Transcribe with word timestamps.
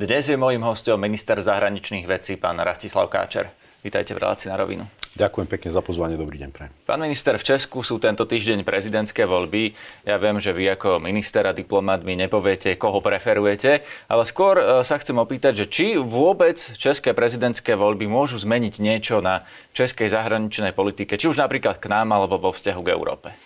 Dnes 0.00 0.32
je 0.32 0.32
môjim 0.32 0.64
hostom 0.64 0.96
minister 0.96 1.36
zahraničných 1.36 2.08
vecí, 2.08 2.40
pán 2.40 2.56
Rastislav 2.56 3.12
Káčer. 3.12 3.52
Vítajte 3.84 4.16
v 4.16 4.24
relácii 4.24 4.48
na 4.48 4.56
rovinu. 4.56 4.88
Ďakujem 5.12 5.44
pekne 5.44 5.76
za 5.76 5.84
pozvanie, 5.84 6.16
dobrý 6.16 6.40
deň 6.40 6.50
pre. 6.56 6.72
Pán 6.88 7.04
minister, 7.04 7.36
v 7.36 7.44
Česku 7.44 7.84
sú 7.84 8.00
tento 8.00 8.24
týždeň 8.24 8.64
prezidentské 8.64 9.28
voľby. 9.28 9.76
Ja 10.08 10.16
viem, 10.16 10.40
že 10.40 10.56
vy 10.56 10.72
ako 10.72 11.04
minister 11.04 11.44
a 11.44 11.52
diplomat 11.52 12.00
mi 12.00 12.16
nepoviete, 12.16 12.80
koho 12.80 13.04
preferujete, 13.04 13.84
ale 14.08 14.24
skôr 14.24 14.56
e, 14.56 14.64
sa 14.88 14.96
chcem 14.96 15.20
opýtať, 15.20 15.60
že 15.60 15.66
či 15.68 15.86
vôbec 16.00 16.56
české 16.56 17.12
prezidentské 17.12 17.76
voľby 17.76 18.08
môžu 18.08 18.40
zmeniť 18.40 18.80
niečo 18.80 19.20
na 19.20 19.44
českej 19.76 20.08
zahraničnej 20.08 20.72
politike, 20.72 21.20
či 21.20 21.28
už 21.28 21.36
napríklad 21.36 21.76
k 21.76 21.92
nám 21.92 22.16
alebo 22.16 22.40
vo 22.40 22.56
vzťahu 22.56 22.80
k 22.80 22.92
Európe. 22.96 23.36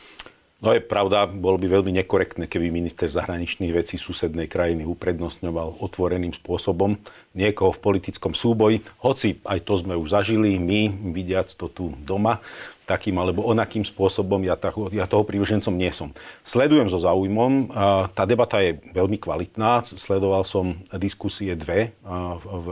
No 0.64 0.72
je 0.72 0.80
pravda, 0.80 1.28
bolo 1.28 1.60
by 1.60 1.68
veľmi 1.68 1.92
nekorektné, 2.00 2.48
keby 2.48 2.72
minister 2.72 3.04
zahraničných 3.04 3.68
vecí 3.68 4.00
susednej 4.00 4.48
krajiny 4.48 4.88
uprednostňoval 4.88 5.84
otvoreným 5.84 6.32
spôsobom 6.32 6.96
niekoho 7.36 7.68
v 7.68 7.82
politickom 7.84 8.32
súboji, 8.32 8.80
hoci 9.04 9.44
aj 9.44 9.60
to 9.60 9.76
sme 9.84 9.92
už 9.92 10.16
zažili, 10.16 10.56
my, 10.56 11.12
vidiac 11.12 11.52
to 11.52 11.68
tu 11.68 11.92
doma, 12.00 12.40
takým 12.88 13.12
alebo 13.20 13.44
onakým 13.44 13.84
spôsobom, 13.84 14.40
ja, 14.40 14.56
toho, 14.56 14.88
ja 14.88 15.04
toho 15.04 15.20
prívržencom 15.28 15.76
nie 15.76 15.92
som. 15.92 16.16
Sledujem 16.48 16.88
so 16.88 16.96
záujmom, 16.96 17.68
tá 18.16 18.24
debata 18.24 18.64
je 18.64 18.80
veľmi 18.96 19.20
kvalitná, 19.20 19.84
sledoval 19.84 20.48
som 20.48 20.80
diskusie 20.96 21.52
dve 21.60 21.92
v, 22.00 22.40
v, 22.40 22.68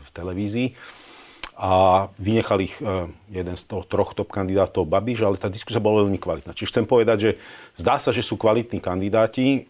v 0.00 0.08
televízii 0.16 0.68
a 1.60 2.08
vynechal 2.16 2.64
ich 2.64 2.72
e, 2.80 3.12
jeden 3.28 3.52
z 3.52 3.68
toho 3.68 3.84
troch 3.84 4.16
top 4.16 4.32
kandidátov 4.32 4.88
Babiš, 4.88 5.28
ale 5.28 5.36
tá 5.36 5.52
diskusia 5.52 5.76
bola 5.76 6.08
veľmi 6.08 6.16
kvalitná. 6.16 6.56
Čiže 6.56 6.72
chcem 6.72 6.86
povedať, 6.88 7.18
že 7.20 7.30
zdá 7.76 8.00
sa, 8.00 8.16
že 8.16 8.24
sú 8.24 8.40
kvalitní 8.40 8.80
kandidáti. 8.80 9.68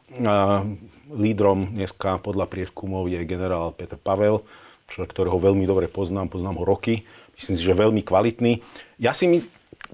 Lídrom 1.11 1.75
dneska 1.75 2.23
podľa 2.23 2.47
prieskumov 2.47 3.11
je 3.11 3.19
generál 3.27 3.75
Petr 3.75 3.99
Pavel, 3.99 4.47
človek, 4.87 5.11
ktorého 5.11 5.35
veľmi 5.35 5.67
dobre 5.67 5.91
poznám, 5.91 6.31
poznám 6.31 6.63
ho 6.63 6.65
roky. 6.65 7.03
Myslím 7.35 7.59
si, 7.59 7.67
že 7.67 7.75
veľmi 7.75 8.07
kvalitný. 8.07 8.63
Ja 9.03 9.11
si 9.11 9.27
mi 9.27 9.43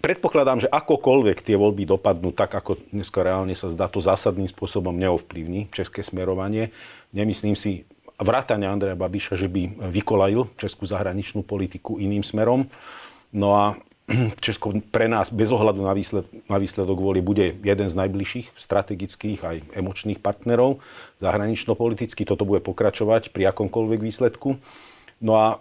predpokladám, 0.04 0.68
že 0.68 0.68
akokoľvek 0.68 1.40
tie 1.40 1.56
voľby 1.56 1.88
dopadnú 1.88 2.36
tak, 2.36 2.52
ako 2.52 2.76
dneska 2.92 3.24
reálne 3.24 3.56
sa 3.56 3.72
zdá, 3.72 3.88
to 3.88 4.04
zásadným 4.04 4.52
spôsobom 4.52 4.92
neovplyvní 4.92 5.72
české 5.72 6.04
smerovanie. 6.04 6.76
Nemyslím 7.16 7.56
si, 7.56 7.88
vrátane 8.20 8.64
Andreja 8.64 8.96
Babiša, 8.96 9.36
že 9.36 9.48
by 9.48 9.92
vykolajil 9.92 10.48
českú 10.56 10.88
zahraničnú 10.88 11.44
politiku 11.44 12.00
iným 12.00 12.24
smerom. 12.24 12.68
No 13.32 13.48
a 13.56 13.64
Česko 14.44 14.70
pre 14.94 15.10
nás 15.10 15.34
bez 15.34 15.50
ohľadu 15.50 15.82
na, 15.82 15.90
výsled, 15.90 16.26
na 16.46 16.56
výsledok 16.62 16.98
vôli 17.02 17.18
bude 17.18 17.58
jeden 17.58 17.88
z 17.90 17.98
najbližších 17.98 18.54
strategických 18.54 19.40
aj 19.42 19.56
emočných 19.74 20.22
partnerov 20.22 20.78
zahranično-politicky. 21.18 22.22
Toto 22.22 22.46
bude 22.46 22.62
pokračovať 22.62 23.34
pri 23.34 23.50
akomkoľvek 23.50 24.00
výsledku. 24.00 24.62
No 25.18 25.32
a 25.34 25.58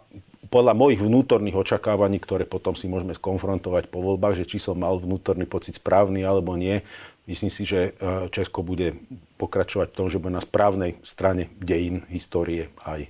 podľa 0.53 0.77
mojich 0.77 1.01
vnútorných 1.01 1.57
očakávaní, 1.57 2.21
ktoré 2.21 2.45
potom 2.45 2.77
si 2.77 2.85
môžeme 2.85 3.17
skonfrontovať 3.17 3.89
po 3.89 3.97
voľbách, 3.97 4.37
že 4.37 4.45
či 4.45 4.61
som 4.61 4.77
mal 4.77 5.01
vnútorný 5.01 5.49
pocit 5.49 5.81
správny 5.81 6.21
alebo 6.21 6.53
nie, 6.53 6.85
myslím 7.25 7.51
si, 7.51 7.65
že 7.65 7.93
e, 7.93 8.29
Česko 8.29 8.61
bude 8.61 8.97
pokračovať 9.41 9.87
v 9.91 9.97
tom, 9.97 10.07
že 10.07 10.21
bude 10.21 10.37
na 10.37 10.45
správnej 10.45 10.97
strane 11.01 11.51
dejín, 11.59 12.05
histórie 12.09 12.71
aj 12.85 13.09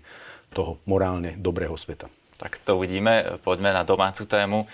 toho 0.56 0.80
morálne 0.88 1.36
dobrého 1.36 1.76
sveta. 1.76 2.08
Tak 2.36 2.60
to 2.68 2.76
uvidíme. 2.76 3.40
Poďme 3.48 3.72
na 3.72 3.88
domácu 3.88 4.28
tému. 4.28 4.68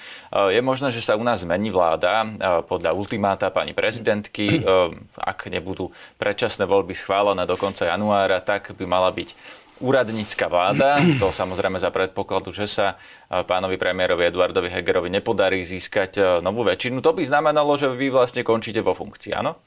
Je 0.49 0.57
možné, 0.65 0.89
že 0.89 1.05
sa 1.05 1.13
u 1.13 1.21
nás 1.21 1.45
zmení 1.45 1.69
vláda 1.69 2.25
podľa 2.65 2.97
ultimáta 2.97 3.53
pani 3.53 3.69
prezidentky. 3.69 4.65
Ak 5.13 5.45
nebudú 5.45 5.93
predčasné 6.17 6.65
voľby 6.65 6.97
schválené 6.97 7.45
do 7.45 7.53
konca 7.61 7.85
januára, 7.85 8.41
tak 8.41 8.73
by 8.73 8.85
mala 8.89 9.13
byť 9.13 9.37
úradnícka 9.81 10.45
vláda. 10.47 11.01
To 11.17 11.33
samozrejme 11.33 11.81
za 11.81 11.89
predpokladu, 11.89 12.53
že 12.53 12.69
sa 12.69 12.95
pánovi 13.27 13.75
premiérovi 13.75 14.29
Eduardovi 14.29 14.69
Hegerovi 14.69 15.09
nepodarí 15.09 15.65
získať 15.65 16.39
novú 16.39 16.61
väčšinu. 16.61 17.01
To 17.01 17.11
by 17.11 17.25
znamenalo, 17.25 17.73
že 17.75 17.89
vy 17.89 18.13
vlastne 18.13 18.45
končíte 18.45 18.85
vo 18.85 18.93
funkcii, 18.93 19.33
áno? 19.33 19.57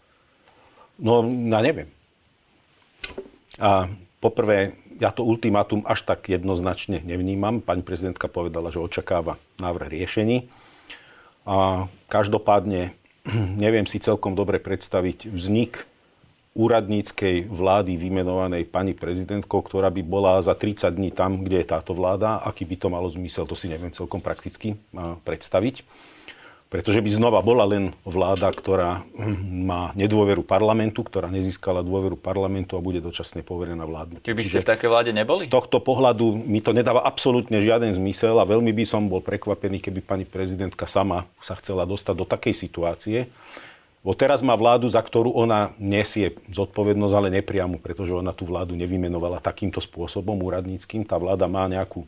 No, 1.03 1.27
ja 1.27 1.59
neviem. 1.59 1.91
A 3.59 3.91
poprvé, 4.23 4.79
ja 5.03 5.11
to 5.11 5.27
ultimátum 5.27 5.83
až 5.87 6.07
tak 6.07 6.31
jednoznačne 6.31 7.03
nevnímam. 7.03 7.59
Pani 7.59 7.83
prezidentka 7.83 8.31
povedala, 8.31 8.71
že 8.71 8.79
očakáva 8.79 9.39
návrh 9.59 9.91
riešení. 9.91 10.47
A 11.45 11.91
každopádne 12.07 12.95
neviem 13.65 13.85
si 13.91 13.99
celkom 13.99 14.39
dobre 14.39 14.63
predstaviť 14.63 15.29
vznik 15.29 15.87
úradníckej 16.55 17.51
vlády 17.51 17.99
vymenovanej 17.99 18.71
pani 18.71 18.95
prezidentkou, 18.95 19.61
ktorá 19.61 19.91
by 19.91 20.03
bola 20.07 20.39
za 20.39 20.55
30 20.55 20.87
dní 20.95 21.11
tam, 21.11 21.43
kde 21.43 21.61
je 21.61 21.67
táto 21.67 21.93
vláda. 21.93 22.39
Aký 22.41 22.63
by 22.63 22.79
to 22.79 22.89
malo 22.89 23.11
zmysel, 23.11 23.45
to 23.45 23.59
si 23.59 23.67
neviem 23.67 23.91
celkom 23.91 24.23
prakticky 24.23 24.79
predstaviť 25.27 25.83
pretože 26.75 26.99
by 26.99 27.07
znova 27.07 27.39
bola 27.39 27.63
len 27.71 27.95
vláda, 28.03 28.51
ktorá 28.51 29.07
má 29.47 29.95
nedôveru 29.95 30.43
parlamentu, 30.43 31.07
ktorá 31.07 31.31
nezískala 31.31 31.87
dôveru 31.87 32.19
parlamentu 32.19 32.75
a 32.75 32.83
bude 32.83 32.99
dočasne 32.99 33.47
poverená 33.47 33.87
vládnuť. 33.87 34.27
Keby 34.27 34.43
ste 34.43 34.59
v 34.59 34.75
takej 34.75 34.91
vláde 34.91 35.15
neboli? 35.15 35.47
Z 35.47 35.55
tohto 35.55 35.79
pohľadu 35.79 36.35
mi 36.35 36.59
to 36.59 36.75
nedáva 36.75 37.07
absolútne 37.07 37.63
žiaden 37.63 37.95
zmysel 37.95 38.43
a 38.43 38.49
veľmi 38.49 38.75
by 38.75 38.91
som 38.91 39.07
bol 39.07 39.23
prekvapený, 39.23 39.87
keby 39.87 40.03
pani 40.03 40.27
prezidentka 40.27 40.91
sama 40.91 41.31
sa 41.39 41.55
chcela 41.63 41.87
dostať 41.87 42.15
do 42.19 42.27
takej 42.27 42.55
situácie, 42.59 43.31
Bo 44.05 44.13
teraz 44.13 44.45
má 44.45 44.53
vládu, 44.53 44.85
za 44.85 45.01
ktorú 45.01 45.33
ona 45.33 45.73
nesie 45.81 46.37
zodpovednosť, 46.53 47.15
ale 47.17 47.29
nepriamu, 47.41 47.81
pretože 47.81 48.13
ona 48.13 48.37
tú 48.37 48.45
vládu 48.45 48.77
nevymenovala 48.77 49.41
takýmto 49.41 49.81
spôsobom 49.81 50.37
úradníckým. 50.45 51.09
Tá 51.09 51.17
vláda 51.17 51.49
má 51.49 51.65
nejakú 51.65 52.05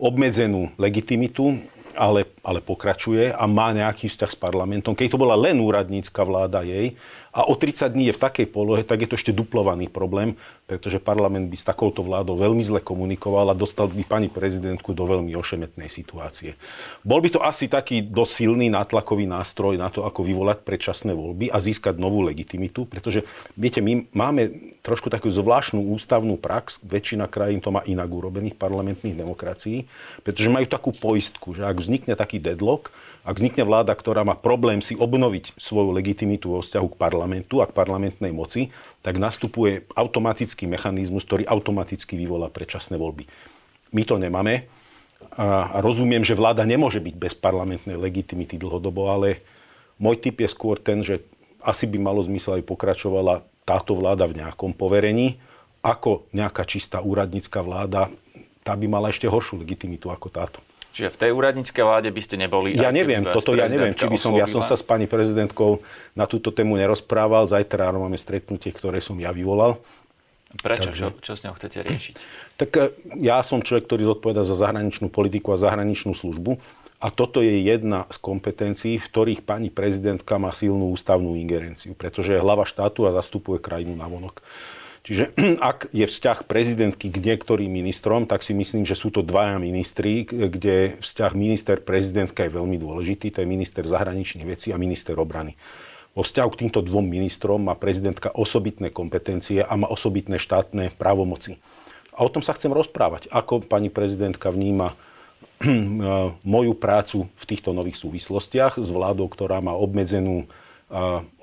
obmedzenú 0.00 0.72
legitimitu 0.80 1.60
ale, 1.94 2.26
ale 2.42 2.58
pokračuje 2.58 3.30
a 3.30 3.44
má 3.46 3.70
nejaký 3.70 4.10
vzťah 4.10 4.30
s 4.34 4.38
parlamentom. 4.38 4.98
Keď 4.98 5.14
to 5.14 5.20
bola 5.20 5.38
len 5.38 5.62
úradnícka 5.62 6.26
vláda 6.26 6.66
jej 6.66 6.98
a 7.34 7.50
o 7.50 7.58
30 7.58 7.90
dní 7.90 8.08
je 8.08 8.14
v 8.14 8.22
takej 8.22 8.46
polohe, 8.46 8.86
tak 8.86 9.02
je 9.02 9.08
to 9.10 9.18
ešte 9.18 9.34
duplovaný 9.34 9.90
problém, 9.90 10.38
pretože 10.70 11.02
parlament 11.02 11.50
by 11.50 11.56
s 11.58 11.66
takouto 11.66 12.06
vládou 12.06 12.38
veľmi 12.38 12.62
zle 12.62 12.78
komunikoval 12.78 13.50
a 13.50 13.58
dostal 13.58 13.90
by 13.90 14.06
pani 14.06 14.30
prezidentku 14.30 14.94
do 14.94 15.02
veľmi 15.02 15.34
ošemetnej 15.34 15.90
situácie. 15.90 16.54
Bol 17.02 17.18
by 17.18 17.34
to 17.34 17.40
asi 17.42 17.66
taký 17.66 18.06
dosilný 18.06 18.70
nátlakový 18.70 19.26
nástroj 19.26 19.74
na 19.74 19.90
to, 19.90 20.06
ako 20.06 20.22
vyvolať 20.22 20.62
predčasné 20.62 21.10
voľby 21.10 21.50
a 21.50 21.58
získať 21.58 21.98
novú 21.98 22.22
legitimitu, 22.22 22.86
pretože 22.86 23.26
viete, 23.58 23.82
my 23.82 24.06
máme 24.14 24.70
trošku 24.86 25.10
takú 25.10 25.26
zvláštnu 25.26 25.90
ústavnú 25.90 26.38
prax, 26.38 26.78
väčšina 26.86 27.26
krajín 27.26 27.58
to 27.58 27.74
má 27.74 27.82
inak 27.82 28.06
urobených 28.06 28.54
parlamentných 28.54 29.18
demokracií, 29.18 29.90
pretože 30.22 30.54
majú 30.54 30.70
takú 30.70 30.94
poistku, 30.94 31.50
že 31.50 31.66
ak 31.66 31.82
vznikne 31.82 32.14
taký 32.14 32.38
deadlock, 32.38 32.94
ak 33.24 33.40
vznikne 33.40 33.64
vláda, 33.64 33.96
ktorá 33.96 34.20
má 34.20 34.36
problém 34.36 34.84
si 34.84 34.92
obnoviť 34.92 35.56
svoju 35.56 35.96
legitimitu 35.96 36.52
vo 36.52 36.60
vzťahu 36.60 36.92
k 36.92 37.00
parlamentu 37.00 37.23
a 37.32 37.66
k 37.68 37.76
parlamentnej 37.76 38.32
moci, 38.34 38.74
tak 39.00 39.16
nastupuje 39.16 39.88
automatický 39.96 40.68
mechanizmus, 40.68 41.24
ktorý 41.24 41.48
automaticky 41.48 42.18
vyvolá 42.18 42.52
predčasné 42.52 43.00
voľby. 43.00 43.24
My 43.94 44.02
to 44.04 44.18
nemáme 44.20 44.66
a 45.34 45.80
rozumiem, 45.80 46.20
že 46.20 46.36
vláda 46.36 46.68
nemôže 46.68 47.00
byť 47.00 47.14
bez 47.16 47.32
parlamentnej 47.32 47.96
legitimity 47.96 48.60
dlhodobo, 48.60 49.08
ale 49.08 49.40
môj 49.96 50.20
typ 50.20 50.44
je 50.44 50.48
skôr 50.50 50.76
ten, 50.76 51.00
že 51.00 51.24
asi 51.64 51.88
by 51.88 51.96
malo 51.96 52.20
zmysel 52.20 52.60
aj 52.60 52.68
pokračovala 52.68 53.40
táto 53.64 53.96
vláda 53.96 54.28
v 54.28 54.44
nejakom 54.44 54.76
poverení, 54.76 55.40
ako 55.80 56.28
nejaká 56.36 56.68
čistá 56.68 57.00
úradnícka 57.00 57.64
vláda, 57.64 58.12
tá 58.64 58.72
by 58.76 58.86
mala 58.88 59.12
ešte 59.12 59.28
horšiu 59.28 59.60
legitimitu 59.60 60.08
ako 60.08 60.28
táto. 60.28 60.60
Čiže 60.94 61.10
v 61.10 61.20
tej 61.26 61.30
úradníckej 61.34 61.82
vláde 61.82 62.14
by 62.14 62.22
ste 62.22 62.38
neboli... 62.38 62.78
Ja 62.78 62.94
neviem, 62.94 63.26
toto 63.26 63.50
ja 63.58 63.66
neviem, 63.66 63.90
či 63.90 64.06
by 64.06 64.14
som, 64.14 64.30
ja 64.38 64.46
som 64.46 64.62
sa 64.62 64.78
s 64.78 64.84
pani 64.86 65.10
prezidentkou 65.10 65.82
na 66.14 66.30
túto 66.30 66.54
tému 66.54 66.78
nerozprával. 66.78 67.50
Zajtra 67.50 67.90
ráno 67.90 68.06
máme 68.06 68.14
stretnutie, 68.14 68.70
ktoré 68.70 69.02
som 69.02 69.18
ja 69.18 69.34
vyvolal. 69.34 69.82
Prečo? 70.54 70.94
Takže, 70.94 71.02
čo, 71.02 71.08
čo 71.18 71.32
s 71.34 71.42
ňou 71.42 71.54
chcete 71.58 71.82
riešiť? 71.82 72.14
Tak 72.62 72.70
e, 72.78 72.82
ja 73.26 73.42
som 73.42 73.58
človek, 73.58 73.90
ktorý 73.90 74.14
zodpoveda 74.14 74.46
za 74.46 74.54
zahraničnú 74.54 75.10
politiku 75.10 75.50
a 75.50 75.58
zahraničnú 75.58 76.14
službu. 76.14 76.62
A 77.02 77.10
toto 77.10 77.42
je 77.42 77.58
jedna 77.58 78.06
z 78.14 78.16
kompetencií, 78.22 78.94
v 79.02 79.08
ktorých 79.10 79.40
pani 79.42 79.74
prezidentka 79.74 80.38
má 80.38 80.54
silnú 80.54 80.94
ústavnú 80.94 81.34
ingerenciu, 81.34 81.98
pretože 81.98 82.32
je 82.32 82.40
hlava 82.40 82.62
štátu 82.62 83.02
a 83.04 83.12
zastupuje 83.12 83.58
krajinu 83.58 83.98
na 83.98 84.06
vonok. 84.06 84.46
Čiže 85.04 85.36
ak 85.60 85.92
je 85.92 86.08
vzťah 86.08 86.48
prezidentky 86.48 87.12
k 87.12 87.20
niektorým 87.20 87.68
ministrom, 87.68 88.24
tak 88.24 88.40
si 88.40 88.56
myslím, 88.56 88.88
že 88.88 88.96
sú 88.96 89.12
to 89.12 89.20
dvaja 89.20 89.60
ministri, 89.60 90.24
kde 90.24 90.96
vzťah 91.04 91.32
minister-prezidentka 91.36 92.48
je 92.48 92.56
veľmi 92.56 92.80
dôležitý. 92.80 93.28
To 93.36 93.44
je 93.44 93.48
minister 93.48 93.84
zahraničných 93.84 94.48
vecí 94.48 94.72
a 94.72 94.80
minister 94.80 95.12
obrany. 95.20 95.60
Vo 96.16 96.24
vzťahu 96.24 96.48
k 96.56 96.60
týmto 96.66 96.80
dvom 96.80 97.04
ministrom 97.04 97.68
má 97.68 97.76
prezidentka 97.76 98.32
osobitné 98.32 98.88
kompetencie 98.88 99.60
a 99.60 99.74
má 99.76 99.90
osobitné 99.92 100.40
štátne 100.40 100.96
právomoci. 100.96 101.60
A 102.14 102.22
o 102.22 102.30
tom 102.30 102.40
sa 102.40 102.54
chcem 102.54 102.70
rozprávať. 102.70 103.26
Ako 103.28 103.66
pani 103.66 103.90
prezidentka 103.90 104.48
vníma 104.48 104.94
moju 106.46 106.72
prácu 106.78 107.28
v 107.28 107.44
týchto 107.44 107.76
nových 107.76 107.98
súvislostiach 108.00 108.80
s 108.80 108.88
vládou, 108.88 109.26
ktorá 109.28 109.58
má 109.58 109.74
obmedzenú 109.76 110.48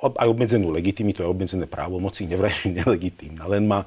aj 0.01 0.27
obmedzenú 0.31 0.71
legitimitu, 0.71 1.27
aj 1.27 1.31
obmedzené 1.31 1.67
právomoci, 1.67 2.23
nevrajím 2.23 2.71
nelegitímna, 2.79 3.43
len 3.51 3.67
má, 3.67 3.83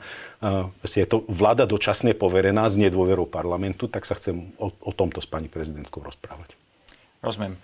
je 0.84 1.08
to 1.08 1.24
vláda 1.26 1.64
dočasne 1.64 2.12
poverená 2.12 2.68
s 2.68 2.76
nedôverou 2.76 3.24
parlamentu, 3.24 3.88
tak 3.88 4.04
sa 4.04 4.14
chcem 4.14 4.52
o, 4.60 4.68
o 4.68 4.92
tomto 4.92 5.24
s 5.24 5.28
pani 5.28 5.48
prezidentkou 5.48 6.04
rozprávať. 6.04 6.52
Rozumiem. 7.24 7.56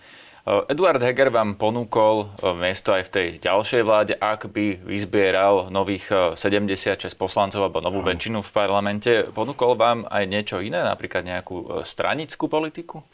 Eduard 0.49 1.05
Heger 1.05 1.29
vám 1.29 1.61
ponúkol 1.61 2.32
miesto 2.56 2.97
aj 2.97 3.06
v 3.06 3.12
tej 3.12 3.26
ďalšej 3.44 3.82
vláde, 3.85 4.14
ak 4.17 4.49
by 4.49 4.81
vyzbieral 4.81 5.69
nových 5.69 6.08
76 6.32 7.12
poslancov 7.12 7.69
alebo 7.69 7.85
novú 7.85 8.00
väčšinu 8.00 8.41
v 8.41 8.50
parlamente. 8.50 9.29
Ponúkol 9.37 9.76
vám 9.76 10.08
aj 10.08 10.25
niečo 10.25 10.56
iné, 10.64 10.81
napríklad 10.81 11.29
nejakú 11.29 11.85
stranickú 11.85 12.49
politiku? 12.49 13.05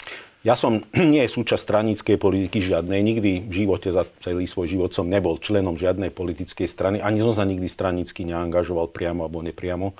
Ja 0.46 0.54
som 0.54 0.87
nie 0.94 1.26
súčasť 1.26 1.58
stranickej 1.58 2.16
politiky 2.22 2.62
žiadnej. 2.62 3.02
Nikdy 3.02 3.50
v 3.50 3.52
živote 3.52 3.90
za 3.90 4.06
celý 4.22 4.46
svoj 4.46 4.70
život 4.70 4.94
som 4.94 5.10
nebol 5.10 5.43
členom 5.43 5.75
žiadnej 5.75 6.14
politickej 6.14 6.70
strany. 6.70 7.02
Ani 7.02 7.19
som 7.19 7.34
sa 7.34 7.43
nikdy 7.43 7.66
stranicky 7.66 8.22
neangažoval 8.22 8.94
priamo 8.94 9.26
alebo 9.26 9.43
nepriamo. 9.43 9.98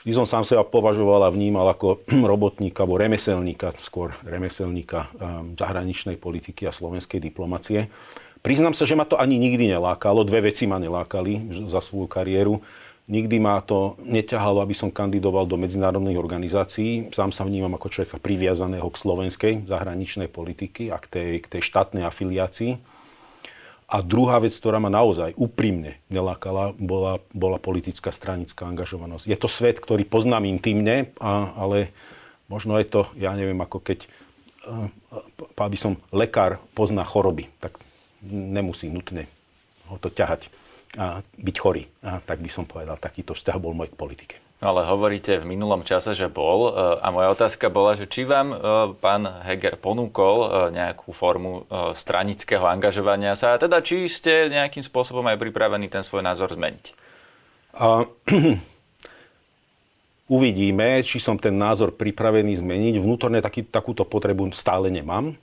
Vždy 0.00 0.12
som 0.16 0.24
sám 0.24 0.48
seba 0.48 0.64
považoval 0.64 1.28
a 1.28 1.34
vnímal 1.34 1.68
ako 1.68 2.00
robotníka 2.32 2.88
alebo 2.88 2.96
remeselníka, 2.96 3.76
skôr 3.84 4.16
remeselníka 4.24 5.12
ehm, 5.20 5.52
zahraničnej 5.60 6.16
politiky 6.16 6.64
a 6.64 6.72
slovenskej 6.72 7.20
diplomacie. 7.20 7.92
Priznám 8.40 8.72
sa, 8.72 8.88
že 8.88 8.96
ma 8.96 9.04
to 9.04 9.20
ani 9.20 9.36
nikdy 9.36 9.68
nelákalo. 9.68 10.24
Dve 10.24 10.48
veci 10.48 10.64
ma 10.64 10.80
nelákali 10.80 11.52
za 11.68 11.82
svoju 11.84 12.08
kariéru. 12.08 12.62
Nikdy 13.08 13.40
ma 13.40 13.56
to 13.64 13.96
neťahalo, 14.04 14.60
aby 14.60 14.76
som 14.76 14.92
kandidoval 14.92 15.48
do 15.48 15.56
medzinárodných 15.56 16.20
organizácií. 16.20 17.08
Sám 17.08 17.32
sa 17.32 17.48
vnímam 17.48 17.72
ako 17.72 17.88
človeka 17.88 18.20
priviazaného 18.20 18.84
k 18.92 19.00
slovenskej 19.00 19.52
zahraničnej 19.64 20.28
politiky 20.28 20.92
a 20.92 21.00
k 21.00 21.06
tej, 21.08 21.30
k 21.40 21.46
tej 21.56 21.62
štátnej 21.64 22.04
afiliácii. 22.04 22.76
A 23.88 24.04
druhá 24.04 24.36
vec, 24.44 24.52
ktorá 24.52 24.76
ma 24.76 24.92
naozaj 24.92 25.32
úprimne 25.40 25.96
nelákala, 26.12 26.76
bola, 26.76 27.24
bola 27.32 27.56
politická 27.56 28.12
stranická 28.12 28.68
angažovanosť. 28.68 29.24
Je 29.24 29.38
to 29.40 29.48
svet, 29.48 29.80
ktorý 29.80 30.04
poznám 30.04 30.44
intimne, 30.44 31.08
a, 31.16 31.56
ale 31.56 31.88
možno 32.52 32.76
je 32.76 32.92
to, 32.92 33.08
ja 33.16 33.32
neviem, 33.32 33.56
ako 33.56 33.80
keď 33.80 34.04
eh, 34.04 34.92
aby 35.56 35.76
som 35.80 35.96
lekár 36.12 36.60
pozná 36.76 37.08
choroby, 37.08 37.48
tak 37.64 37.80
nemusí 38.28 38.92
nutne 38.92 39.24
ho 39.88 39.96
to 39.96 40.12
ťahať 40.12 40.52
a 40.96 41.20
byť 41.20 41.56
chorý. 41.60 41.84
A 42.00 42.24
tak 42.24 42.40
by 42.40 42.48
som 42.48 42.64
povedal, 42.64 42.96
takýto 42.96 43.36
vzťah 43.36 43.56
bol 43.60 43.76
môj 43.76 43.92
k 43.92 44.00
politike. 44.00 44.36
Ale 44.58 44.82
hovoríte 44.82 45.38
v 45.38 45.54
minulom 45.54 45.86
čase, 45.86 46.18
že 46.18 46.26
bol. 46.26 46.66
E, 46.66 46.98
a 46.98 47.14
moja 47.14 47.30
otázka 47.30 47.70
bola, 47.70 47.94
že 47.94 48.10
či 48.10 48.26
vám 48.26 48.50
e, 48.50 48.56
pán 48.98 49.22
Heger 49.46 49.78
ponúkol 49.78 50.36
e, 50.42 50.48
nejakú 50.74 51.14
formu 51.14 51.62
stranického 51.94 52.66
angažovania 52.66 53.38
sa, 53.38 53.54
a 53.54 53.60
teda 53.60 53.78
či 53.78 54.10
ste 54.10 54.50
nejakým 54.50 54.82
spôsobom 54.82 55.22
aj 55.30 55.38
pripravení 55.38 55.86
ten 55.86 56.02
svoj 56.02 56.26
názor 56.26 56.50
zmeniť? 56.50 56.90
A, 57.78 58.02
uvidíme, 60.34 61.06
či 61.06 61.22
som 61.22 61.38
ten 61.38 61.54
názor 61.54 61.94
pripravený 61.94 62.58
zmeniť. 62.58 62.98
Vnútorne 62.98 63.38
taký, 63.38 63.62
takúto 63.62 64.02
potrebu 64.02 64.50
stále 64.50 64.90
nemám. 64.90 65.38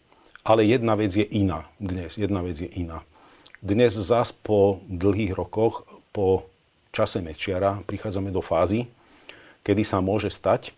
Ale 0.46 0.68
jedna 0.68 0.94
vec 0.94 1.16
je 1.16 1.26
iná 1.26 1.66
dnes. 1.82 2.20
Jedna 2.20 2.44
vec 2.44 2.60
je 2.60 2.70
iná. 2.70 3.02
Dnes 3.64 3.96
zás 3.96 4.36
po 4.36 4.84
dlhých 4.92 5.32
rokoch, 5.32 5.88
po 6.12 6.48
čase 6.92 7.24
Mečiara, 7.24 7.80
prichádzame 7.88 8.32
do 8.32 8.44
fázy, 8.44 8.88
kedy 9.64 9.84
sa 9.88 10.04
môže 10.04 10.28
stať, 10.32 10.76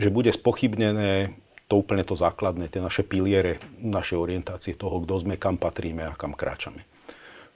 že 0.00 0.08
bude 0.08 0.32
spochybnené 0.32 1.36
to 1.68 1.76
úplne 1.76 2.00
to 2.00 2.16
základné, 2.16 2.72
tie 2.72 2.80
naše 2.80 3.04
piliere, 3.04 3.60
naše 3.76 4.16
orientácie 4.16 4.72
toho, 4.72 5.04
kto 5.04 5.20
sme, 5.20 5.36
kam 5.36 5.60
patríme 5.60 6.08
a 6.08 6.16
kam 6.16 6.32
kráčame. 6.32 6.88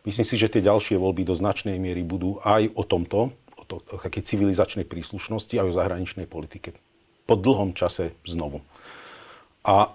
Myslím 0.04 0.28
si, 0.28 0.36
že 0.36 0.52
tie 0.52 0.60
ďalšie 0.60 1.00
voľby 1.00 1.24
do 1.24 1.32
značnej 1.32 1.80
miery 1.80 2.04
budú 2.04 2.36
aj 2.44 2.76
o 2.76 2.84
tomto, 2.84 3.32
o, 3.56 3.62
to, 3.64 3.80
o 3.88 3.96
také 3.96 4.20
civilizačnej 4.20 4.84
príslušnosti, 4.84 5.56
aj 5.56 5.68
o 5.72 5.76
zahraničnej 5.80 6.28
politike. 6.28 6.76
Po 7.24 7.40
dlhom 7.40 7.72
čase 7.72 8.12
znovu. 8.28 8.60
A 9.64 9.94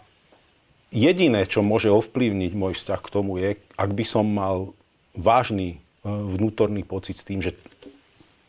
jediné, 0.92 1.44
čo 1.48 1.66
môže 1.66 1.92
ovplyvniť 1.92 2.52
môj 2.56 2.74
vzťah 2.80 3.02
k 3.04 3.12
tomu 3.12 3.40
je, 3.40 3.50
ak 3.76 3.92
by 3.92 4.06
som 4.08 4.26
mal 4.28 4.72
vážny 5.18 5.76
e, 5.76 6.08
vnútorný 6.08 6.86
pocit 6.88 7.18
s 7.20 7.28
tým, 7.28 7.44
že 7.44 7.56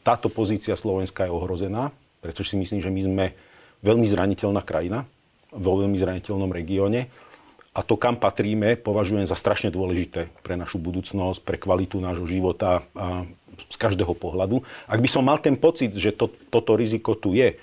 táto 0.06 0.32
pozícia 0.32 0.78
Slovenska 0.78 1.26
je 1.26 1.34
ohrozená, 1.34 1.90
pretože 2.24 2.54
si 2.54 2.56
myslím, 2.56 2.80
že 2.80 2.90
my 2.90 3.00
sme 3.04 3.26
veľmi 3.84 4.06
zraniteľná 4.08 4.62
krajina, 4.64 5.04
vo 5.48 5.80
veľmi 5.80 5.96
zraniteľnom 5.96 6.52
regióne 6.52 7.08
a 7.72 7.80
to, 7.86 7.94
kam 7.94 8.18
patríme, 8.18 8.74
považujem 8.80 9.28
za 9.28 9.38
strašne 9.38 9.70
dôležité 9.70 10.32
pre 10.42 10.58
našu 10.58 10.82
budúcnosť, 10.82 11.40
pre 11.46 11.56
kvalitu 11.60 12.02
nášho 12.02 12.26
života 12.26 12.82
a 12.92 13.22
z 13.70 13.76
každého 13.78 14.14
pohľadu. 14.18 14.66
Ak 14.86 14.98
by 14.98 15.08
som 15.10 15.26
mal 15.26 15.38
ten 15.38 15.54
pocit, 15.54 15.94
že 15.94 16.14
to, 16.14 16.30
toto 16.50 16.74
riziko 16.74 17.14
tu 17.14 17.34
je, 17.38 17.58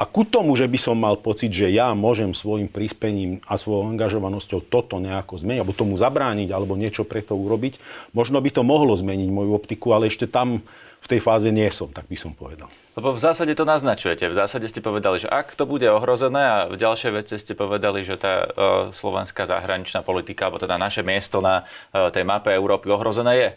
a 0.00 0.08
ku 0.08 0.26
tomu, 0.26 0.58
že 0.58 0.66
by 0.66 0.78
som 0.80 0.96
mal 0.98 1.14
pocit, 1.14 1.54
že 1.54 1.70
ja 1.70 1.94
môžem 1.94 2.34
svojim 2.34 2.66
príspením 2.66 3.38
a 3.46 3.54
svojou 3.54 3.86
angažovanosťou 3.94 4.66
toto 4.66 4.98
nejako 4.98 5.38
zmeniť, 5.38 5.60
alebo 5.62 5.76
tomu 5.76 5.94
zabrániť, 5.94 6.48
alebo 6.50 6.74
niečo 6.74 7.06
pre 7.06 7.22
to 7.22 7.38
urobiť, 7.38 7.78
možno 8.10 8.42
by 8.42 8.50
to 8.50 8.66
mohlo 8.66 8.98
zmeniť 8.98 9.28
moju 9.30 9.54
optiku, 9.54 9.94
ale 9.94 10.10
ešte 10.10 10.26
tam 10.26 10.64
v 11.02 11.06
tej 11.06 11.20
fáze 11.22 11.50
nie 11.50 11.66
som, 11.74 11.90
tak 11.90 12.06
by 12.06 12.14
som 12.14 12.30
povedal. 12.30 12.70
Lebo 12.94 13.10
v 13.10 13.20
zásade 13.20 13.54
to 13.58 13.66
naznačujete. 13.66 14.30
V 14.30 14.38
zásade 14.38 14.70
ste 14.70 14.78
povedali, 14.78 15.18
že 15.18 15.26
ak 15.26 15.58
to 15.58 15.66
bude 15.66 15.86
ohrozené 15.86 16.42
a 16.46 16.56
v 16.70 16.78
ďalšej 16.78 17.12
veci 17.14 17.34
ste 17.42 17.58
povedali, 17.58 18.06
že 18.06 18.14
tá 18.14 18.34
uh, 18.42 18.46
slovenská 18.94 19.50
zahraničná 19.50 20.06
politika, 20.06 20.46
alebo 20.46 20.62
teda 20.62 20.78
naše 20.78 21.02
miesto 21.02 21.42
na 21.42 21.66
uh, 21.66 22.10
tej 22.14 22.22
mape 22.22 22.54
Európy 22.54 22.90
ohrozené 22.94 23.32
je. 23.34 23.48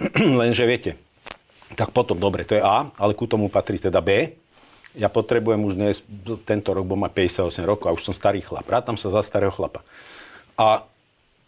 Lenže 0.40 0.64
viete, 0.64 0.96
tak 1.76 1.92
potom 1.92 2.16
dobre, 2.16 2.48
to 2.48 2.56
je 2.56 2.64
A, 2.64 2.88
ale 2.96 3.12
ku 3.12 3.28
tomu 3.28 3.52
patrí 3.52 3.76
teda 3.76 4.00
B, 4.00 4.41
ja 4.92 5.08
potrebujem 5.08 5.62
už 5.64 5.74
dnes, 5.74 5.96
tento 6.44 6.76
rok, 6.76 6.84
bo 6.84 6.96
má 6.96 7.08
58 7.08 7.64
rokov 7.64 7.86
a 7.88 7.96
už 7.96 8.04
som 8.04 8.14
starý 8.14 8.44
chlap. 8.44 8.68
Rátam 8.68 9.00
sa 9.00 9.08
za 9.08 9.24
starého 9.24 9.52
chlapa. 9.52 9.80
A 10.60 10.84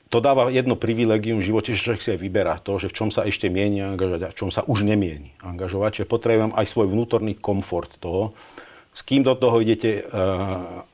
to 0.08 0.22
dáva 0.22 0.46
jedno 0.48 0.78
privilegium 0.78 1.42
v 1.42 1.48
živote, 1.50 1.74
že 1.74 1.82
človek 1.82 2.02
si 2.04 2.14
aj 2.14 2.20
vyberá 2.22 2.54
to, 2.62 2.78
že 2.78 2.88
v 2.88 2.96
čom 2.96 3.08
sa 3.10 3.26
ešte 3.26 3.50
mieni 3.50 3.82
angažovať 3.82 4.22
a 4.22 4.32
v 4.32 4.38
čom 4.38 4.50
sa 4.54 4.62
už 4.64 4.86
nemieni 4.86 5.34
angažovať. 5.42 5.90
Čiže 6.00 6.12
potrebujem 6.12 6.54
aj 6.54 6.66
svoj 6.70 6.86
vnútorný 6.88 7.34
komfort 7.34 7.90
toho, 7.98 8.30
s 8.94 9.02
kým 9.02 9.26
do 9.26 9.34
toho 9.34 9.58
idete, 9.58 10.06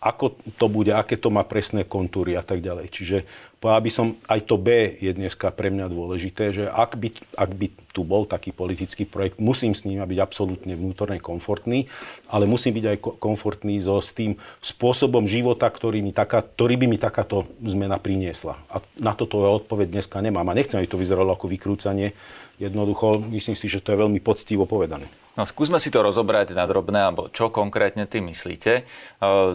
ako 0.00 0.40
to 0.56 0.66
bude, 0.72 0.88
aké 0.88 1.20
to 1.20 1.28
má 1.28 1.44
presné 1.44 1.84
kontúry 1.84 2.32
a 2.32 2.40
tak 2.40 2.64
ďalej. 2.64 2.88
Čiže 2.88 3.16
povedal 3.60 3.82
by 3.84 3.90
som, 3.92 4.06
aj 4.24 4.40
to 4.48 4.56
B 4.56 4.96
je 5.04 5.12
dneska 5.12 5.52
pre 5.52 5.68
mňa 5.68 5.92
dôležité, 5.92 6.56
že 6.56 6.64
ak 6.64 6.96
by, 6.96 7.12
ak 7.36 7.50
by 7.52 7.66
tu 7.90 8.06
bol 8.06 8.26
taký 8.26 8.54
politický 8.54 9.04
projekt, 9.06 9.42
musím 9.42 9.74
s 9.74 9.82
ním 9.82 10.02
byť 10.02 10.18
absolútne 10.22 10.78
vnútorne 10.78 11.18
komfortný, 11.18 11.90
ale 12.30 12.46
musím 12.46 12.78
byť 12.78 12.84
aj 12.86 12.96
komfortný 13.18 13.82
so, 13.82 13.98
s 13.98 14.14
tým 14.14 14.38
spôsobom 14.62 15.26
života, 15.26 15.66
ktorý, 15.66 16.00
mi 16.00 16.14
taká, 16.14 16.46
ktorý 16.46 16.78
by 16.78 16.86
mi 16.86 16.98
takáto 17.02 17.50
zmena 17.62 17.98
priniesla. 17.98 18.58
A 18.70 18.78
na 18.98 19.12
toto 19.18 19.42
odpoveď 19.42 19.90
dneska 19.98 20.22
nemám. 20.22 20.46
A 20.50 20.56
nechcem, 20.56 20.78
aby 20.78 20.86
to 20.86 21.00
vyzeralo 21.00 21.34
ako 21.34 21.50
vykrúcanie 21.50 22.14
Jednoducho, 22.60 23.24
myslím 23.32 23.56
si, 23.56 23.72
že 23.72 23.80
to 23.80 23.96
je 23.96 24.02
veľmi 24.04 24.20
poctivo 24.20 24.68
povedané. 24.68 25.08
No 25.32 25.48
skúsme 25.48 25.80
si 25.80 25.88
to 25.88 26.04
rozobrať 26.04 26.52
na 26.52 26.68
drobné, 26.68 27.00
alebo 27.00 27.32
čo 27.32 27.48
konkrétne 27.48 28.04
ty 28.04 28.20
myslíte. 28.20 28.72
E, 28.76 28.82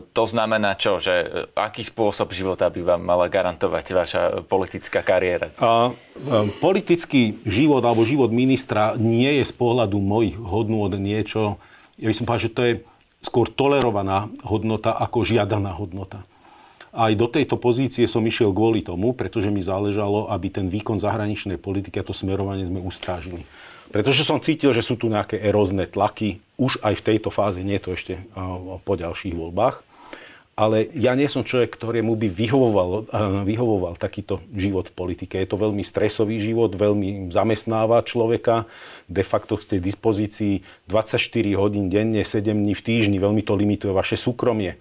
to 0.02 0.24
znamená 0.26 0.74
čo? 0.74 0.98
Že 0.98 1.14
e, 1.14 1.28
aký 1.54 1.86
spôsob 1.86 2.34
života 2.34 2.66
by 2.74 2.82
vám 2.82 3.02
mala 3.06 3.30
garantovať 3.30 3.86
vaša 3.94 4.22
politická 4.50 5.06
kariéra? 5.06 5.54
A, 5.62 5.94
e, 5.94 6.50
politický 6.58 7.38
život 7.46 7.86
alebo 7.86 8.02
život 8.10 8.25
ministra 8.32 8.96
nie 8.96 9.42
je 9.42 9.46
z 9.46 9.54
pohľadu 9.54 9.98
mojich 10.00 10.38
hodnôt 10.40 10.94
niečo, 10.94 11.62
ja 12.00 12.08
by 12.12 12.16
som 12.16 12.26
povedal, 12.28 12.46
že 12.46 12.56
to 12.56 12.62
je 12.64 12.74
skôr 13.26 13.50
tolerovaná 13.50 14.30
hodnota 14.46 14.94
ako 14.94 15.26
žiadaná 15.26 15.74
hodnota. 15.74 16.22
Aj 16.96 17.12
do 17.12 17.28
tejto 17.28 17.60
pozície 17.60 18.08
som 18.08 18.24
išiel 18.24 18.56
kvôli 18.56 18.80
tomu, 18.80 19.12
pretože 19.12 19.52
mi 19.52 19.60
záležalo, 19.60 20.32
aby 20.32 20.48
ten 20.48 20.72
výkon 20.72 20.96
zahraničnej 21.02 21.60
politiky 21.60 22.00
a 22.00 22.08
to 22.08 22.16
smerovanie 22.16 22.70
sme 22.70 22.80
ustrážili. 22.80 23.44
Pretože 23.92 24.24
som 24.24 24.40
cítil, 24.40 24.72
že 24.72 24.84
sú 24.84 24.96
tu 24.96 25.12
nejaké 25.12 25.40
erózne 25.40 25.88
tlaky, 25.92 26.40
už 26.56 26.80
aj 26.84 26.96
v 27.00 27.06
tejto 27.12 27.30
fáze, 27.32 27.60
nie 27.60 27.80
to 27.84 27.92
ešte 27.96 28.24
po 28.84 28.94
ďalších 28.96 29.36
voľbách. 29.36 29.84
Ale 30.56 30.88
ja 30.96 31.12
nie 31.20 31.28
som 31.28 31.44
človek, 31.44 31.76
ktorému 31.76 32.16
by 32.16 32.32
vyhovoval, 32.32 33.12
vyhovoval 33.44 34.00
takýto 34.00 34.40
život 34.56 34.88
v 34.88 34.96
politike. 34.96 35.36
Je 35.36 35.52
to 35.52 35.60
veľmi 35.60 35.84
stresový 35.84 36.40
život, 36.40 36.72
veľmi 36.72 37.28
zamestnáva 37.28 38.00
človeka. 38.08 38.64
De 39.12 39.20
facto 39.20 39.60
z 39.60 39.76
tej 39.76 39.80
dispozícii 39.84 40.64
24 40.88 41.20
hodín 41.60 41.92
denne, 41.92 42.24
7 42.24 42.56
dní 42.56 42.72
v 42.72 42.86
týždni, 42.88 43.20
veľmi 43.20 43.44
to 43.44 43.52
limituje 43.52 43.92
vaše 43.92 44.16
súkromie 44.16 44.80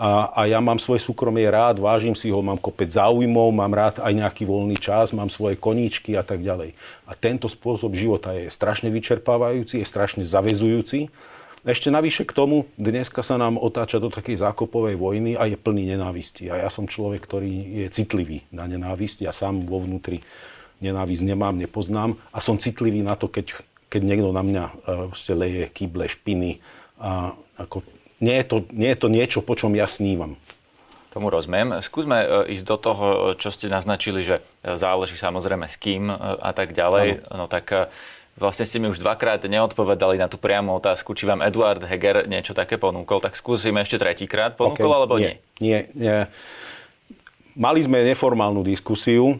a, 0.00 0.32
a 0.32 0.40
ja 0.48 0.64
mám 0.64 0.80
svoje 0.80 1.04
súkromie 1.04 1.44
rád, 1.44 1.76
vážim 1.76 2.16
si 2.16 2.32
ho, 2.32 2.40
mám 2.40 2.56
kopec 2.56 2.88
záujmov, 2.88 3.52
mám 3.52 3.68
rád 3.68 4.00
aj 4.00 4.16
nejaký 4.16 4.48
voľný 4.48 4.80
čas, 4.80 5.12
mám 5.12 5.28
svoje 5.28 5.60
koníčky 5.60 6.16
a 6.16 6.24
tak 6.24 6.40
ďalej. 6.40 6.72
A 7.04 7.12
tento 7.12 7.52
spôsob 7.52 7.92
života 7.92 8.32
je 8.32 8.48
strašne 8.48 8.88
vyčerpávajúci, 8.88 9.84
je 9.84 9.86
strašne 9.86 10.24
zavezujúci. 10.24 11.12
Ešte 11.60 11.92
navyše 11.92 12.24
k 12.24 12.32
tomu, 12.32 12.72
dneska 12.80 13.20
sa 13.20 13.36
nám 13.36 13.60
otáča 13.60 14.00
do 14.00 14.08
takej 14.08 14.40
zákopovej 14.40 14.96
vojny 14.96 15.36
a 15.36 15.44
je 15.44 15.60
plný 15.60 15.92
nenávisti. 15.92 16.48
A 16.48 16.56
ja 16.56 16.72
som 16.72 16.88
človek, 16.88 17.20
ktorý 17.20 17.84
je 17.84 17.86
citlivý 17.92 18.48
na 18.48 18.64
nenávisť. 18.64 19.28
Ja 19.28 19.32
sám 19.36 19.68
vo 19.68 19.84
vnútri 19.84 20.24
nenávisť 20.80 21.20
nemám, 21.20 21.60
nepoznám 21.60 22.16
a 22.32 22.40
som 22.40 22.56
citlivý 22.56 23.04
na 23.04 23.12
to, 23.12 23.28
keď, 23.28 23.60
keď 23.92 24.00
niekto 24.08 24.32
na 24.32 24.40
mňa 24.40 24.64
uh, 25.12 25.32
leje 25.36 25.68
kyble, 25.68 26.08
špiny. 26.08 26.64
A 26.96 27.36
ako, 27.60 27.84
nie, 28.24 28.40
je 28.40 28.46
to, 28.48 28.56
nie 28.72 28.88
je 28.96 28.98
to 29.04 29.08
niečo, 29.12 29.40
po 29.44 29.52
čom 29.52 29.76
ja 29.76 29.84
snívam. 29.84 30.40
Tomu 31.12 31.28
rozumiem. 31.28 31.82
Skúsme 31.82 32.22
e, 32.22 32.54
ísť 32.54 32.64
do 32.70 32.76
toho, 32.78 33.06
čo 33.34 33.50
ste 33.50 33.66
naznačili, 33.66 34.22
že 34.22 34.46
záleží 34.62 35.18
samozrejme 35.18 35.66
s 35.66 35.74
kým 35.74 36.06
a 36.14 36.54
tak 36.54 36.70
ďalej. 36.70 37.26
Ano. 37.34 37.44
No 37.44 37.44
tak 37.50 37.90
Vlastne 38.40 38.64
ste 38.64 38.80
mi 38.80 38.88
už 38.88 39.04
dvakrát 39.04 39.44
neodpovedali 39.44 40.16
na 40.16 40.24
tú 40.24 40.40
priamu 40.40 40.72
otázku, 40.80 41.12
či 41.12 41.28
vám 41.28 41.44
Eduard 41.44 41.84
Heger 41.84 42.24
niečo 42.24 42.56
také 42.56 42.80
ponúkol. 42.80 43.20
Tak 43.20 43.36
skúsime 43.36 43.84
ešte 43.84 44.00
tretíkrát. 44.00 44.56
Ponúkol 44.56 44.88
okay. 44.88 44.96
alebo 44.96 45.14
nie? 45.20 45.36
Nie, 45.60 45.92
nie. 45.92 46.24
Mali 47.52 47.84
sme 47.84 48.00
neformálnu 48.00 48.64
diskusiu 48.64 49.36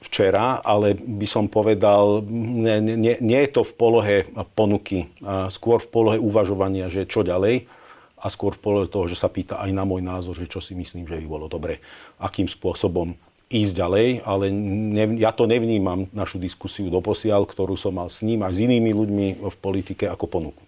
včera, 0.00 0.64
ale 0.64 0.96
by 0.96 1.26
som 1.28 1.44
povedal, 1.50 2.24
nie, 2.24 2.80
nie, 2.80 3.14
nie 3.20 3.40
je 3.44 3.50
to 3.52 3.62
v 3.66 3.72
polohe 3.76 4.16
ponuky, 4.56 5.12
skôr 5.52 5.82
v 5.82 5.88
polohe 5.90 6.18
uvažovania, 6.22 6.88
že 6.88 7.04
čo 7.04 7.26
ďalej 7.26 7.68
a 8.16 8.26
skôr 8.30 8.54
v 8.54 8.62
polohe 8.62 8.86
toho, 8.86 9.10
že 9.10 9.18
sa 9.18 9.28
pýta 9.28 9.58
aj 9.58 9.70
na 9.74 9.82
môj 9.82 10.00
názor, 10.00 10.38
že 10.38 10.46
čo 10.46 10.62
si 10.62 10.72
myslím, 10.78 11.04
že 11.04 11.18
by 11.18 11.26
bolo 11.26 11.50
dobre, 11.50 11.82
akým 12.22 12.46
spôsobom 12.46 13.12
ísť 13.48 13.74
ďalej, 13.74 14.06
ale 14.28 14.52
ne, 14.52 15.16
ja 15.16 15.32
to 15.32 15.48
nevnímam, 15.48 16.08
našu 16.12 16.36
diskusiu 16.36 16.92
doposiaľ, 16.92 17.48
ktorú 17.48 17.80
som 17.80 17.96
mal 17.96 18.12
s 18.12 18.20
ním 18.20 18.44
a 18.44 18.52
s 18.52 18.60
inými 18.60 18.92
ľuďmi 18.92 19.26
v 19.40 19.56
politike 19.60 20.04
ako 20.04 20.28
ponuku. 20.28 20.62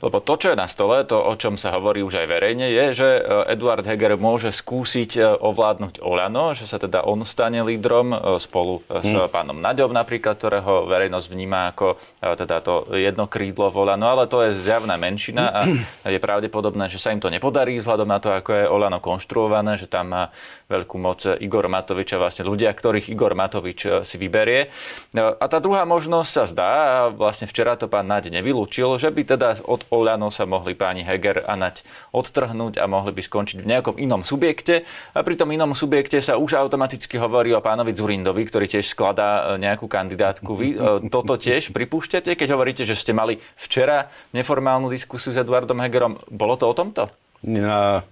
Lebo 0.00 0.16
to, 0.24 0.40
čo 0.40 0.48
je 0.52 0.56
na 0.56 0.64
stole, 0.64 1.04
to, 1.04 1.20
o 1.20 1.36
čom 1.36 1.60
sa 1.60 1.76
hovorí 1.76 2.00
už 2.00 2.24
aj 2.24 2.26
verejne, 2.26 2.72
je, 2.72 2.84
že 2.96 3.08
e, 3.20 3.52
Eduard 3.52 3.84
Heger 3.84 4.16
môže 4.16 4.48
skúsiť 4.48 5.10
e, 5.20 5.22
ovládnuť 5.36 6.00
Olano, 6.00 6.56
že 6.56 6.64
sa 6.64 6.80
teda 6.80 7.04
on 7.04 7.20
stane 7.28 7.60
lídrom 7.60 8.16
e, 8.16 8.18
spolu 8.40 8.80
s 8.88 9.12
hmm. 9.12 9.28
pánom 9.28 9.60
Naďom 9.60 9.92
napríklad, 9.92 10.40
ktorého 10.40 10.88
verejnosť 10.88 11.26
vníma 11.28 11.76
ako 11.76 12.00
teda 12.20 12.64
to 12.64 12.88
jedno 12.96 13.28
krídlo 13.28 13.68
v 13.68 13.84
Olano, 13.84 14.08
ale 14.08 14.24
to 14.24 14.40
je 14.40 14.56
zjavná 14.56 14.96
menšina 14.96 15.44
a 15.52 15.60
je 16.08 16.16
pravdepodobné, 16.16 16.88
že 16.88 16.96
sa 16.96 17.12
im 17.12 17.20
to 17.20 17.28
nepodarí 17.28 17.76
vzhľadom 17.76 18.08
na 18.08 18.18
to, 18.24 18.32
ako 18.32 18.50
je 18.56 18.64
Olano 18.72 19.04
konštruované, 19.04 19.76
že 19.76 19.84
tam 19.84 20.32
veľkú 20.70 20.96
moc 20.96 21.26
Igor 21.26 21.66
Matovič 21.66 22.14
a 22.14 22.22
vlastne 22.22 22.46
ľudia, 22.46 22.70
ktorých 22.70 23.10
Igor 23.10 23.34
Matovič 23.34 24.06
si 24.06 24.16
vyberie. 24.16 24.70
A 25.18 25.44
tá 25.50 25.58
druhá 25.58 25.82
možnosť 25.82 26.30
sa 26.30 26.44
zdá, 26.46 26.70
a 26.70 26.98
vlastne 27.10 27.50
včera 27.50 27.74
to 27.74 27.90
pán 27.90 28.06
Naď 28.06 28.30
nevylúčil, 28.30 28.94
že 28.96 29.10
by 29.10 29.22
teda 29.26 29.48
od 29.66 29.82
Oľano 29.90 30.30
sa 30.30 30.46
mohli 30.46 30.78
páni 30.78 31.02
Heger 31.02 31.42
a 31.42 31.58
Nať 31.58 31.82
odtrhnúť 32.14 32.78
a 32.78 32.86
mohli 32.86 33.10
by 33.10 33.22
skončiť 33.26 33.58
v 33.62 33.66
nejakom 33.66 33.96
inom 33.98 34.22
subjekte. 34.22 34.86
A 35.12 35.26
pri 35.26 35.34
tom 35.34 35.50
inom 35.50 35.74
subjekte 35.74 36.22
sa 36.22 36.38
už 36.38 36.54
automaticky 36.54 37.18
hovorí 37.18 37.50
o 37.50 37.64
pánovi 37.64 37.90
Zurindovi, 37.90 38.46
ktorý 38.46 38.70
tiež 38.70 38.86
skladá 38.86 39.56
e, 39.56 39.62
nejakú 39.62 39.90
kandidátku. 39.90 40.50
Vy 40.54 40.68
e, 40.74 40.76
toto 41.10 41.34
tiež 41.34 41.74
pripúšťate, 41.74 42.38
keď 42.38 42.48
hovoríte, 42.54 42.82
že 42.86 42.94
ste 42.94 43.10
mali 43.10 43.42
včera 43.58 44.12
neformálnu 44.30 44.86
diskusiu 44.92 45.34
s 45.34 45.40
Eduardom 45.40 45.82
Hegerom. 45.82 46.20
Bolo 46.30 46.54
to 46.54 46.70
o 46.70 46.74
tomto? 46.76 47.10
Ja, 47.40 48.04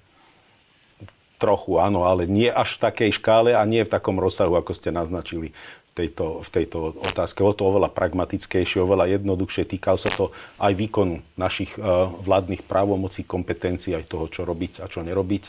trochu 1.38 1.78
áno, 1.78 2.04
ale 2.04 2.26
nie 2.26 2.50
až 2.50 2.76
v 2.76 2.82
takej 2.90 3.10
škále 3.22 3.54
a 3.54 3.62
nie 3.62 3.86
v 3.86 3.92
takom 3.94 4.18
rozsahu, 4.18 4.58
ako 4.58 4.74
ste 4.74 4.90
naznačili 4.90 5.54
tejto, 5.98 6.46
v 6.46 6.48
tejto 6.50 6.78
otázke. 6.98 7.42
Bolo 7.42 7.58
to 7.58 7.66
oveľa 7.66 7.90
pragmatickejšie, 7.90 8.78
oveľa 8.78 9.18
jednoduchšie. 9.18 9.66
Týkal 9.66 9.98
sa 9.98 10.10
to 10.14 10.30
aj 10.62 10.72
výkonu 10.78 11.18
našich 11.34 11.74
uh, 11.74 12.06
vládnych 12.22 12.62
právomocí, 12.62 13.26
kompetencií, 13.26 13.98
aj 13.98 14.06
toho, 14.06 14.30
čo 14.30 14.46
robiť 14.46 14.82
a 14.82 14.86
čo 14.86 15.02
nerobiť 15.02 15.44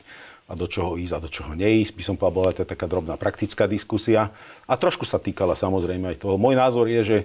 a 0.49 0.57
do 0.57 0.65
čoho 0.65 0.97
ísť 0.97 1.13
a 1.13 1.19
do 1.21 1.29
čoho 1.29 1.53
neísť. 1.53 1.93
By 1.93 2.03
som 2.05 2.15
povedal, 2.17 2.37
bola 2.41 2.49
to 2.57 2.65
taká 2.65 2.89
drobná 2.89 3.13
praktická 3.21 3.69
diskusia. 3.69 4.33
A 4.65 4.73
trošku 4.73 5.05
sa 5.05 5.21
týkala 5.21 5.53
samozrejme 5.53 6.09
aj 6.09 6.25
toho. 6.25 6.41
Môj 6.41 6.57
názor 6.57 6.89
je, 6.89 7.01
že 7.05 7.17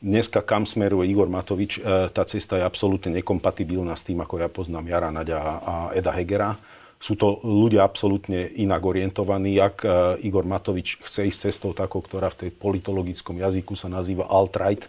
dneska 0.00 0.40
kam 0.40 0.64
smeruje 0.64 1.12
Igor 1.12 1.28
Matovič, 1.28 1.76
e, 1.76 2.08
tá 2.08 2.24
cesta 2.24 2.56
je 2.56 2.64
absolútne 2.64 3.12
nekompatibilná 3.20 3.92
s 3.92 4.08
tým, 4.08 4.24
ako 4.24 4.40
ja 4.40 4.48
poznám 4.48 4.88
Jara 4.88 5.12
Naďa 5.12 5.38
a 5.44 5.74
Eda 5.92 6.16
Hegera 6.16 6.56
sú 7.00 7.16
to 7.16 7.40
ľudia 7.40 7.80
absolútne 7.80 8.44
inak 8.60 8.84
orientovaní, 8.84 9.56
jak 9.56 9.80
e, 9.88 10.20
Igor 10.20 10.44
Matovič 10.44 11.00
chce 11.00 11.32
ísť 11.32 11.40
cestou 11.48 11.72
takou, 11.72 12.04
ktorá 12.04 12.28
v 12.28 12.46
tej 12.46 12.50
politologickom 12.52 13.40
jazyku 13.40 13.72
sa 13.72 13.88
nazýva 13.88 14.28
alt-right. 14.28 14.84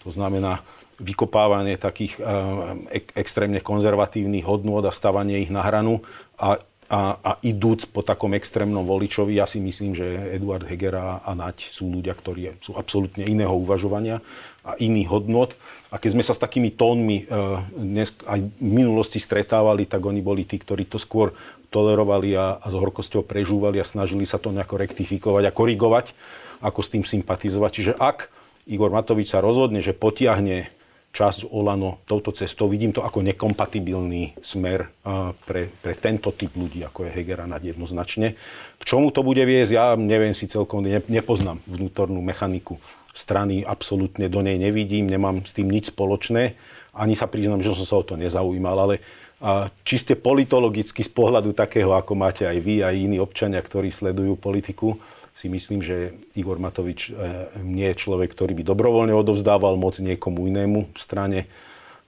To 0.00 0.08
znamená 0.08 0.64
vykopávanie 0.96 1.76
takých 1.76 2.16
e, 2.16 2.22
ek- 2.96 3.12
extrémne 3.12 3.60
konzervatívnych 3.60 4.48
hodnôt 4.48 4.80
a 4.88 4.92
stavanie 4.92 5.44
ich 5.44 5.52
na 5.52 5.60
hranu 5.60 6.00
a 6.40 6.64
a, 6.90 7.14
a 7.22 7.32
idúc 7.46 7.86
po 7.86 8.02
takom 8.02 8.34
extrémnom 8.34 8.82
voličovi, 8.82 9.38
ja 9.38 9.46
si 9.46 9.62
myslím, 9.62 9.94
že 9.94 10.34
Eduard 10.34 10.66
Heger 10.66 10.98
a, 10.98 11.22
Nať 11.38 11.70
sú 11.70 11.86
ľudia, 11.86 12.18
ktorí 12.18 12.58
sú 12.58 12.74
absolútne 12.74 13.22
iného 13.22 13.54
uvažovania 13.54 14.18
a 14.66 14.74
iných 14.74 15.06
hodnot. 15.06 15.54
A 15.94 16.02
keď 16.02 16.18
sme 16.18 16.26
sa 16.26 16.34
s 16.34 16.42
takými 16.42 16.74
tónmi 16.74 17.30
uh, 17.30 17.62
dnes 17.78 18.10
aj 18.26 18.42
v 18.42 18.50
minulosti 18.58 19.22
stretávali, 19.22 19.86
tak 19.86 20.02
oni 20.02 20.18
boli 20.18 20.42
tí, 20.42 20.58
ktorí 20.58 20.90
to 20.90 20.98
skôr 20.98 21.30
tolerovali 21.70 22.34
a, 22.34 22.58
a 22.58 22.66
s 22.66 22.74
horkosťou 22.74 23.22
prežúvali 23.22 23.78
a 23.78 23.86
snažili 23.86 24.26
sa 24.26 24.42
to 24.42 24.50
nejako 24.50 24.82
rektifikovať 24.82 25.46
a 25.46 25.54
korigovať, 25.54 26.06
ako 26.58 26.80
s 26.82 26.90
tým 26.90 27.06
sympatizovať. 27.06 27.70
Čiže 27.70 27.92
ak 27.94 28.26
Igor 28.66 28.90
Matovič 28.90 29.30
sa 29.30 29.38
rozhodne, 29.38 29.78
že 29.78 29.94
potiahne 29.94 30.68
časť 31.10 31.50
Olano 31.50 32.02
touto 32.06 32.30
cestou. 32.30 32.70
Vidím 32.70 32.94
to 32.94 33.02
ako 33.02 33.26
nekompatibilný 33.26 34.38
smer 34.38 34.94
pre, 35.42 35.66
pre 35.82 35.92
tento 35.98 36.30
typ 36.30 36.54
ľudí, 36.54 36.86
ako 36.86 37.10
je 37.10 37.14
Hegera 37.18 37.50
nad 37.50 37.58
jednoznačne. 37.58 38.38
K 38.78 38.82
čomu 38.86 39.10
to 39.10 39.26
bude 39.26 39.42
viesť, 39.42 39.72
ja 39.74 39.98
neviem 39.98 40.32
si 40.38 40.46
celkom, 40.46 40.86
ne, 40.86 41.02
nepoznám 41.10 41.58
vnútornú 41.66 42.22
mechaniku 42.22 42.78
strany, 43.10 43.66
absolútne 43.66 44.30
do 44.30 44.38
nej 44.38 44.54
nevidím, 44.54 45.10
nemám 45.10 45.42
s 45.42 45.50
tým 45.50 45.66
nič 45.66 45.90
spoločné. 45.90 46.54
Ani 46.94 47.18
sa 47.18 47.26
priznám, 47.26 47.58
že 47.58 47.74
som 47.74 47.86
sa 47.86 47.96
o 47.98 48.06
to 48.06 48.14
nezaujímal, 48.14 48.78
ale 48.78 49.02
čiste 49.82 50.14
politologicky 50.14 51.02
z 51.02 51.10
pohľadu 51.10 51.50
takého, 51.56 51.90
ako 51.96 52.12
máte 52.14 52.46
aj 52.46 52.58
vy, 52.62 52.86
aj 52.86 52.94
iní 52.94 53.18
občania, 53.18 53.58
ktorí 53.58 53.90
sledujú 53.90 54.38
politiku, 54.38 54.94
si 55.40 55.48
myslím, 55.48 55.80
že 55.80 56.12
Igor 56.36 56.60
Matovič 56.60 57.08
e, 57.08 57.12
nie 57.64 57.88
je 57.88 57.96
človek, 57.96 58.36
ktorý 58.36 58.52
by 58.60 58.62
dobrovoľne 58.68 59.16
odovzdával 59.16 59.80
moc 59.80 59.96
niekomu 59.96 60.44
inému 60.52 60.92
strane. 61.00 61.48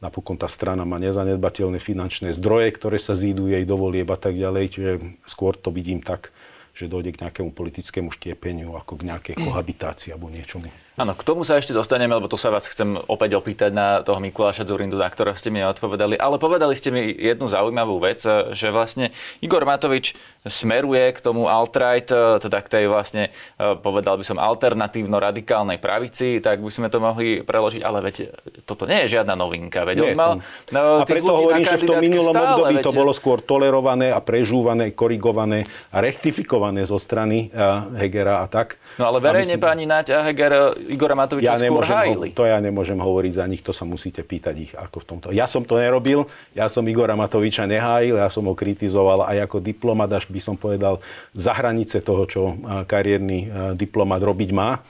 Napokon 0.05 0.37
tá 0.37 0.53
strana 0.53 0.85
má 0.85 1.01
nezanedbateľné 1.01 1.81
finančné 1.81 2.37
zdroje, 2.37 2.77
ktoré 2.77 3.01
sa 3.01 3.17
zídu 3.17 3.49
jej 3.49 3.65
do 3.65 3.81
volieb 3.81 4.13
a 4.13 4.21
tak 4.21 4.37
ďalej. 4.37 4.65
Čiže 4.77 4.93
skôr 5.25 5.57
to 5.57 5.73
vidím 5.73 6.05
tak, 6.05 6.29
že 6.77 6.93
dojde 6.93 7.17
k 7.17 7.25
nejakému 7.25 7.57
politickému 7.57 8.13
štiepeniu 8.13 8.77
ako 8.77 9.01
k 9.01 9.09
nejakej 9.09 9.35
kohabitácii 9.49 10.13
alebo 10.13 10.29
niečomu. 10.29 10.69
Áno, 10.93 11.17
k 11.17 11.25
tomu 11.25 11.41
sa 11.41 11.57
ešte 11.57 11.73
dostaneme, 11.73 12.13
lebo 12.13 12.29
to 12.29 12.37
sa 12.37 12.53
vás 12.53 12.69
chcem 12.69 13.01
opäť 13.09 13.41
opýtať 13.41 13.73
na 13.73 14.05
toho 14.05 14.21
Mikuláša 14.21 14.69
Zurindu, 14.69 15.01
na 15.01 15.09
ktorého 15.09 15.33
ste 15.33 15.49
mi 15.49 15.65
odpovedali. 15.65 16.21
Ale 16.21 16.37
povedali 16.37 16.77
ste 16.77 16.93
mi 16.93 17.09
jednu 17.17 17.49
zaujímavú 17.49 17.97
vec, 17.97 18.21
že 18.53 18.69
vlastne 18.69 19.09
Igor 19.41 19.65
Matovič 19.65 20.13
smeruje 20.45 21.17
k 21.17 21.19
tomu 21.25 21.49
alt-right, 21.49 22.13
teda 22.45 22.59
k 22.61 22.69
tej 22.69 22.85
vlastne, 22.93 23.33
povedal 23.57 24.21
by 24.21 24.25
som, 24.27 24.37
alternatívno-radikálnej 24.37 25.81
pravici, 25.81 26.45
tak 26.45 26.61
by 26.61 26.69
sme 26.69 26.93
to 26.93 27.01
mohli 27.01 27.41
preložiť, 27.41 27.81
ale 27.81 28.05
veď 28.05 28.29
toto 28.69 28.85
nie 28.85 29.09
je 29.09 29.17
žiadna 29.17 29.33
novinka. 29.33 29.89
Veď 29.89 29.97
nie, 29.97 30.13
on 30.13 30.19
mal 30.19 30.33
no, 30.77 31.01
a 31.01 31.09
preto 31.09 31.33
hovorím, 31.33 31.65
že 31.73 31.81
v 31.81 31.89
tom 31.89 32.05
minulom 32.05 32.37
stále, 32.37 32.53
období 32.53 32.75
veď... 32.77 32.85
to 32.85 32.93
bolo 32.93 33.17
skôr 33.17 33.41
tolerované 33.41 34.13
a 34.13 34.21
prežúvané, 34.21 34.93
korigované 34.93 35.65
a 35.89 36.05
rektifikované 36.05 36.85
zo 36.85 37.01
strany 37.01 37.49
Hegera 37.97 38.45
a 38.45 38.47
tak. 38.51 38.77
No 39.01 39.09
ale 39.09 39.25
verejne 39.25 39.57
myslím... 39.57 39.65
pani 39.65 39.85
Naď 39.89 40.07
a 40.13 40.21
Heger 40.29 40.53
Igora 40.91 41.15
Matoviča 41.15 41.55
ja 41.55 41.59
skôr 41.59 41.85
hájili. 41.87 42.29
Ho, 42.33 42.37
to 42.37 42.45
ja 42.49 42.59
nemôžem 42.59 42.99
hovoriť 42.99 43.33
za 43.39 43.45
nich, 43.47 43.63
to 43.63 43.71
sa 43.71 43.87
musíte 43.87 44.25
pýtať 44.27 44.55
ich 44.59 44.73
ako 44.75 45.03
v 45.03 45.07
tomto. 45.07 45.27
Ja 45.31 45.47
som 45.47 45.63
to 45.63 45.79
nerobil, 45.79 46.27
ja 46.57 46.67
som 46.67 46.83
Igora 46.87 47.15
Matoviča 47.15 47.69
nehájil, 47.71 48.19
ja 48.19 48.29
som 48.29 48.47
ho 48.51 48.55
kritizoval 48.57 49.27
aj 49.29 49.47
ako 49.47 49.63
diplomat, 49.63 50.11
až 50.13 50.27
by 50.27 50.41
som 50.43 50.55
povedal 50.59 50.99
za 51.33 51.55
hranice 51.55 52.03
toho, 52.03 52.27
čo 52.27 52.59
kariérny 52.87 53.75
diplomat 53.79 54.23
robiť 54.23 54.51
má. 54.51 54.83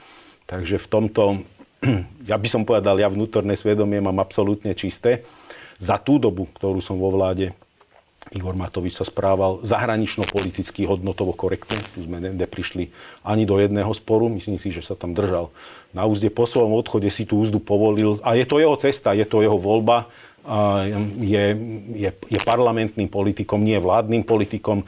Takže 0.49 0.77
v 0.81 0.87
tomto, 0.89 1.23
ja 2.31 2.37
by 2.37 2.47
som 2.49 2.67
povedal, 2.67 2.99
ja 2.99 3.07
vnútorné 3.07 3.55
svedomie 3.55 4.01
mám 4.03 4.19
absolútne 4.19 4.75
čisté. 4.75 5.23
Za 5.81 5.99
tú 5.99 6.21
dobu, 6.21 6.47
ktorú 6.53 6.79
som 6.79 6.95
vo 6.95 7.11
vláde, 7.11 7.51
Igor 8.33 8.57
Matovič 8.57 8.97
sa 8.97 9.05
správal 9.05 9.61
zahranično-politicky 9.61 10.89
hodnotovo 10.89 11.37
korektne. 11.37 11.77
Tu 11.93 12.03
sme 12.03 12.17
neprišli 12.19 12.89
ani 13.21 13.45
do 13.45 13.61
jedného 13.61 13.93
sporu. 13.93 14.27
Myslím 14.27 14.57
si, 14.57 14.73
že 14.73 14.81
sa 14.81 14.97
tam 14.97 15.13
držal 15.13 15.53
na 15.93 16.09
úzde. 16.09 16.33
Po 16.33 16.49
svojom 16.49 16.73
odchode 16.73 17.07
si 17.13 17.29
tú 17.29 17.39
úzdu 17.45 17.61
povolil. 17.61 18.17
A 18.25 18.33
je 18.33 18.45
to 18.49 18.57
jeho 18.57 18.73
cesta, 18.75 19.13
je 19.13 19.23
to 19.23 19.45
jeho 19.45 19.55
voľba. 19.55 20.09
Je, 21.23 21.55
je, 21.95 22.09
je 22.11 22.39
parlamentným 22.43 23.07
politikom, 23.07 23.63
nie 23.63 23.79
vládnym 23.79 24.27
politikom. 24.27 24.83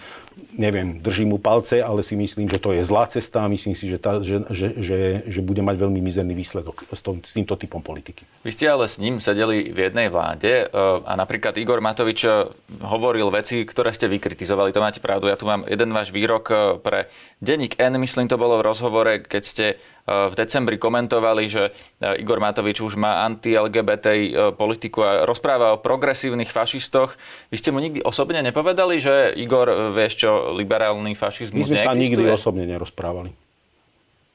Neviem, 0.58 1.00
držím 1.00 1.36
mu 1.36 1.38
palce, 1.38 1.84
ale 1.84 2.04
si 2.04 2.16
myslím, 2.16 2.48
že 2.48 2.60
to 2.60 2.72
je 2.72 2.84
zlá 2.88 3.08
cesta 3.08 3.44
a 3.44 3.52
myslím 3.52 3.76
si, 3.76 3.88
že, 3.88 4.00
tá, 4.00 4.20
že, 4.24 4.44
že, 4.52 4.68
že, 4.80 4.98
že 5.28 5.40
bude 5.44 5.60
mať 5.64 5.76
veľmi 5.80 6.00
mizerný 6.00 6.36
výsledok 6.36 6.88
s, 6.92 7.02
tom, 7.04 7.20
s 7.24 7.36
týmto 7.36 7.60
typom 7.60 7.84
politiky. 7.84 8.24
Vy 8.44 8.52
ste 8.52 8.72
ale 8.72 8.88
s 8.88 9.00
ním 9.00 9.20
sedeli 9.20 9.72
v 9.72 9.92
jednej 9.92 10.08
vláde 10.08 10.52
e, 10.64 10.66
a 11.04 11.14
napríklad 11.16 11.60
Igor 11.60 11.84
Matovič 11.84 12.28
e, 12.28 12.52
hovoril 12.84 13.28
veci, 13.32 13.64
ktoré 13.68 13.92
ste 13.92 14.12
vykritizovali. 14.12 14.72
To 14.72 14.84
máte 14.84 15.04
pravdu. 15.04 15.28
Ja 15.28 15.40
tu 15.40 15.48
mám 15.48 15.68
jeden 15.68 15.92
váš 15.92 16.12
výrok 16.16 16.46
e, 16.52 16.56
pre 16.80 17.12
denník 17.44 17.76
N, 17.80 18.00
myslím 18.00 18.32
to 18.32 18.40
bolo 18.40 18.60
v 18.60 18.68
rozhovore, 18.68 19.14
keď 19.24 19.44
ste 19.44 19.66
v 20.06 20.38
decembri 20.38 20.78
komentovali, 20.78 21.44
že 21.50 21.74
Igor 22.22 22.38
Matovič 22.38 22.78
už 22.78 22.94
má 22.94 23.26
anti-LGBT 23.26 24.06
politiku 24.54 25.02
a 25.02 25.26
rozpráva 25.26 25.74
o 25.74 25.82
progresívnych 25.82 26.54
fašistoch. 26.54 27.18
Vy 27.50 27.58
ste 27.58 27.74
mu 27.74 27.82
nikdy 27.82 28.06
osobne 28.06 28.46
nepovedali, 28.46 29.02
že 29.02 29.34
Igor, 29.34 29.98
vieš 29.98 30.14
čo, 30.22 30.25
liberálny 30.54 31.14
fašizmus 31.14 31.66
My 31.66 31.70
sme 31.70 31.78
neexistuje? 31.80 31.96
sa 31.96 32.04
nikdy 32.04 32.24
osobne 32.30 32.66
nerozprávali. 32.68 33.32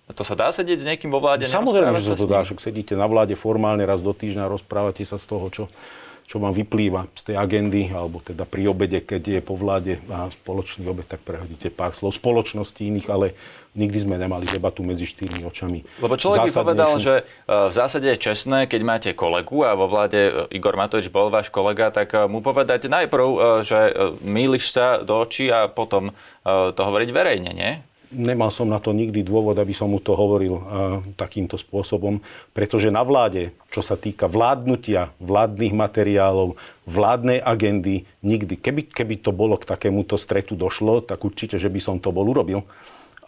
A 0.06 0.10
to 0.10 0.26
sa 0.26 0.34
dá 0.34 0.50
sedieť 0.50 0.78
s 0.82 0.86
niekým 0.90 1.06
vo 1.06 1.22
vláde? 1.22 1.46
No, 1.46 1.62
samozrejme, 1.62 1.94
že 2.02 2.10
sa 2.10 2.18
to 2.18 2.26
dá. 2.26 2.42
Však 2.42 2.58
sedíte 2.58 2.98
na 2.98 3.06
vláde 3.06 3.38
formálne 3.38 3.86
raz 3.86 4.02
do 4.02 4.10
týždňa, 4.10 4.50
rozprávate 4.50 5.06
sa 5.06 5.14
z 5.14 5.26
toho, 5.30 5.46
čo, 5.54 5.64
čo 6.30 6.38
vám 6.38 6.54
vyplýva 6.54 7.10
z 7.18 7.22
tej 7.26 7.36
agendy, 7.42 7.90
alebo 7.90 8.22
teda 8.22 8.46
pri 8.46 8.70
obede, 8.70 9.02
keď 9.02 9.22
je 9.34 9.40
po 9.42 9.58
vláde 9.58 9.98
a 10.06 10.30
spoločný 10.30 10.86
obed, 10.86 11.02
tak 11.02 11.26
prehodíte 11.26 11.74
pár 11.74 11.90
slov 11.90 12.14
spoločnosti 12.14 12.78
iných, 12.78 13.10
ale 13.10 13.34
nikdy 13.74 13.98
sme 13.98 14.14
nemali 14.14 14.46
debatu 14.46 14.86
medzi 14.86 15.10
štyrmi 15.10 15.42
očami. 15.42 15.82
Lebo 15.98 16.14
človek 16.14 16.46
by 16.46 16.54
povedal, 16.54 17.02
že 17.02 17.14
e, 17.18 17.22
v 17.50 17.74
zásade 17.74 18.06
je 18.14 18.22
čestné, 18.30 18.70
keď 18.70 18.80
máte 18.86 19.10
kolegu 19.10 19.66
a 19.66 19.74
vo 19.74 19.90
vláde 19.90 20.30
e, 20.30 20.54
Igor 20.54 20.78
Matovič 20.78 21.10
bol 21.10 21.34
váš 21.34 21.50
kolega, 21.50 21.90
tak 21.90 22.14
e, 22.14 22.22
mu 22.30 22.38
povedať 22.46 22.86
najprv, 22.86 23.26
že 23.66 23.78
mýliš 24.22 24.70
sa 24.70 25.02
do 25.02 25.26
očí 25.26 25.50
a 25.50 25.66
potom 25.66 26.14
to 26.46 26.80
hovoriť 26.80 27.10
verejne, 27.10 27.50
nie? 27.50 27.82
Nemal 28.10 28.50
som 28.50 28.66
na 28.66 28.82
to 28.82 28.90
nikdy 28.90 29.22
dôvod, 29.22 29.54
aby 29.58 29.70
som 29.70 29.90
mu 29.90 30.02
to 30.02 30.18
hovoril 30.18 30.54
uh, 30.58 30.62
takýmto 31.14 31.54
spôsobom, 31.54 32.18
pretože 32.50 32.90
na 32.90 33.06
vláde, 33.06 33.54
čo 33.70 33.80
sa 33.80 33.94
týka 33.94 34.26
vládnutia, 34.26 35.14
vládnych 35.22 35.74
materiálov, 35.74 36.58
vládnej 36.84 37.38
agendy, 37.38 38.04
nikdy. 38.20 38.58
Keby, 38.58 38.90
keby 38.90 39.14
to 39.22 39.30
bolo 39.30 39.54
k 39.56 39.64
takémuto 39.64 40.18
stretu 40.18 40.58
došlo, 40.58 41.00
tak 41.02 41.22
určite, 41.22 41.56
že 41.56 41.70
by 41.70 41.80
som 41.80 41.96
to 42.02 42.10
bol 42.10 42.26
urobil. 42.26 42.66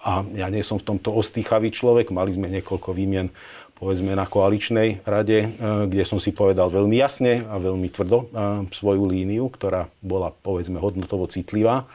A 0.03 0.27
ja 0.35 0.51
nie 0.51 0.67
som 0.67 0.83
v 0.83 0.87
tomto 0.95 1.15
ostýchavý 1.15 1.71
človek. 1.71 2.11
Mali 2.11 2.35
sme 2.35 2.51
niekoľko 2.51 2.91
výmien 2.91 3.31
povedzme 3.79 4.15
na 4.19 4.27
koaličnej 4.27 5.03
rade, 5.03 5.59
kde 5.63 6.07
som 6.07 6.23
si 6.23 6.31
povedal 6.35 6.71
veľmi 6.71 6.99
jasne 6.99 7.43
a 7.47 7.59
veľmi 7.59 7.91
tvrdo 7.91 8.31
svoju 8.71 9.07
líniu, 9.07 9.51
ktorá 9.51 9.91
bola 10.03 10.31
povedzme 10.31 10.79
hodnotovo 10.79 11.27
citlivá 11.27 11.87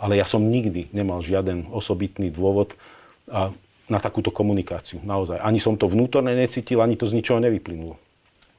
ale 0.00 0.16
ja 0.16 0.24
som 0.24 0.40
nikdy 0.40 0.88
nemal 0.96 1.20
žiaden 1.20 1.68
osobitný 1.68 2.32
dôvod 2.32 2.72
a, 3.28 3.52
na 3.86 3.98
takúto 4.00 4.32
komunikáciu. 4.32 5.04
Naozaj. 5.04 5.44
Ani 5.44 5.60
som 5.60 5.76
to 5.76 5.86
vnútorne 5.86 6.32
necítil, 6.32 6.80
ani 6.80 6.96
to 6.96 7.04
z 7.04 7.20
ničoho 7.20 7.38
nevyplynulo. 7.44 8.00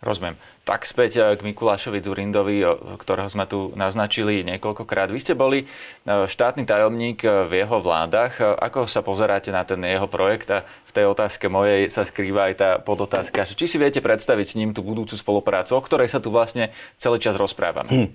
Rozumiem. 0.01 0.33
Tak 0.65 0.81
späť 0.81 1.11
eh, 1.21 1.23
k 1.37 1.45
Mikulášovi 1.45 2.01
Zurindovi, 2.01 2.65
ktorého 2.97 3.29
sme 3.29 3.45
tu 3.45 3.69
naznačili 3.77 4.41
niekoľkokrát. 4.41 5.13
Vy 5.13 5.19
ste 5.21 5.33
boli 5.37 5.61
eh, 5.61 6.25
štátny 6.25 6.65
tajomník 6.65 7.21
eh, 7.21 7.45
v 7.45 7.61
jeho 7.61 7.77
vládach. 7.77 8.41
Ako 8.41 8.89
sa 8.89 9.05
pozeráte 9.05 9.53
na 9.53 9.61
ten 9.61 9.77
jeho 9.85 10.09
projekt? 10.09 10.49
A 10.49 10.65
v 10.65 10.91
tej 10.91 11.05
otázke 11.05 11.45
mojej 11.53 11.93
sa 11.93 12.01
skrýva 12.01 12.49
aj 12.49 12.53
tá 12.57 12.69
podotázka, 12.81 13.45
či 13.53 13.69
si 13.69 13.77
viete 13.77 14.01
predstaviť 14.01 14.45
s 14.49 14.57
ním 14.57 14.73
tú 14.73 14.81
budúcu 14.81 15.13
spoluprácu, 15.13 15.77
o 15.77 15.85
ktorej 15.85 16.09
sa 16.09 16.17
tu 16.17 16.33
vlastne 16.33 16.73
celý 16.97 17.21
čas 17.21 17.37
rozprávame. 17.37 17.93
Hm. 17.93 18.09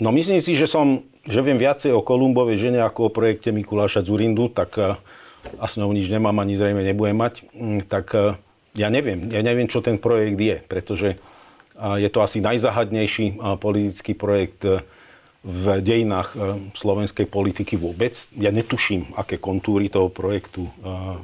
No 0.00 0.08
myslím 0.10 0.40
si, 0.40 0.56
že 0.56 0.64
som, 0.64 1.04
že 1.28 1.44
viem 1.44 1.60
viacej 1.60 1.92
o 1.92 2.00
Kolumbovej 2.00 2.56
žene 2.56 2.80
ako 2.80 3.08
o 3.08 3.14
projekte 3.14 3.52
Mikuláša 3.52 4.00
Zurindu, 4.00 4.48
tak 4.48 4.80
a 5.40 5.64
s 5.64 5.80
ňou 5.80 5.92
nič 5.92 6.08
nemám 6.12 6.36
ani 6.36 6.56
zrejme 6.56 6.84
nebudem 6.84 7.16
mať, 7.16 7.48
um, 7.56 7.80
tak 7.80 8.12
uh, 8.12 8.36
ja 8.76 8.92
neviem, 8.92 9.28
ja 9.32 9.40
neviem, 9.40 9.68
čo 9.68 9.80
ten 9.80 9.96
projekt 9.96 10.36
je, 10.36 10.56
pretože 10.68 11.08
uh, 11.16 11.96
je 11.96 12.08
to 12.12 12.20
asi 12.20 12.44
najzahadnejší 12.44 13.40
uh, 13.40 13.56
politický 13.56 14.12
projekt 14.12 14.64
v 15.40 15.80
dejinách 15.80 16.36
slovenskej 16.76 17.24
politiky 17.24 17.72
vôbec. 17.80 18.12
Ja 18.36 18.52
netuším, 18.52 19.16
aké 19.16 19.40
kontúry 19.40 19.88
toho 19.88 20.12
projektu 20.12 20.68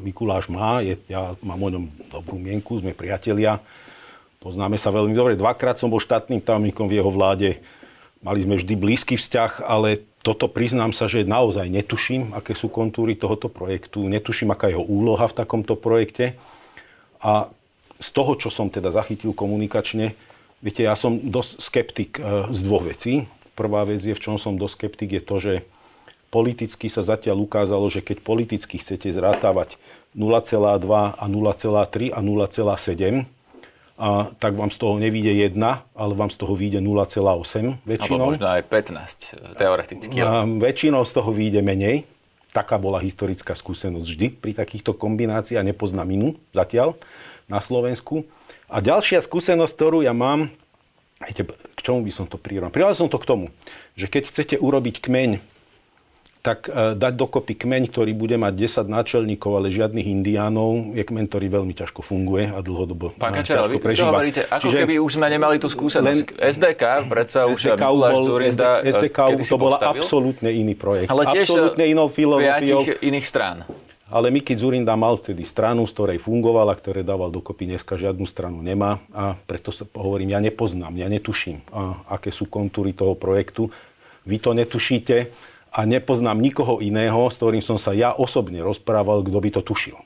Mikuláš 0.01 0.49
má. 0.49 0.81
Ja 1.05 1.37
mám 1.45 1.61
o 1.61 1.69
ňom 1.69 1.85
dobrú 2.09 2.41
mienku, 2.41 2.81
sme 2.81 2.97
priatelia, 2.97 3.61
poznáme 4.41 4.81
sa 4.81 4.89
veľmi 4.89 5.13
dobre. 5.13 5.37
Dvakrát 5.37 5.77
som 5.77 5.93
bol 5.93 6.01
štátnym 6.01 6.41
tajomníkom 6.41 6.89
v 6.89 6.97
jeho 6.97 7.13
vláde 7.13 7.61
Mali 8.27 8.43
sme 8.43 8.59
vždy 8.59 8.75
blízky 8.75 9.15
vzťah, 9.15 9.63
ale 9.63 10.03
toto 10.27 10.51
priznám 10.51 10.91
sa, 10.91 11.07
že 11.07 11.23
naozaj 11.23 11.71
netuším, 11.71 12.35
aké 12.35 12.59
sú 12.59 12.67
kontúry 12.67 13.15
tohoto 13.15 13.47
projektu, 13.47 14.03
netuším, 14.11 14.51
aká 14.51 14.67
je 14.67 14.75
jeho 14.75 14.83
úloha 14.83 15.31
v 15.31 15.37
takomto 15.39 15.79
projekte. 15.79 16.35
A 17.23 17.47
z 18.03 18.09
toho, 18.11 18.35
čo 18.35 18.51
som 18.51 18.67
teda 18.67 18.91
zachytil 18.91 19.31
komunikačne, 19.31 20.19
viete, 20.59 20.83
ja 20.83 20.99
som 20.99 21.23
dosť 21.23 21.53
skeptik 21.63 22.11
e, 22.19 22.51
z 22.51 22.59
dvoch 22.67 22.91
vecí. 22.91 23.31
Prvá 23.55 23.87
vec 23.87 24.03
je, 24.03 24.11
v 24.11 24.19
čom 24.19 24.43
som 24.43 24.59
dosť 24.59 24.75
skeptik, 24.75 25.11
je 25.15 25.23
to, 25.23 25.37
že 25.39 25.55
politicky 26.35 26.91
sa 26.91 27.07
zatiaľ 27.07 27.47
ukázalo, 27.47 27.87
že 27.87 28.03
keď 28.03 28.27
politicky 28.27 28.83
chcete 28.83 29.07
zrátavať 29.15 29.79
0,2 30.19 30.83
a 31.15 31.25
0,3 31.31 32.11
a 32.11 32.19
0,7, 32.19 33.36
a 33.97 34.29
tak 34.37 34.61
vám 34.61 34.69
z 34.69 34.77
toho 34.77 35.01
nevíde 35.01 35.33
1, 35.33 35.57
ale 35.97 36.13
vám 36.13 36.29
z 36.29 36.37
toho 36.37 36.53
vyjde 36.53 36.85
0,8 36.85 37.81
väčšinou. 37.89 38.21
Alebo 38.21 38.37
možno 38.37 38.47
aj 38.53 38.63
15 38.69 39.57
teoreticky. 39.57 40.17
A 40.21 40.45
väčšinou 40.45 41.01
z 41.09 41.13
toho 41.17 41.33
vyjde 41.33 41.65
menej. 41.65 42.05
Taká 42.53 42.77
bola 42.77 43.01
historická 43.01 43.57
skúsenosť 43.57 44.05
vždy 44.05 44.27
pri 44.37 44.53
takýchto 44.53 44.93
kombináciách. 44.97 45.65
Nepoznám 45.65 46.09
inú 46.13 46.37
zatiaľ 46.53 47.01
na 47.49 47.61
Slovensku. 47.65 48.29
A 48.69 48.85
ďalšia 48.85 49.25
skúsenosť, 49.25 49.73
ktorú 49.73 50.05
ja 50.05 50.13
mám, 50.13 50.53
k 51.17 51.81
čomu 51.81 52.05
by 52.05 52.13
som 52.13 52.29
to 52.29 52.37
prirovnal? 52.37 52.73
Prirovnal 52.73 52.97
som 52.97 53.09
to 53.09 53.17
k 53.17 53.29
tomu, 53.29 53.49
že 53.97 54.13
keď 54.13 54.29
chcete 54.29 54.55
urobiť 54.61 55.01
kmeň 55.01 55.41
tak 56.47 56.71
e, 56.71 56.95
dať 56.95 57.13
dokopy 57.19 57.59
kmeň, 57.59 57.91
ktorý 57.91 58.15
bude 58.15 58.39
mať 58.39 58.55
10 58.55 58.87
náčelníkov, 58.87 59.51
ale 59.59 59.75
žiadnych 59.75 60.07
indiánov, 60.07 60.95
je 60.95 61.03
kmeň, 61.03 61.25
ktorý 61.27 61.47
veľmi 61.51 61.75
ťažko 61.75 62.07
funguje 62.07 62.55
a 62.55 62.63
dlhodobo 62.63 63.19
Pán 63.19 63.35
e, 63.35 63.43
Kačera, 63.43 63.67
vy 63.67 63.83
to 63.83 64.07
hovoríte, 64.07 64.43
ako 64.47 64.71
Čiže 64.71 64.77
keby 64.87 64.95
už 65.03 65.11
sme 65.19 65.27
nemali 65.27 65.59
tú 65.59 65.67
skúsenosť. 65.67 66.39
Len, 66.39 66.55
SDK, 66.55 67.11
predsa 67.11 67.51
už 67.51 67.75
SDK 67.75 67.83
bol, 67.83 68.23
Zurinda, 68.23 68.79
SDK 68.87 69.19
to 69.43 69.59
bola 69.59 69.83
absolútne 69.83 70.55
iný 70.55 70.79
projekt. 70.79 71.11
Ale 71.11 71.27
tiež 71.35 71.51
absolútne 71.51 71.85
inou 71.91 72.07
filozofiou. 72.07 72.87
iných 73.03 73.27
strán. 73.27 73.67
Ale 74.07 74.31
Miki 74.31 74.55
Zurinda 74.55 74.95
mal 74.95 75.19
vtedy 75.19 75.43
stranu, 75.43 75.83
z 75.83 75.91
ktorej 75.91 76.19
fungoval 76.23 76.71
a 76.71 76.79
ktoré 76.79 77.03
dával 77.03 77.27
dokopy. 77.27 77.67
Dneska 77.67 77.99
žiadnu 77.99 78.23
stranu 78.23 78.63
nemá 78.63 79.03
a 79.11 79.35
preto 79.35 79.75
sa 79.75 79.83
hovorím, 79.99 80.31
ja 80.31 80.39
nepoznám, 80.39 80.95
ja 80.95 81.11
netuším, 81.11 81.67
a, 81.75 82.07
aké 82.15 82.31
sú 82.31 82.47
kontúry 82.47 82.95
toho 82.95 83.19
projektu. 83.19 83.67
Vy 84.23 84.39
to 84.39 84.55
netušíte 84.55 85.35
a 85.77 85.85
nepoznám 85.85 86.41
nikoho 86.41 86.81
iného, 86.81 87.29
s 87.29 87.37
ktorým 87.37 87.61
som 87.61 87.77
sa 87.77 87.93
ja 87.93 88.17
osobne 88.17 88.65
rozprával, 88.65 89.21
kto 89.21 89.37
by 89.37 89.51
to 89.53 89.61
tušil. 89.61 90.01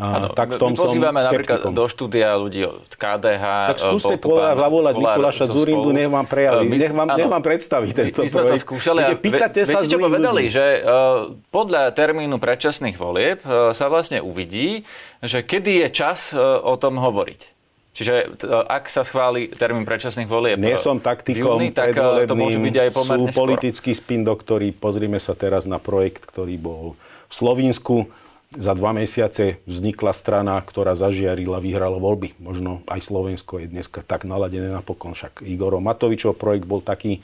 Ano, 0.00 0.32
tak 0.32 0.56
v 0.56 0.58
tom 0.58 0.72
my 0.72 0.80
pozývame 0.80 1.20
som 1.20 1.28
napríklad 1.28 1.68
do 1.68 1.84
štúdia 1.84 2.32
ľudí 2.40 2.64
od 2.64 2.88
KDH. 2.96 3.44
Tak 3.76 3.78
skúste 3.92 4.16
zavolať 4.24 4.94
Mikuláša 4.96 5.44
Zurindu, 5.52 5.92
nech 5.92 6.08
vám 6.08 6.24
prejaví, 6.24 6.64
my, 6.64 6.76
nech, 6.80 6.94
vám, 6.96 7.08
nech 7.12 7.28
vám 7.28 7.44
predstaví 7.44 7.92
tento 7.92 8.24
my, 8.24 8.26
my 8.26 8.32
sme 8.32 8.40
projekt. 8.40 8.56
to 8.56 8.66
skúšali 8.72 9.00
a 9.04 9.08
pýtate 9.12 9.60
sa 9.68 9.84
viete, 9.84 9.92
čo 9.92 10.00
povedali, 10.00 10.48
ľudí. 10.48 10.56
že 10.56 10.66
uh, 10.80 11.36
podľa 11.52 11.92
termínu 11.92 12.40
predčasných 12.40 12.96
volieb 12.96 13.44
uh, 13.44 13.76
sa 13.76 13.92
vlastne 13.92 14.24
uvidí, 14.24 14.88
že 15.20 15.44
kedy 15.44 15.84
je 15.84 15.88
čas 15.92 16.32
uh, 16.32 16.40
o 16.64 16.72
tom 16.80 16.96
hovoriť. 16.96 17.51
Čiže 17.92 18.40
ak 18.72 18.88
sa 18.88 19.04
schváli 19.04 19.52
termín 19.52 19.84
predčasných 19.84 20.24
volieb 20.24 20.56
Nie 20.56 20.80
som 20.80 20.96
taktikom 20.96 21.60
júni, 21.60 21.76
tak 21.76 21.92
e, 21.92 22.24
to 22.24 22.32
môže 22.32 22.56
byť 22.56 22.76
aj 22.88 22.90
pomerne 22.96 23.28
Sú 23.28 23.36
politický 23.36 23.92
spin 23.92 24.24
doktory. 24.24 24.72
Pozrime 24.72 25.20
sa 25.20 25.36
teraz 25.36 25.68
na 25.68 25.76
projekt, 25.76 26.24
ktorý 26.24 26.56
bol 26.56 26.96
v 27.28 27.34
Slovínsku. 27.36 28.08
Za 28.52 28.72
dva 28.76 28.96
mesiace 28.96 29.60
vznikla 29.68 30.12
strana, 30.16 30.56
ktorá 30.60 30.96
zažiarila, 30.96 31.60
vyhrala 31.60 32.00
voľby. 32.00 32.36
Možno 32.40 32.80
aj 32.88 33.00
Slovensko 33.12 33.60
je 33.60 33.68
dneska 33.68 34.00
tak 34.04 34.24
naladené 34.24 34.72
napokon. 34.72 35.12
Však 35.12 35.44
Igor 35.44 35.76
Matovičov 35.76 36.36
projekt 36.36 36.64
bol 36.64 36.80
taký, 36.80 37.20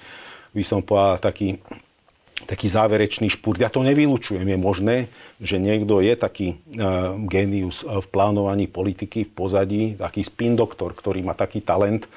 by 0.53 0.65
som 0.65 0.81
povedal, 0.85 1.21
taký 1.21 1.61
taký 2.49 2.73
záverečný 2.73 3.29
špurt. 3.29 3.61
Ja 3.61 3.69
to 3.69 3.85
nevylučujem. 3.85 4.49
Je 4.49 4.57
možné, 4.57 4.97
že 5.37 5.61
niekto 5.61 6.01
je 6.01 6.17
taký 6.17 6.49
uh, 6.57 7.21
genius 7.29 7.85
v 7.85 8.07
plánovaní 8.09 8.65
politiky 8.65 9.29
v 9.29 9.33
pozadí, 9.37 9.83
taký 10.01 10.25
spin 10.25 10.57
doktor, 10.57 10.97
ktorý 10.97 11.21
má 11.21 11.37
taký 11.37 11.61
talent, 11.61 12.09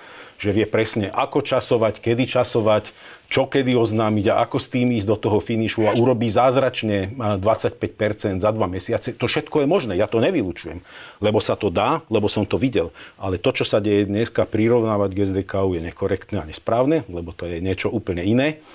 že 0.41 0.49
vie 0.49 0.65
presne, 0.65 1.13
ako 1.13 1.45
časovať, 1.45 2.01
kedy 2.01 2.25
časovať, 2.25 2.89
čo 3.29 3.45
kedy 3.45 3.77
oznámiť 3.77 4.33
a 4.33 4.41
ako 4.41 4.57
s 4.57 4.67
tým 4.73 4.89
ísť 4.97 5.05
do 5.05 5.13
toho 5.13 5.37
finišu 5.37 5.85
a 5.85 5.93
urobí 5.93 6.33
zázračne 6.33 7.13
25% 7.15 8.41
za 8.41 8.49
dva 8.49 8.65
mesiace. 8.65 9.13
To 9.13 9.29
všetko 9.29 9.61
je 9.61 9.67
možné, 9.69 9.93
ja 10.01 10.09
to 10.09 10.17
nevylučujem, 10.17 10.81
lebo 11.21 11.37
sa 11.37 11.53
to 11.53 11.69
dá, 11.69 12.01
lebo 12.09 12.25
som 12.25 12.49
to 12.49 12.57
videl. 12.57 12.89
Ale 13.21 13.37
to, 13.37 13.53
čo 13.53 13.69
sa 13.69 13.77
deje 13.77 14.09
dneska, 14.09 14.49
prirovnávať 14.49 15.09
k 15.13 15.19
SDK 15.29 15.53
je 15.77 15.81
nekorektné 15.93 16.41
a 16.41 16.49
nesprávne, 16.49 17.05
lebo 17.05 17.29
to 17.37 17.45
je 17.45 17.61
niečo 17.61 17.93
úplne 17.93 18.25
iné. 18.25 18.65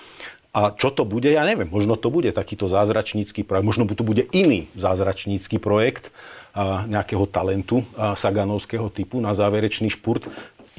A 0.57 0.73
čo 0.73 0.89
to 0.89 1.05
bude, 1.05 1.29
ja 1.29 1.45
neviem. 1.45 1.69
Možno 1.69 2.01
to 2.01 2.09
bude 2.09 2.33
takýto 2.33 2.65
zázračnícky 2.65 3.45
projekt, 3.45 3.69
možno 3.69 3.85
to 3.85 4.01
bude 4.01 4.25
iný 4.33 4.73
zázračnícky 4.73 5.61
projekt 5.61 6.09
a, 6.57 6.89
nejakého 6.89 7.29
talentu 7.29 7.85
a, 7.93 8.17
saganovského 8.17 8.89
typu 8.89 9.21
na 9.21 9.37
záverečný 9.37 9.93
špurt. 9.93 10.25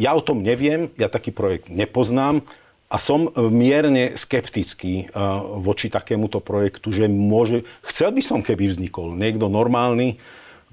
Ja 0.01 0.17
o 0.17 0.25
tom 0.25 0.41
neviem, 0.41 0.89
ja 0.97 1.13
taký 1.13 1.29
projekt 1.29 1.69
nepoznám 1.69 2.41
a 2.89 2.97
som 2.97 3.29
mierne 3.37 4.17
skeptický 4.17 5.13
a, 5.13 5.45
voči 5.61 5.93
takémuto 5.93 6.41
projektu, 6.41 6.89
že 6.89 7.05
môže... 7.05 7.61
Chcel 7.85 8.17
by 8.17 8.21
som, 8.25 8.41
keby 8.41 8.73
vznikol 8.73 9.13
niekto 9.13 9.45
normálny, 9.45 10.17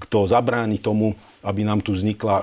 kto 0.01 0.25
zabráni 0.25 0.81
tomu, 0.81 1.13
aby 1.45 1.61
nám 1.63 1.85
tu 1.85 1.93
vznikla 1.93 2.37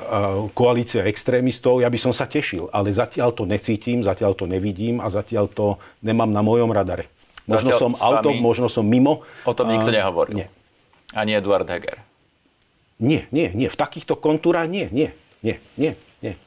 koalícia 0.54 1.02
extrémistov, 1.10 1.82
ja 1.82 1.90
by 1.90 1.98
som 1.98 2.14
sa 2.14 2.30
tešil, 2.30 2.70
ale 2.70 2.94
zatiaľ 2.94 3.34
to 3.34 3.50
necítim, 3.50 4.06
zatiaľ 4.06 4.38
to 4.38 4.46
nevidím 4.46 5.02
a 5.02 5.10
zatiaľ 5.10 5.50
to 5.50 5.82
nemám 6.06 6.30
na 6.30 6.46
mojom 6.46 6.70
radare. 6.70 7.10
Možno 7.50 7.74
zatiaľ 7.74 7.80
som 7.82 7.92
auto, 7.98 8.30
možno 8.38 8.70
som 8.70 8.86
mimo. 8.86 9.26
O 9.44 9.58
tom 9.58 9.74
nikto 9.74 9.90
nehovoril. 9.90 10.46
Nie. 10.46 10.48
Ani 11.12 11.34
Eduard 11.34 11.66
Heger. 11.66 12.00
Nie, 13.02 13.26
nie, 13.34 13.50
nie. 13.58 13.68
V 13.68 13.76
takýchto 13.76 14.14
kontúrach 14.14 14.70
nie, 14.70 14.86
nie, 14.94 15.10
nie, 15.42 15.58
nie, 15.74 15.98
nie. 16.22 16.38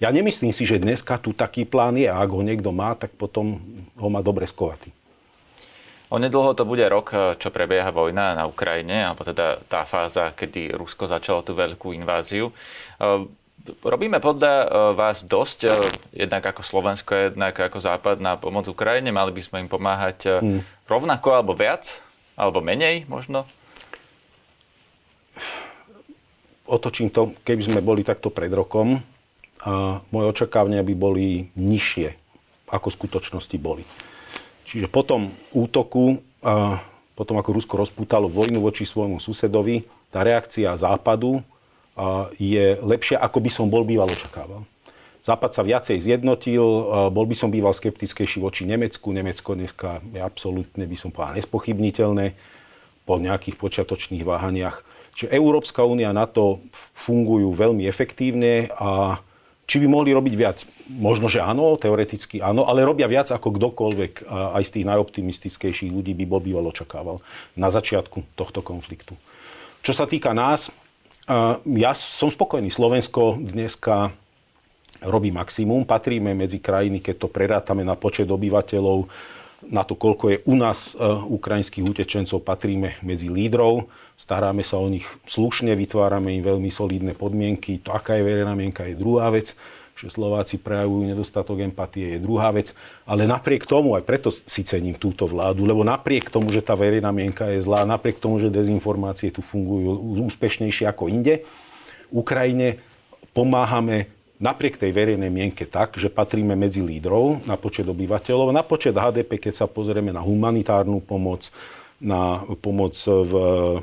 Ja 0.00 0.08
nemyslím 0.08 0.56
si, 0.56 0.64
že 0.64 0.80
dneska 0.80 1.20
tu 1.20 1.36
taký 1.36 1.68
plán 1.68 2.00
je 2.00 2.08
a 2.08 2.16
ak 2.18 2.30
ho 2.32 2.40
niekto 2.40 2.72
má, 2.72 2.96
tak 2.96 3.12
potom 3.14 3.60
ho 3.92 4.08
má 4.08 4.24
dobre 4.24 4.48
skovatý. 4.48 4.88
Onedlho 6.08 6.56
to 6.56 6.64
bude 6.64 6.84
rok, 6.88 7.12
eh, 7.12 7.36
čo 7.36 7.52
prebieha 7.52 7.92
vojna 7.92 8.32
na 8.32 8.48
Ukrajine, 8.48 9.12
alebo 9.12 9.28
teda 9.28 9.60
tá 9.68 9.84
fáza, 9.84 10.32
kedy 10.32 10.72
Rusko 10.72 11.04
začalo 11.04 11.44
tú 11.44 11.52
veľkú 11.52 11.92
inváziu. 11.92 12.48
Eh, 12.96 13.28
robíme 13.84 14.16
podľa 14.16 14.52
eh, 14.56 14.66
vás 14.96 15.20
dosť, 15.20 15.68
jednak 16.16 16.48
ako 16.48 16.64
Slovensko, 16.64 17.12
jednak 17.12 17.60
ako 17.60 17.76
Západ 17.76 18.24
na 18.24 18.40
pomoc 18.40 18.64
Ukrajine? 18.72 19.12
Mali 19.12 19.36
by 19.36 19.42
sme 19.44 19.56
im 19.64 19.68
pomáhať 19.68 20.40
hmm. 20.40 20.88
rovnako 20.88 21.28
alebo 21.36 21.52
viac? 21.52 22.00
Alebo 22.38 22.64
menej 22.64 23.04
možno? 23.10 23.44
Otočím 26.68 27.12
to, 27.12 27.36
keby 27.44 27.68
sme 27.68 27.80
boli 27.84 28.04
takto 28.04 28.32
pred 28.32 28.52
rokom, 28.52 29.00
a 29.58 29.98
moje 30.14 30.26
očakávania 30.38 30.86
by 30.86 30.94
boli 30.94 31.50
nižšie, 31.58 32.14
ako 32.70 32.94
v 32.94 32.96
skutočnosti 33.02 33.56
boli. 33.58 33.82
Čiže 34.68 34.92
po 34.92 35.00
tom 35.00 35.32
útoku, 35.56 36.20
potom 37.16 37.34
ako 37.40 37.50
Rusko 37.56 37.74
rozputalo 37.80 38.28
vojnu 38.28 38.60
voči 38.60 38.84
svojmu 38.84 39.16
susedovi, 39.16 39.88
tá 40.12 40.20
reakcia 40.20 40.76
Západu 40.76 41.40
je 42.36 42.76
lepšia, 42.78 43.16
ako 43.18 43.38
by 43.42 43.50
som 43.50 43.66
bol 43.72 43.82
býval 43.88 44.12
očakával. 44.12 44.68
Západ 45.24 45.50
sa 45.56 45.64
viacej 45.66 45.98
zjednotil, 46.04 46.62
bol 47.10 47.26
by 47.26 47.36
som 47.36 47.48
býval 47.48 47.72
skeptickejší 47.72 48.38
voči 48.44 48.68
Nemecku. 48.68 49.08
Nemecko 49.08 49.56
dneska 49.56 50.04
je 50.14 50.20
absolútne, 50.20 50.84
by 50.84 50.96
som 51.00 51.10
povedal, 51.10 51.40
nespochybniteľné 51.40 52.38
po 53.08 53.16
nejakých 53.16 53.56
počiatočných 53.56 54.24
váhaniach. 54.24 54.84
Čiže 55.18 55.34
Európska 55.34 55.82
únia 55.82 56.14
na 56.14 56.28
to 56.30 56.62
fungujú 56.94 57.50
veľmi 57.50 57.88
efektívne 57.88 58.70
a 58.78 59.18
či 59.68 59.76
by 59.84 59.86
mohli 59.86 60.16
robiť 60.16 60.34
viac? 60.34 60.64
Možno, 60.88 61.28
že 61.28 61.44
áno, 61.44 61.76
teoreticky 61.76 62.40
áno, 62.40 62.64
ale 62.64 62.88
robia 62.88 63.04
viac 63.04 63.28
ako 63.28 63.52
kdokoľvek 63.60 64.24
aj 64.32 64.62
z 64.64 64.70
tých 64.80 64.88
najoptimistickejších 64.88 65.92
ľudí 65.92 66.16
by 66.16 66.24
bol 66.24 66.40
býval 66.40 66.72
očakával 66.72 67.20
na 67.52 67.68
začiatku 67.68 68.24
tohto 68.32 68.64
konfliktu. 68.64 69.12
Čo 69.84 69.92
sa 69.92 70.08
týka 70.08 70.32
nás, 70.32 70.72
ja 71.68 71.92
som 71.92 72.32
spokojný. 72.32 72.72
Slovensko 72.72 73.36
dneska 73.36 74.08
robí 75.04 75.28
maximum. 75.28 75.84
Patríme 75.84 76.32
medzi 76.32 76.58
krajiny, 76.58 77.04
keď 77.04 77.14
to 77.20 77.28
prerátame 77.28 77.84
na 77.84 77.92
počet 77.92 78.26
obyvateľov, 78.26 79.04
na 79.66 79.82
to, 79.82 79.98
koľko 79.98 80.24
je 80.30 80.38
u 80.46 80.54
nás 80.54 80.94
ukrajinských 81.26 81.82
utečencov, 81.82 82.46
patríme 82.46 82.94
medzi 83.02 83.26
lídrov 83.26 83.90
staráme 84.18 84.66
sa 84.66 84.82
o 84.82 84.90
nich 84.90 85.06
slušne, 85.30 85.78
vytvárame 85.78 86.34
im 86.34 86.42
veľmi 86.42 86.68
solidné 86.68 87.14
podmienky. 87.14 87.78
To, 87.86 87.94
aká 87.94 88.18
je 88.18 88.26
verejná 88.26 88.52
mienka, 88.58 88.84
je 88.84 88.98
druhá 88.98 89.30
vec 89.30 89.54
že 89.98 90.14
Slováci 90.14 90.62
prejavujú 90.62 91.10
nedostatok 91.10 91.58
empatie, 91.58 92.14
je 92.14 92.22
druhá 92.22 92.54
vec. 92.54 92.70
Ale 93.02 93.26
napriek 93.26 93.66
tomu, 93.66 93.98
aj 93.98 94.06
preto 94.06 94.30
si 94.30 94.62
cením 94.62 94.94
túto 94.94 95.26
vládu, 95.26 95.66
lebo 95.66 95.82
napriek 95.82 96.30
tomu, 96.30 96.54
že 96.54 96.62
tá 96.62 96.78
verejná 96.78 97.10
mienka 97.10 97.50
je 97.50 97.66
zlá, 97.66 97.82
napriek 97.82 98.22
tomu, 98.22 98.38
že 98.38 98.46
dezinformácie 98.46 99.34
tu 99.34 99.42
fungujú 99.42 100.22
úspešnejšie 100.22 100.86
ako 100.86 101.10
inde, 101.10 101.42
Ukrajine 102.14 102.78
pomáhame 103.34 104.06
napriek 104.38 104.78
tej 104.78 104.94
verejnej 104.94 105.30
mienke 105.30 105.66
tak, 105.66 105.98
že 105.98 106.10
patríme 106.10 106.54
medzi 106.54 106.78
lídrov 106.82 107.42
na 107.44 107.58
počet 107.58 107.86
obyvateľov, 107.86 108.54
na 108.54 108.62
počet 108.62 108.94
HDP, 108.94 109.50
keď 109.50 109.54
sa 109.62 109.66
pozrieme 109.66 110.14
na 110.14 110.22
humanitárnu 110.22 111.02
pomoc, 111.02 111.50
na 111.98 112.46
pomoc 112.62 112.94
v 113.02 113.32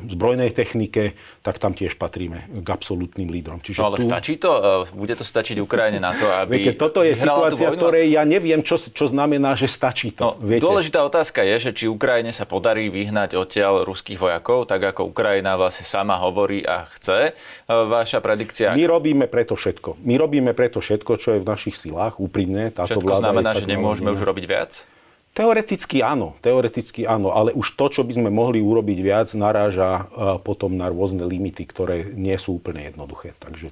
zbrojnej 0.07 0.47
technike, 0.55 1.19
tak 1.43 1.59
tam 1.59 1.75
tiež 1.75 1.99
patríme 1.99 2.47
k 2.47 2.67
absolútnym 2.71 3.27
lídrom. 3.27 3.59
Čiže 3.59 3.83
no 3.83 3.91
ale 3.91 3.99
tu... 3.99 4.07
stačí 4.07 4.39
to? 4.39 4.87
E, 4.87 4.95
bude 4.95 5.19
to 5.19 5.27
stačiť 5.27 5.59
Ukrajine 5.59 5.99
na 5.99 6.15
to, 6.15 6.23
aby 6.31 6.63
Viete, 6.63 6.79
toto 6.79 7.03
je 7.03 7.11
situácia, 7.11 7.67
ktorej 7.75 8.07
ja 8.07 8.23
neviem, 8.23 8.63
čo, 8.63 8.79
čo 8.79 9.11
znamená, 9.11 9.59
že 9.59 9.67
stačí 9.67 10.15
to. 10.15 10.31
No, 10.31 10.39
Viete? 10.39 10.63
Dôležitá 10.63 11.03
otázka 11.03 11.43
je, 11.43 11.69
že 11.69 11.71
či 11.75 11.85
Ukrajine 11.91 12.31
sa 12.31 12.47
podarí 12.47 12.87
vyhnať 12.87 13.35
odtiaľ 13.35 13.83
ruských 13.83 14.15
vojakov, 14.15 14.71
tak 14.71 14.95
ako 14.95 15.11
Ukrajina 15.11 15.59
vlastne 15.59 15.83
sama 15.83 16.15
hovorí 16.15 16.63
a 16.63 16.87
chce. 16.95 17.35
E, 17.67 17.67
vaša 17.67 18.23
predikcia... 18.23 18.71
My 18.71 18.87
robíme 18.87 19.27
preto 19.27 19.59
všetko. 19.59 19.99
My 20.07 20.15
robíme 20.15 20.55
preto 20.55 20.79
všetko, 20.79 21.11
čo 21.19 21.35
je 21.35 21.39
v 21.43 21.47
našich 21.51 21.75
silách, 21.75 22.23
úprimne. 22.23 22.71
Táto 22.71 22.95
všetko 22.95 23.11
vláda 23.11 23.23
znamená, 23.27 23.51
že 23.59 23.67
nemôžeme 23.67 24.07
už 24.15 24.23
robiť 24.23 24.47
viac? 24.47 24.94
Teoreticky 25.35 25.99
áno, 25.99 26.31
teoreticky 26.39 27.03
áno, 27.03 27.35
ale 27.35 27.51
už 27.51 27.75
to, 27.75 27.91
čo 27.91 28.07
by 28.07 28.15
sme 28.15 28.31
mohli 28.31 28.63
urobiť 28.63 28.97
viac, 29.03 29.27
naráža 29.35 30.07
e, 30.07 30.39
potom 30.39 30.79
na 30.79 30.87
rôzne 30.87 31.27
limity, 31.27 31.67
ktoré 31.67 32.07
nie 32.15 32.39
sú 32.39 32.63
úplne 32.63 32.87
jednoduché. 32.87 33.35
Takže 33.43 33.67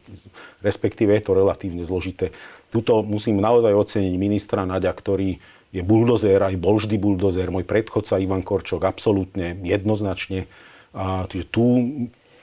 respektíve 0.60 1.16
je 1.16 1.24
to 1.24 1.32
relatívne 1.32 1.88
zložité. 1.88 2.36
Tuto 2.68 3.00
musím 3.00 3.40
naozaj 3.40 3.72
oceniť 3.72 4.12
ministra 4.20 4.68
Naďa, 4.68 4.92
ktorý 4.92 5.40
je 5.72 5.82
buldozer, 5.88 6.44
aj 6.44 6.60
bol 6.60 6.84
vždy 6.84 7.00
buldozer. 7.00 7.48
Môj 7.48 7.64
predchodca 7.64 8.20
Ivan 8.20 8.44
Korčok 8.44 8.84
absolútne 8.84 9.56
jednoznačne. 9.64 10.52
A, 10.92 11.32
čiže 11.32 11.48
tu, 11.48 11.66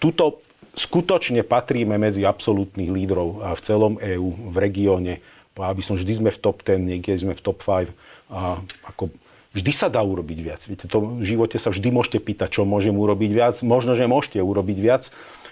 tuto 0.00 0.40
skutočne 0.72 1.44
patríme 1.44 2.00
medzi 2.00 2.24
absolútnych 2.24 2.88
lídrov 2.88 3.44
v 3.44 3.60
celom 3.60 4.00
EÚ, 4.00 4.48
v 4.48 4.56
regióne. 4.56 5.20
Aby 5.60 5.84
som 5.84 6.00
vždy 6.00 6.24
sme 6.24 6.30
v 6.32 6.40
top 6.40 6.64
10, 6.64 6.88
niekde 6.88 7.20
sme 7.20 7.36
v 7.36 7.44
top 7.44 7.60
5 7.60 7.92
a 8.30 8.62
ako 8.86 9.10
vždy 9.50 9.72
sa 9.74 9.90
dá 9.90 10.00
urobiť 10.00 10.38
viac. 10.38 10.62
Viete, 10.64 10.86
to 10.86 11.18
v 11.18 11.26
živote 11.26 11.58
sa 11.58 11.74
vždy 11.74 11.90
môžete 11.90 12.22
pýtať, 12.22 12.56
čo 12.56 12.62
môžem 12.62 12.94
urobiť 12.94 13.30
viac. 13.34 13.54
Možno, 13.66 13.98
že 13.98 14.06
môžete 14.06 14.38
urobiť 14.38 14.78
viac. 14.78 15.02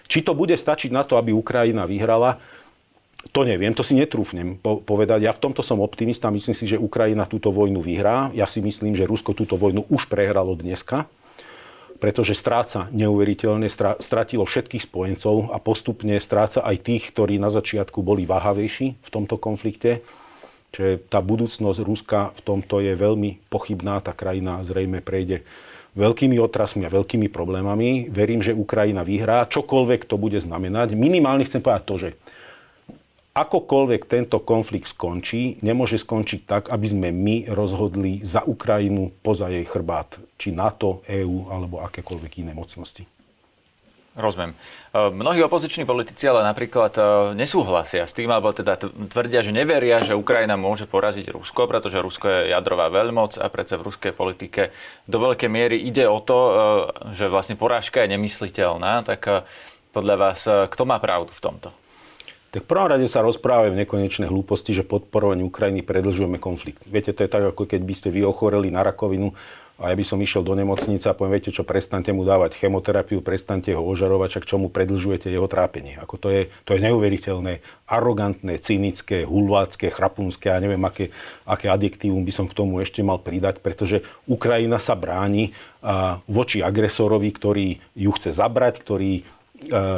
Či 0.09 0.25
to 0.25 0.33
bude 0.33 0.55
stačiť 0.55 0.95
na 0.95 1.05
to, 1.05 1.19
aby 1.21 1.35
Ukrajina 1.37 1.85
vyhrala, 1.85 2.41
to 3.35 3.43
neviem, 3.43 3.75
to 3.75 3.83
si 3.83 3.99
netrúfnem 3.99 4.57
povedať. 4.63 5.27
Ja 5.27 5.35
v 5.35 5.43
tomto 5.43 5.61
som 5.61 5.83
optimista, 5.83 6.31
myslím 6.31 6.55
si, 6.55 6.65
že 6.71 6.81
Ukrajina 6.81 7.27
túto 7.27 7.51
vojnu 7.51 7.83
vyhrá. 7.83 8.31
Ja 8.33 8.47
si 8.47 8.63
myslím, 8.63 8.95
že 8.95 9.11
Rusko 9.11 9.35
túto 9.35 9.59
vojnu 9.59 9.85
už 9.91 10.07
prehralo 10.07 10.55
dneska, 10.55 11.11
pretože 11.99 12.39
stráca 12.39 12.87
neuveriteľne, 12.95 13.67
stratilo 13.99 14.47
všetkých 14.47 14.87
spojencov 14.87 15.51
a 15.51 15.59
postupne 15.59 16.15
stráca 16.23 16.63
aj 16.63 16.79
tých, 16.79 17.11
ktorí 17.11 17.43
na 17.43 17.51
začiatku 17.51 18.01
boli 18.07 18.23
váhavejší 18.25 19.03
v 19.03 19.09
tomto 19.11 19.37
konflikte. 19.37 20.01
Čiže 20.73 21.09
tá 21.09 21.25
budúcnosť 21.25 21.81
Ruska 21.81 22.21
v 22.37 22.41
tomto 22.45 22.85
je 22.85 22.93
veľmi 22.93 23.41
pochybná. 23.49 24.05
Tá 24.05 24.13
krajina 24.13 24.61
zrejme 24.63 25.01
prejde 25.01 25.43
veľkými 25.97 26.37
otrasmi 26.39 26.85
a 26.87 26.93
veľkými 26.93 27.33
problémami. 27.33 28.13
Verím, 28.13 28.45
že 28.45 28.55
Ukrajina 28.55 29.03
vyhrá. 29.03 29.49
Čokoľvek 29.49 30.07
to 30.07 30.21
bude 30.21 30.39
znamenať. 30.39 30.95
Minimálne 30.95 31.43
chcem 31.43 31.65
povedať 31.65 31.85
to, 31.89 31.97
že 31.99 32.11
akokoľvek 33.39 34.03
tento 34.11 34.43
konflikt 34.43 34.91
skončí, 34.91 35.63
nemôže 35.63 35.99
skončiť 36.03 36.41
tak, 36.47 36.63
aby 36.75 36.87
sme 36.91 37.09
my 37.15 37.37
rozhodli 37.55 38.19
za 38.27 38.43
Ukrajinu 38.43 39.15
poza 39.23 39.47
jej 39.51 39.63
chrbát. 39.63 40.19
Či 40.39 40.55
NATO, 40.55 41.07
EÚ 41.07 41.51
alebo 41.51 41.83
akékoľvek 41.87 42.47
iné 42.47 42.53
mocnosti. 42.55 43.18
Rozumiem. 44.19 44.51
E, 44.51 45.11
mnohí 45.15 45.39
opoziční 45.47 45.87
politici 45.87 46.27
ale 46.27 46.43
napríklad 46.43 46.91
e, 46.99 47.03
nesúhlasia 47.39 48.03
s 48.03 48.11
tým, 48.11 48.27
alebo 48.35 48.51
teda 48.51 48.75
tvrdia, 49.15 49.47
že 49.47 49.55
neveria, 49.55 50.03
že 50.03 50.19
Ukrajina 50.19 50.59
môže 50.59 50.91
poraziť 50.91 51.31
Rusko, 51.31 51.71
pretože 51.71 52.03
Rusko 52.03 52.27
je 52.27 52.41
jadrová 52.51 52.91
veľmoc 52.91 53.39
a 53.39 53.47
predsa 53.47 53.79
v 53.79 53.87
ruskej 53.87 54.11
politike 54.11 54.75
do 55.07 55.23
veľkej 55.23 55.47
miery 55.47 55.79
ide 55.87 56.11
o 56.11 56.19
to, 56.19 56.35
e, 56.35 56.53
že 57.15 57.31
vlastne 57.31 57.55
porážka 57.55 58.03
je 58.03 58.19
nemysliteľná. 58.19 59.07
Tak 59.07 59.47
podľa 59.95 60.17
vás, 60.19 60.45
kto 60.45 60.83
má 60.83 60.99
pravdu 60.99 61.31
v 61.31 61.43
tomto? 61.43 61.71
Tak 62.49 62.65
v 62.65 62.71
prvom 62.75 62.89
rade 62.89 63.05
sa 63.13 63.21
rozprávajú 63.21 63.77
v 63.77 63.81
nekonečné 63.85 64.25
hlúposti, 64.25 64.73
že 64.73 64.81
podporovanie 64.81 65.45
Ukrajiny 65.45 65.85
predlžujeme 65.85 66.41
konflikt. 66.41 66.81
Viete, 66.89 67.13
to 67.13 67.23
je 67.23 67.31
tak, 67.31 67.45
ako 67.45 67.69
keď 67.69 67.81
by 67.85 67.95
ste 67.95 68.09
vy 68.09 68.25
ochoreli 68.25 68.73
na 68.73 68.81
rakovinu 68.81 69.37
a 69.79 69.91
ja 69.91 69.95
by 69.95 70.03
som 70.03 70.19
išiel 70.19 70.43
do 70.43 70.59
nemocnice 70.59 71.07
a 71.07 71.15
poviem, 71.15 71.39
viete 71.39 71.55
čo, 71.55 71.63
prestante 71.63 72.11
mu 72.11 72.27
dávať 72.27 72.59
chemoterapiu, 72.59 73.23
prestante 73.23 73.71
ho 73.71 73.83
ožarovať, 73.87 74.43
čak 74.43 74.45
čomu 74.51 74.75
predlžujete 74.75 75.31
jeho 75.31 75.47
trápenie. 75.47 75.95
Ako 76.03 76.19
to 76.19 76.35
je, 76.35 76.51
to 76.67 76.75
je 76.75 76.83
neuveriteľné, 76.83 77.63
arogantné, 77.87 78.59
cynické, 78.59 79.23
hulvácké, 79.23 79.95
chrapunské 79.95 80.51
a 80.51 80.59
neviem, 80.59 80.83
aké, 80.83 81.15
aké 81.47 81.71
adjektívum 81.71 82.27
by 82.27 82.33
som 82.35 82.51
k 82.51 82.59
tomu 82.59 82.83
ešte 82.83 83.07
mal 83.07 83.23
pridať, 83.23 83.63
pretože 83.63 84.03
Ukrajina 84.27 84.83
sa 84.83 84.99
bráni 84.99 85.55
voči 86.27 86.59
agresorovi, 86.59 87.31
ktorý 87.31 87.79
ju 87.95 88.11
chce 88.19 88.35
zabrať, 88.35 88.83
ktorý 88.83 89.23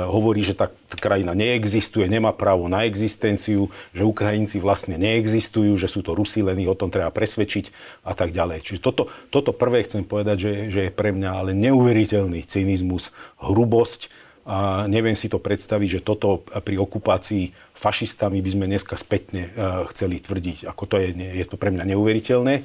hovorí, 0.08 0.40
že 0.40 0.56
tá 0.56 0.72
krajina 0.96 1.36
neexistuje, 1.36 2.08
nemá 2.08 2.32
právo 2.32 2.64
na 2.66 2.88
existenciu, 2.88 3.68
že 3.92 4.08
Ukrajinci 4.08 4.56
vlastne 4.56 4.96
neexistujú, 4.96 5.76
že 5.76 5.84
sú 5.84 6.00
to 6.00 6.16
Rusi, 6.16 6.40
len 6.40 6.56
ich 6.56 6.70
o 6.70 6.74
tom 6.74 6.88
treba 6.88 7.12
presvedčiť 7.12 7.68
a 8.08 8.16
tak 8.16 8.32
ďalej. 8.32 8.64
Čiže 8.64 8.80
toto, 8.80 9.12
toto 9.28 9.52
prvé 9.52 9.84
chcem 9.84 10.00
povedať, 10.00 10.36
že, 10.40 10.52
že 10.72 10.80
je 10.88 10.92
pre 10.92 11.12
mňa 11.12 11.30
ale 11.30 11.52
neuveriteľný 11.52 12.40
cynizmus, 12.48 13.12
hrubosť. 13.36 14.08
A 14.48 14.88
neviem 14.88 15.14
si 15.14 15.28
to 15.28 15.36
predstaviť, 15.36 16.00
že 16.00 16.06
toto 16.08 16.40
pri 16.42 16.80
okupácii 16.80 17.76
fašistami 17.76 18.40
by 18.40 18.50
sme 18.50 18.64
dneska 18.66 18.96
spätne 18.96 19.52
uh, 19.52 19.84
chceli 19.92 20.18
tvrdiť. 20.18 20.64
Ako 20.64 20.88
to 20.88 20.96
je, 20.96 21.12
je 21.12 21.44
to 21.44 21.60
pre 21.60 21.68
mňa 21.68 21.84
neuveriteľné. 21.94 22.64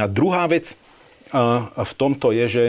A 0.00 0.04
druhá 0.08 0.48
vec 0.48 0.72
uh, 1.30 1.68
v 1.76 1.92
tomto 1.94 2.32
je, 2.32 2.46
že 2.48 2.64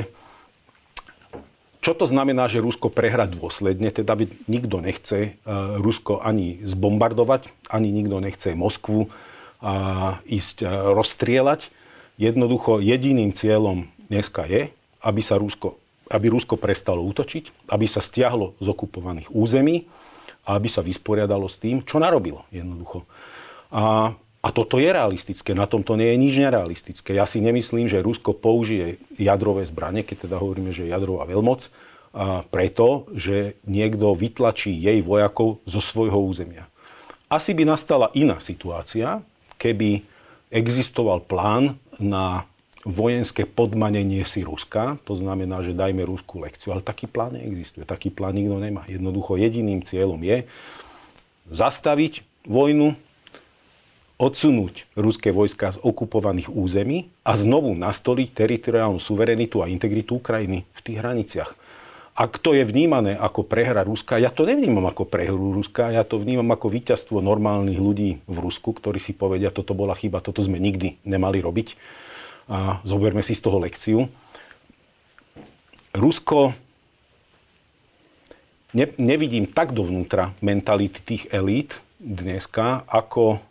čo 1.83 1.91
to 1.91 2.07
znamená, 2.07 2.47
že 2.47 2.63
Rusko 2.63 2.87
prehra 2.87 3.27
dôsledne? 3.27 3.91
Teda 3.91 4.15
nikto 4.47 4.79
nechce 4.79 5.35
uh, 5.43 5.75
Rusko 5.83 6.23
ani 6.23 6.63
zbombardovať, 6.63 7.51
ani 7.67 7.91
nikto 7.91 8.23
nechce 8.23 8.55
Moskvu 8.55 9.11
uh, 9.11 10.15
ísť 10.23 10.63
uh, 10.63 10.95
rozstrieľať. 10.95 11.67
Jednoducho 12.15 12.79
jediným 12.79 13.35
cieľom 13.35 13.91
dneska 14.07 14.47
je, 14.47 14.71
aby 15.03 15.19
sa 15.19 15.35
Rusko, 15.35 15.75
aby 16.07 16.31
Rusko 16.31 16.55
prestalo 16.55 17.03
útočiť, 17.03 17.67
aby 17.67 17.83
sa 17.83 17.99
stiahlo 17.99 18.55
z 18.63 18.67
okupovaných 18.71 19.35
území 19.35 19.83
a 20.47 20.55
aby 20.55 20.71
sa 20.71 20.79
vysporiadalo 20.79 21.51
s 21.51 21.59
tým, 21.59 21.83
čo 21.83 21.99
narobilo 21.99 22.47
jednoducho. 22.55 23.03
A 23.75 24.15
a 24.43 24.51
toto 24.51 24.75
je 24.75 24.91
realistické, 24.91 25.55
na 25.55 25.63
tomto 25.63 25.95
nie 25.95 26.11
je 26.11 26.17
nič 26.19 26.33
nerealistické. 26.35 27.15
Ja 27.15 27.23
si 27.23 27.39
nemyslím, 27.39 27.87
že 27.87 28.03
Rusko 28.03 28.35
použije 28.35 28.99
jadrové 29.15 29.63
zbranie, 29.63 30.03
keď 30.03 30.27
teda 30.27 30.35
hovoríme, 30.35 30.75
že 30.75 30.91
jadrová 30.91 31.23
veľmoc, 31.23 31.71
a 32.13 32.45
preto, 32.45 33.09
že 33.15 33.57
niekto 33.65 34.13
vytlačí 34.13 34.69
jej 34.69 35.01
vojakov 35.01 35.63
zo 35.65 35.81
svojho 35.81 36.21
územia. 36.21 36.69
Asi 37.25 37.57
by 37.57 37.65
nastala 37.65 38.13
iná 38.13 38.37
situácia, 38.37 39.25
keby 39.57 40.05
existoval 40.53 41.25
plán 41.25 41.81
na 41.97 42.45
vojenské 42.85 43.47
podmanenie 43.47 44.27
si 44.27 44.43
Ruska, 44.43 44.99
to 45.07 45.15
znamená, 45.15 45.63
že 45.63 45.73
dajme 45.73 46.03
Rusku 46.03 46.43
lekciu, 46.43 46.75
ale 46.75 46.83
taký 46.83 47.07
plán 47.07 47.39
neexistuje, 47.39 47.87
taký 47.87 48.11
plán 48.11 48.35
nikto 48.35 48.59
nemá. 48.59 48.83
Jednoducho 48.91 49.39
jediným 49.39 49.81
cieľom 49.81 50.19
je 50.19 50.45
zastaviť 51.49 52.27
vojnu, 52.43 52.93
odsunúť 54.21 54.85
ruské 54.93 55.33
vojska 55.33 55.73
z 55.73 55.81
okupovaných 55.81 56.51
území 56.53 57.09
a 57.25 57.33
znovu 57.33 57.73
nastoliť 57.73 58.29
teritoriálnu 58.31 59.01
suverenitu 59.01 59.65
a 59.65 59.69
integritu 59.69 60.21
Ukrajiny 60.21 60.63
v 60.69 60.79
tých 60.79 60.97
hraniciach. 61.01 61.51
Ak 62.13 62.37
to 62.37 62.53
je 62.53 62.61
vnímané 62.61 63.17
ako 63.17 63.41
prehra 63.41 63.81
Ruska, 63.81 64.21
ja 64.21 64.29
to 64.29 64.45
nevnímam 64.45 64.85
ako 64.85 65.09
prehru 65.09 65.57
Ruska, 65.57 65.89
ja 65.89 66.05
to 66.05 66.21
vnímam 66.21 66.45
ako 66.53 66.69
víťazstvo 66.69 67.25
normálnych 67.25 67.81
ľudí 67.81 68.21
v 68.29 68.37
Rusku, 68.37 68.69
ktorí 68.69 69.01
si 69.01 69.17
povedia, 69.17 69.49
toto 69.49 69.73
bola 69.73 69.97
chyba, 69.97 70.21
toto 70.21 70.45
sme 70.45 70.61
nikdy 70.61 71.01
nemali 71.09 71.41
robiť. 71.41 71.73
A 72.53 72.85
zoberme 72.85 73.25
si 73.25 73.33
z 73.33 73.41
toho 73.41 73.57
lekciu. 73.57 74.05
Rusko 75.97 76.53
ne, 78.77 78.85
nevidím 79.01 79.49
tak 79.49 79.73
dovnútra 79.73 80.37
mentality 80.37 81.01
tých 81.01 81.23
elít 81.33 81.81
dneska, 81.97 82.85
ako 82.85 83.41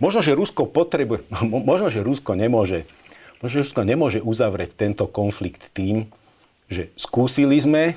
Možno, 0.00 0.24
že 0.24 0.34
Rusko 0.34 0.66
potrebuje, 0.66 1.28
možno, 1.70 1.92
že 1.92 2.00
Rusko 2.02 2.34
nemôže, 2.34 2.88
možno, 3.44 3.60
že 3.60 3.62
Rusko 3.68 3.82
nemôže 3.84 4.20
uzavrieť 4.24 4.74
tento 4.74 5.04
konflikt 5.06 5.70
tým, 5.76 6.08
že 6.72 6.88
skúsili 6.96 7.60
sme, 7.60 7.94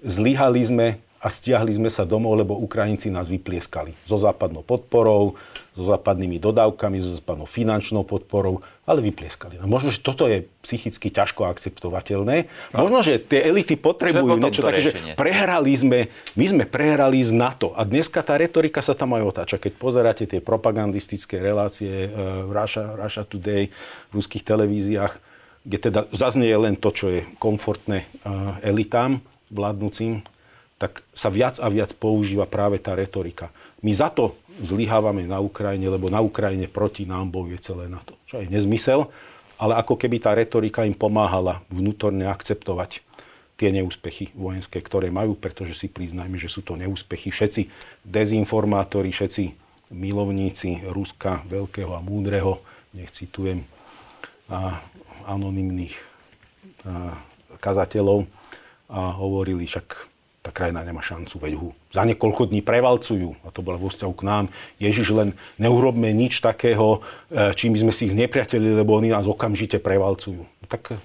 zlyhali 0.00 0.62
sme 0.62 0.86
a 1.24 1.32
stiahli 1.32 1.72
sme 1.80 1.88
sa 1.88 2.04
domov, 2.04 2.36
lebo 2.36 2.52
Ukrajinci 2.52 3.08
nás 3.08 3.32
vyplieskali. 3.32 3.96
So 4.04 4.20
západnou 4.20 4.60
podporou, 4.60 5.40
so 5.72 5.88
západnými 5.88 6.36
dodávkami, 6.36 7.00
so 7.00 7.16
západnou 7.16 7.48
finančnou 7.48 8.04
podporou, 8.04 8.60
ale 8.84 9.00
vyplieskali. 9.00 9.56
No 9.56 9.64
možno, 9.64 9.88
že 9.88 10.04
toto 10.04 10.28
je 10.28 10.44
psychicky 10.60 11.08
ťažko 11.08 11.48
akceptovateľné. 11.48 12.46
No. 12.76 12.84
Možno, 12.84 13.00
že 13.00 13.16
tie 13.18 13.40
elity 13.40 13.80
potrebujú 13.80 14.36
niečo 14.36 14.60
také, 14.60 14.84
že 14.84 14.92
prehrali 15.16 15.72
sme, 15.72 16.12
my 16.36 16.44
sme 16.44 16.64
prehrali 16.68 17.24
z 17.24 17.32
NATO. 17.32 17.72
A 17.72 17.88
dneska 17.88 18.20
tá 18.20 18.36
retorika 18.36 18.84
sa 18.84 18.92
tam 18.92 19.16
aj 19.16 19.24
otáča. 19.24 19.56
Keď 19.56 19.72
pozeráte 19.80 20.28
tie 20.28 20.44
propagandistické 20.44 21.40
relácie 21.40 22.06
uh, 22.06 22.44
Russia, 22.52 22.94
Russia 23.00 23.24
Today 23.24 23.72
v 24.12 24.12
ruských 24.12 24.44
televíziách, 24.44 25.12
kde 25.64 25.78
teda 25.80 26.00
zaznie 26.12 26.52
len 26.52 26.76
to, 26.76 26.92
čo 26.92 27.08
je 27.08 27.24
komfortné 27.40 28.04
uh, 28.04 28.60
elitám 28.60 29.24
vládnúcim, 29.48 30.20
tak 30.78 31.06
sa 31.14 31.30
viac 31.30 31.62
a 31.62 31.70
viac 31.70 31.94
používa 31.94 32.44
práve 32.44 32.82
tá 32.82 32.98
retorika. 32.98 33.54
My 33.80 33.94
za 33.94 34.10
to 34.10 34.34
zlyhávame 34.58 35.28
na 35.28 35.38
Ukrajine, 35.38 35.86
lebo 35.86 36.10
na 36.10 36.18
Ukrajine 36.18 36.66
proti 36.66 37.06
nám 37.06 37.30
bojuje 37.30 37.58
celé 37.62 37.86
NATO. 37.86 38.18
Čo 38.26 38.42
je 38.42 38.50
nezmysel, 38.50 39.06
ale 39.58 39.78
ako 39.78 39.94
keby 39.94 40.16
tá 40.18 40.34
retorika 40.34 40.82
im 40.82 40.96
pomáhala 40.96 41.62
vnútorne 41.70 42.26
akceptovať 42.26 43.04
tie 43.54 43.70
neúspechy 43.70 44.34
vojenské, 44.34 44.82
ktoré 44.82 45.14
majú, 45.14 45.38
pretože 45.38 45.78
si 45.78 45.86
priznajme, 45.86 46.34
že 46.34 46.50
sú 46.50 46.66
to 46.66 46.74
neúspechy. 46.74 47.30
Všetci 47.30 47.70
dezinformátori, 48.02 49.14
všetci 49.14 49.44
milovníci 49.94 50.82
Ruska 50.90 51.46
veľkého 51.46 51.94
a 51.94 52.02
múdreho, 52.02 52.58
nech 52.90 53.14
citujem 53.14 53.62
a 54.50 54.82
anonimných 55.30 55.94
a, 56.82 57.14
kazateľov, 57.62 58.26
a 58.90 59.14
hovorili 59.16 59.70
však 59.70 60.13
tá 60.44 60.52
krajina 60.52 60.84
nemá 60.84 61.00
šancu, 61.00 61.40
veď 61.40 61.52
ho 61.56 61.72
za 61.88 62.04
niekoľko 62.04 62.52
dní 62.52 62.60
prevalcujú. 62.60 63.32
A 63.42 63.48
to 63.48 63.64
bolo 63.64 63.80
vo 63.80 63.88
vzťahu 63.88 64.12
k 64.12 64.26
nám. 64.28 64.44
Ježiš, 64.76 65.16
len 65.16 65.32
neurobme 65.56 66.12
nič 66.12 66.44
takého, 66.44 67.00
e, 67.32 67.56
čím 67.56 67.72
by 67.72 67.88
sme 67.88 67.92
si 67.96 68.12
ich 68.12 68.14
nepriateli, 68.14 68.76
lebo 68.76 68.92
oni 68.92 69.08
nás 69.08 69.24
okamžite 69.24 69.80
prevalcujú. 69.80 70.44
Tak 70.68 71.00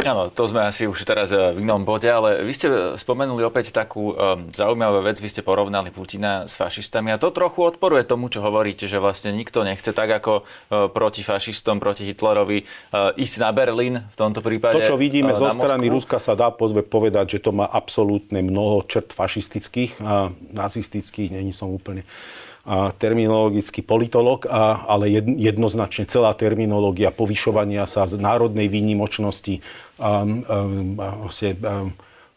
Áno, 0.00 0.32
to 0.32 0.48
sme 0.48 0.64
asi 0.64 0.88
už 0.88 1.04
teraz 1.04 1.28
eh, 1.32 1.52
v 1.52 1.64
inom 1.64 1.84
bode, 1.84 2.08
ale 2.08 2.40
vy 2.40 2.52
ste 2.56 2.68
spomenuli 2.96 3.44
opäť 3.44 3.72
takú 3.72 4.16
um, 4.16 4.48
zaujímavú 4.48 5.04
vec, 5.04 5.20
vy 5.20 5.28
ste 5.28 5.44
porovnali 5.44 5.92
Putina 5.92 6.48
s 6.48 6.56
fašistami 6.56 7.12
a 7.12 7.20
to 7.20 7.28
trochu 7.28 7.68
odporuje 7.68 8.08
tomu, 8.08 8.32
čo 8.32 8.40
hovoríte, 8.40 8.88
že 8.88 8.96
vlastne 8.96 9.36
nikto 9.36 9.60
nechce 9.60 9.92
tak 9.92 10.08
ako 10.08 10.42
uh, 10.42 10.88
proti 10.88 11.20
fašistom, 11.20 11.78
proti 11.78 12.08
Hitlerovi 12.08 12.64
uh, 12.64 13.12
ísť 13.12 13.34
na 13.44 13.50
Berlín 13.52 14.00
v 14.00 14.16
tomto 14.16 14.40
prípade. 14.40 14.80
To, 14.80 14.96
čo 14.96 14.96
vidíme 14.96 15.36
uh, 15.36 15.38
zo 15.38 15.52
strany 15.52 15.92
Ruska, 15.92 16.16
sa 16.16 16.32
dá 16.32 16.48
pozve 16.48 16.80
povedať, 16.80 17.36
že 17.36 17.44
to 17.44 17.52
má 17.52 17.68
absolútne 17.68 18.40
mnoho 18.40 18.88
črt 18.88 19.12
fašistických 19.12 20.00
a 20.00 20.32
nacistických, 20.52 21.36
není 21.36 21.52
som 21.52 21.68
úplne 21.68 22.08
a 22.60 22.92
terminologický 22.92 23.80
politolog, 23.80 24.44
a, 24.44 24.84
ale 24.84 25.08
jednoznačne 25.40 26.04
celá 26.04 26.36
terminológia 26.36 27.08
povyšovania 27.08 27.88
sa 27.88 28.04
z 28.04 28.20
národnej 28.20 28.68
výnimočnosti, 28.68 29.64
a, 30.00 30.24
a, 30.24 30.56
a, 31.28 31.72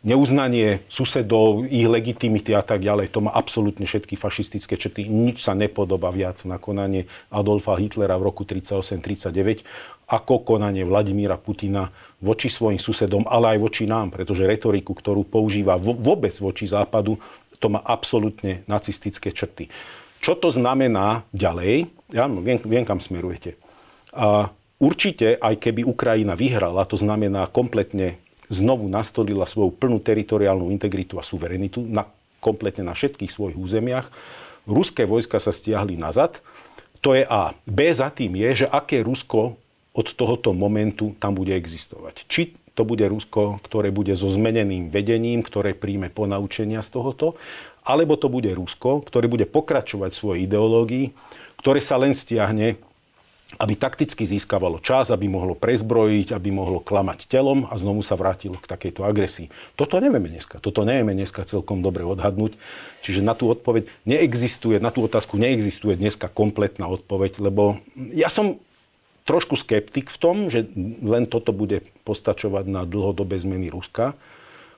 neuznanie 0.03 0.83
susedov, 0.91 1.63
ich 1.71 1.87
legitimity 1.87 2.51
a 2.51 2.59
tak 2.59 2.83
ďalej. 2.83 3.15
To 3.15 3.23
má 3.23 3.31
absolútne 3.31 3.87
všetky 3.87 4.19
fašistické 4.19 4.75
črty. 4.75 5.07
Nič 5.07 5.47
sa 5.47 5.55
nepodobá 5.55 6.11
viac 6.11 6.43
na 6.43 6.59
konanie 6.59 7.07
Adolfa 7.31 7.79
Hitlera 7.79 8.19
v 8.19 8.27
roku 8.27 8.43
1938-1939 8.43 9.63
ako 10.03 10.43
konanie 10.43 10.83
Vladimíra 10.83 11.39
Putina 11.39 11.89
voči 12.19 12.51
svojim 12.51 12.77
susedom, 12.77 13.23
ale 13.25 13.55
aj 13.55 13.59
voči 13.63 13.83
nám, 13.87 14.11
pretože 14.11 14.43
retoriku, 14.43 14.91
ktorú 14.93 15.23
používa 15.23 15.79
vôbec 15.79 16.35
voči 16.37 16.67
západu, 16.67 17.17
to 17.57 17.71
má 17.71 17.79
absolútne 17.79 18.67
nacistické 18.67 19.31
črty. 19.31 19.71
Čo 20.19 20.35
to 20.35 20.51
znamená 20.51 21.23
ďalej? 21.31 21.87
Ja 22.11 22.27
viem, 22.27 22.59
viem 22.59 22.83
kam 22.83 22.99
smerujete. 22.99 23.55
A 24.11 24.51
určite, 24.83 25.39
aj 25.39 25.55
keby 25.63 25.87
Ukrajina 25.87 26.35
vyhrala, 26.35 26.83
to 26.83 26.99
znamená 26.99 27.47
kompletne 27.47 28.19
znovu 28.51 28.91
nastolila 28.91 29.47
svoju 29.47 29.71
plnú 29.71 30.03
teritoriálnu 30.03 30.67
integritu 30.67 31.15
a 31.15 31.23
suverenitu 31.23 31.79
na, 31.87 32.03
kompletne 32.43 32.83
na 32.83 32.91
všetkých 32.91 33.31
svojich 33.31 33.55
územiach, 33.55 34.11
ruské 34.67 35.07
vojska 35.07 35.39
sa 35.39 35.55
stiahli 35.55 35.95
nazad. 35.95 36.43
To 36.99 37.15
je 37.15 37.23
A. 37.23 37.55
B 37.63 37.87
za 37.91 38.11
tým 38.11 38.35
je, 38.35 38.63
že 38.63 38.67
aké 38.67 39.03
Rusko 39.03 39.55
od 39.95 40.07
tohoto 40.15 40.51
momentu 40.51 41.15
tam 41.19 41.35
bude 41.35 41.55
existovať. 41.55 42.27
Či 42.27 42.55
to 42.73 42.83
bude 42.83 43.05
Rusko, 43.05 43.61
ktoré 43.61 43.93
bude 43.93 44.17
so 44.17 44.31
zmeneným 44.31 44.89
vedením, 44.89 45.45
ktoré 45.45 45.77
príjme 45.77 46.09
ponaučenia 46.09 46.81
z 46.81 46.89
tohoto, 46.89 47.37
alebo 47.85 48.17
to 48.17 48.31
bude 48.31 48.49
Rusko, 48.49 49.05
ktoré 49.05 49.29
bude 49.29 49.45
pokračovať 49.45 50.11
svojej 50.15 50.49
ideológii, 50.49 51.13
ktoré 51.61 51.79
sa 51.83 51.99
len 52.01 52.15
stiahne 52.15 52.81
aby 53.61 53.73
takticky 53.77 54.25
získavalo 54.25 54.81
čas, 54.81 55.13
aby 55.13 55.29
mohlo 55.29 55.53
prezbrojiť, 55.53 56.33
aby 56.33 56.49
mohlo 56.49 56.81
klamať 56.81 57.29
telom 57.29 57.69
a 57.69 57.77
znovu 57.77 58.01
sa 58.01 58.17
vrátilo 58.17 58.57
k 58.57 58.69
takejto 58.69 59.05
agresii. 59.05 59.51
Toto 59.77 60.01
nevieme 60.01 60.29
dneska. 60.29 60.57
Toto 60.57 60.81
nevieme 60.81 61.13
dneska 61.13 61.45
celkom 61.45 61.85
dobre 61.85 62.01
odhadnúť. 62.05 62.57
Čiže 63.05 63.21
na 63.21 63.37
tú 63.37 63.51
odpoveď 63.51 63.89
neexistuje, 64.09 64.81
na 64.81 64.89
tú 64.89 65.05
otázku 65.05 65.37
neexistuje 65.37 65.99
dneska 65.99 66.31
kompletná 66.31 66.89
odpoveď, 66.89 67.37
lebo 67.43 67.77
ja 68.13 68.31
som 68.31 68.57
trošku 69.23 69.55
skeptik 69.55 70.11
v 70.11 70.17
tom, 70.19 70.35
že 70.51 70.67
len 70.99 71.23
toto 71.27 71.55
bude 71.55 71.87
postačovať 72.03 72.65
na 72.67 72.83
dlhodobé 72.83 73.39
zmeny 73.39 73.71
Ruska. 73.71 74.15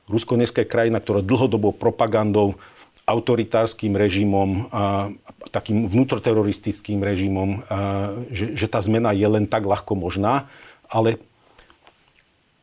Rusko 0.06 0.38
dneska 0.38 0.62
je 0.62 0.70
krajina, 0.70 1.02
ktorá 1.02 1.26
dlhodobou 1.26 1.74
propagandou 1.74 2.62
autoritárskym 3.06 3.94
režimom 3.94 4.70
takým 5.54 5.86
vnútroteroristickým 5.86 7.06
režimom, 7.06 7.62
že, 8.34 8.58
že 8.58 8.65
tá 8.65 8.82
zmena 8.82 9.13
je 9.13 9.30
len 9.30 9.46
tak 9.46 9.63
ľahko 9.65 9.94
možná, 9.94 10.50
ale 10.89 11.22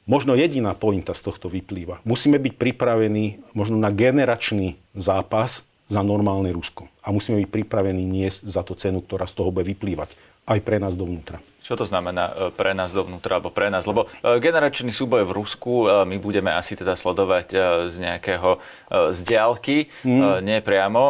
možno 0.02 0.34
jediná 0.34 0.74
pointa 0.74 1.14
z 1.14 1.22
tohto 1.22 1.46
vyplýva. 1.46 2.02
Musíme 2.02 2.42
byť 2.42 2.58
pripravení 2.58 3.38
možno 3.54 3.78
na 3.78 3.94
generačný 3.94 4.74
zápas 4.98 5.62
za 5.86 6.02
normálne 6.02 6.50
Rusko. 6.50 6.90
A 7.06 7.14
musíme 7.14 7.38
byť 7.46 7.50
pripravení 7.52 8.02
niesť 8.02 8.48
za 8.50 8.66
to 8.66 8.74
cenu, 8.74 8.98
ktorá 9.04 9.30
z 9.30 9.36
toho 9.38 9.54
bude 9.54 9.68
vyplývať 9.68 10.14
aj 10.48 10.58
pre 10.64 10.82
nás 10.82 10.98
dovnútra. 10.98 11.38
Čo 11.72 11.88
to 11.88 11.88
znamená 11.88 12.28
e, 12.28 12.32
pre 12.52 12.76
nás 12.76 12.92
dovnútra, 12.92 13.40
alebo 13.40 13.48
pre 13.48 13.72
nás? 13.72 13.88
Lebo 13.88 14.04
e, 14.20 14.36
generačný 14.44 14.92
súboj 14.92 15.24
v 15.24 15.32
Rusku 15.32 15.88
e, 15.88 16.04
my 16.04 16.20
budeme 16.20 16.52
asi 16.52 16.76
teda 16.76 17.00
sledovať 17.00 17.56
z 17.88 17.96
nejakého 17.96 18.60
z 18.92 19.18
diálky, 19.24 19.88
mm. 20.04 20.44
nie 20.44 20.60
priamo. 20.60 21.00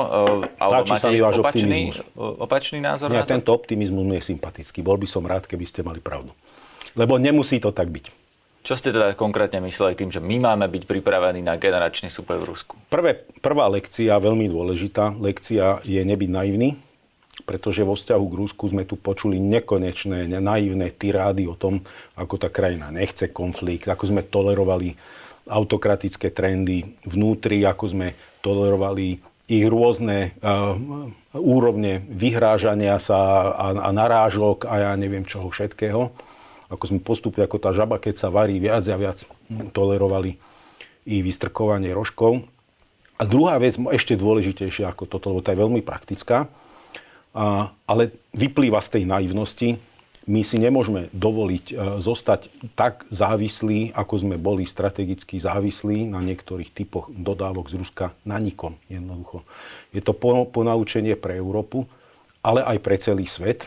Alebo 0.63 0.87
Táči 0.87 1.19
máte 1.19 1.41
opačný, 1.43 1.81
opačný 2.15 2.79
názor 2.79 3.11
Nie, 3.11 3.23
na 3.23 3.27
to? 3.27 3.35
tento 3.35 3.51
optimizmus 3.51 4.07
mi 4.07 4.15
je 4.23 4.31
sympatický. 4.31 4.87
Bol 4.87 5.03
by 5.03 5.09
som 5.11 5.27
rád, 5.27 5.51
keby 5.51 5.67
ste 5.67 5.83
mali 5.83 5.99
pravdu. 5.99 6.31
Lebo 6.95 7.19
nemusí 7.19 7.59
to 7.59 7.75
tak 7.75 7.91
byť. 7.91 8.15
Čo 8.63 8.79
ste 8.79 8.95
teda 8.95 9.19
konkrétne 9.19 9.59
mysleli 9.67 9.99
tým, 9.99 10.15
že 10.15 10.23
my 10.23 10.39
máme 10.39 10.71
byť 10.71 10.87
pripravení 10.87 11.43
na 11.43 11.59
generačný 11.59 12.07
súboj 12.07 12.39
v 12.39 12.55
Rusku? 12.55 12.79
Prvé, 12.87 13.27
prvá 13.43 13.67
lekcia, 13.67 14.15
veľmi 14.15 14.47
dôležitá 14.47 15.11
lekcia, 15.19 15.83
je 15.83 15.99
nebyť 15.99 16.31
naivný 16.31 16.79
pretože 17.43 17.85
vo 17.85 17.99
vzťahu 17.99 18.25
k 18.25 18.39
Rusku 18.39 18.65
sme 18.71 18.87
tu 18.87 18.95
počuli 18.97 19.37
nekonečné, 19.43 20.31
naivné 20.31 20.95
tirády 20.95 21.51
o 21.51 21.59
tom, 21.59 21.83
ako 22.17 22.35
tá 22.41 22.49
krajina 22.49 22.89
nechce 22.89 23.29
konflikt, 23.35 23.91
ako 23.91 24.05
sme 24.09 24.23
tolerovali 24.25 24.95
autokratické 25.51 26.31
trendy 26.31 26.97
vnútri, 27.03 27.67
ako 27.67 27.85
sme 27.91 28.09
tolerovali 28.41 29.19
ich 29.51 29.67
rôzne 29.67 30.39
uh, 30.39 30.79
úrovne 31.35 32.01
vyhrážania 32.09 32.97
sa 33.03 33.53
a, 33.53 33.67
a 33.75 33.91
narážok 33.91 34.65
a 34.71 34.91
ja 34.91 34.93
neviem 34.95 35.27
čoho 35.27 35.51
všetkého. 35.51 36.15
Ako 36.73 36.85
sme 36.89 37.05
postupne, 37.05 37.45
ako 37.45 37.61
tá 37.61 37.75
žaba, 37.77 38.01
keď 38.01 38.15
sa 38.17 38.29
varí, 38.33 38.57
viac 38.57 38.87
a 38.89 38.97
viac 38.97 39.29
tolerovali 39.77 40.41
i 41.05 41.21
vystrkovanie 41.21 41.93
rožkov. 41.93 42.49
A 43.21 43.29
druhá 43.29 43.61
vec, 43.61 43.77
ešte 43.77 44.17
dôležitejšia 44.17 44.89
ako 44.89 45.05
toto, 45.05 45.31
lebo 45.31 45.45
tá 45.45 45.53
je 45.53 45.63
veľmi 45.63 45.85
praktická, 45.85 46.49
a, 47.33 47.73
ale 47.89 48.13
vyplýva 48.37 48.81
z 48.85 49.01
tej 49.01 49.05
naivnosti. 49.09 49.81
My 50.23 50.47
si 50.47 50.55
nemôžeme 50.55 51.11
dovoliť 51.11 51.65
e, 51.73 51.75
zostať 51.99 52.47
tak 52.79 53.03
závislí, 53.11 53.91
ako 53.91 54.15
sme 54.23 54.37
boli 54.39 54.63
strategicky 54.63 55.43
závislí 55.43 56.07
na 56.07 56.23
niektorých 56.23 56.71
typoch 56.71 57.11
dodávok 57.11 57.67
z 57.67 57.83
Ruska 57.83 58.07
na 58.23 58.39
nikom 58.39 58.79
jednoducho. 58.87 59.43
Je 59.91 59.99
to 59.99 60.15
ponaučenie 60.47 61.19
pre 61.19 61.35
Európu, 61.35 61.91
ale 62.39 62.63
aj 62.63 62.79
pre 62.79 62.97
celý 63.03 63.27
svet. 63.27 63.67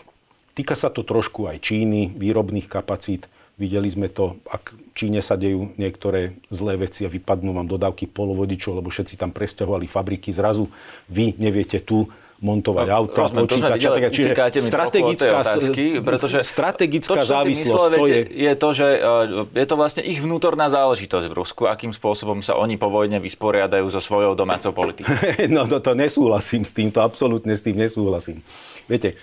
Týka 0.56 0.80
sa 0.80 0.88
to 0.88 1.04
trošku 1.04 1.51
aj 1.51 1.60
Číny, 1.60 2.15
výrobných 2.15 2.71
kapacít. 2.71 3.28
Videli 3.60 3.91
sme 3.91 4.08
to, 4.08 4.39
ak 4.47 4.71
Číne 4.95 5.19
sa 5.19 5.36
dejú 5.36 5.75
niektoré 5.75 6.39
zlé 6.47 6.80
veci 6.80 7.04
a 7.04 7.12
vypadnú 7.12 7.51
vám 7.51 7.67
dodávky 7.67 8.08
polovodičov, 8.08 8.80
lebo 8.80 8.88
všetci 8.88 9.19
tam 9.19 9.36
presťahovali 9.36 9.88
fabriky. 9.88 10.32
Zrazu 10.32 10.71
vy 11.12 11.36
neviete 11.36 11.84
tu 11.84 12.08
montovať 12.45 12.86
no, 12.86 12.93
auta, 12.93 13.17
rozumiem, 13.25 13.49
počítače. 13.49 13.88
Tak, 13.89 14.53
čiže 14.53 14.69
strategická, 14.69 15.41
otázky, 15.41 15.86
pretože 16.05 16.38
strategická 16.45 17.17
to, 17.17 17.25
závislosť 17.25 17.97
to 17.97 18.05
je... 18.05 18.21
je 18.29 18.53
to, 18.53 18.69
že 18.69 18.88
e, 19.01 19.58
je 19.58 19.65
to 19.65 19.75
vlastne 19.75 20.03
ich 20.05 20.21
vnútorná 20.21 20.69
záležitosť 20.69 21.25
v 21.25 21.34
Rusku, 21.34 21.65
akým 21.65 21.89
spôsobom 21.89 22.45
sa 22.45 22.53
oni 22.53 22.77
po 22.77 22.93
vojne 22.93 23.17
vysporiadajú 23.17 23.89
so 23.89 23.97
svojou 23.97 24.38
domácou 24.38 24.69
politikou. 24.69 25.10
no 25.55 25.65
to, 25.65 25.81
to 25.81 25.97
nesúhlasím 25.97 26.62
s 26.62 26.71
tým, 26.71 26.93
to 26.93 27.01
absolútne 27.01 27.58
s 27.58 27.65
tým 27.65 27.81
nesúhlasím. 27.81 28.45
Viete, 28.86 29.17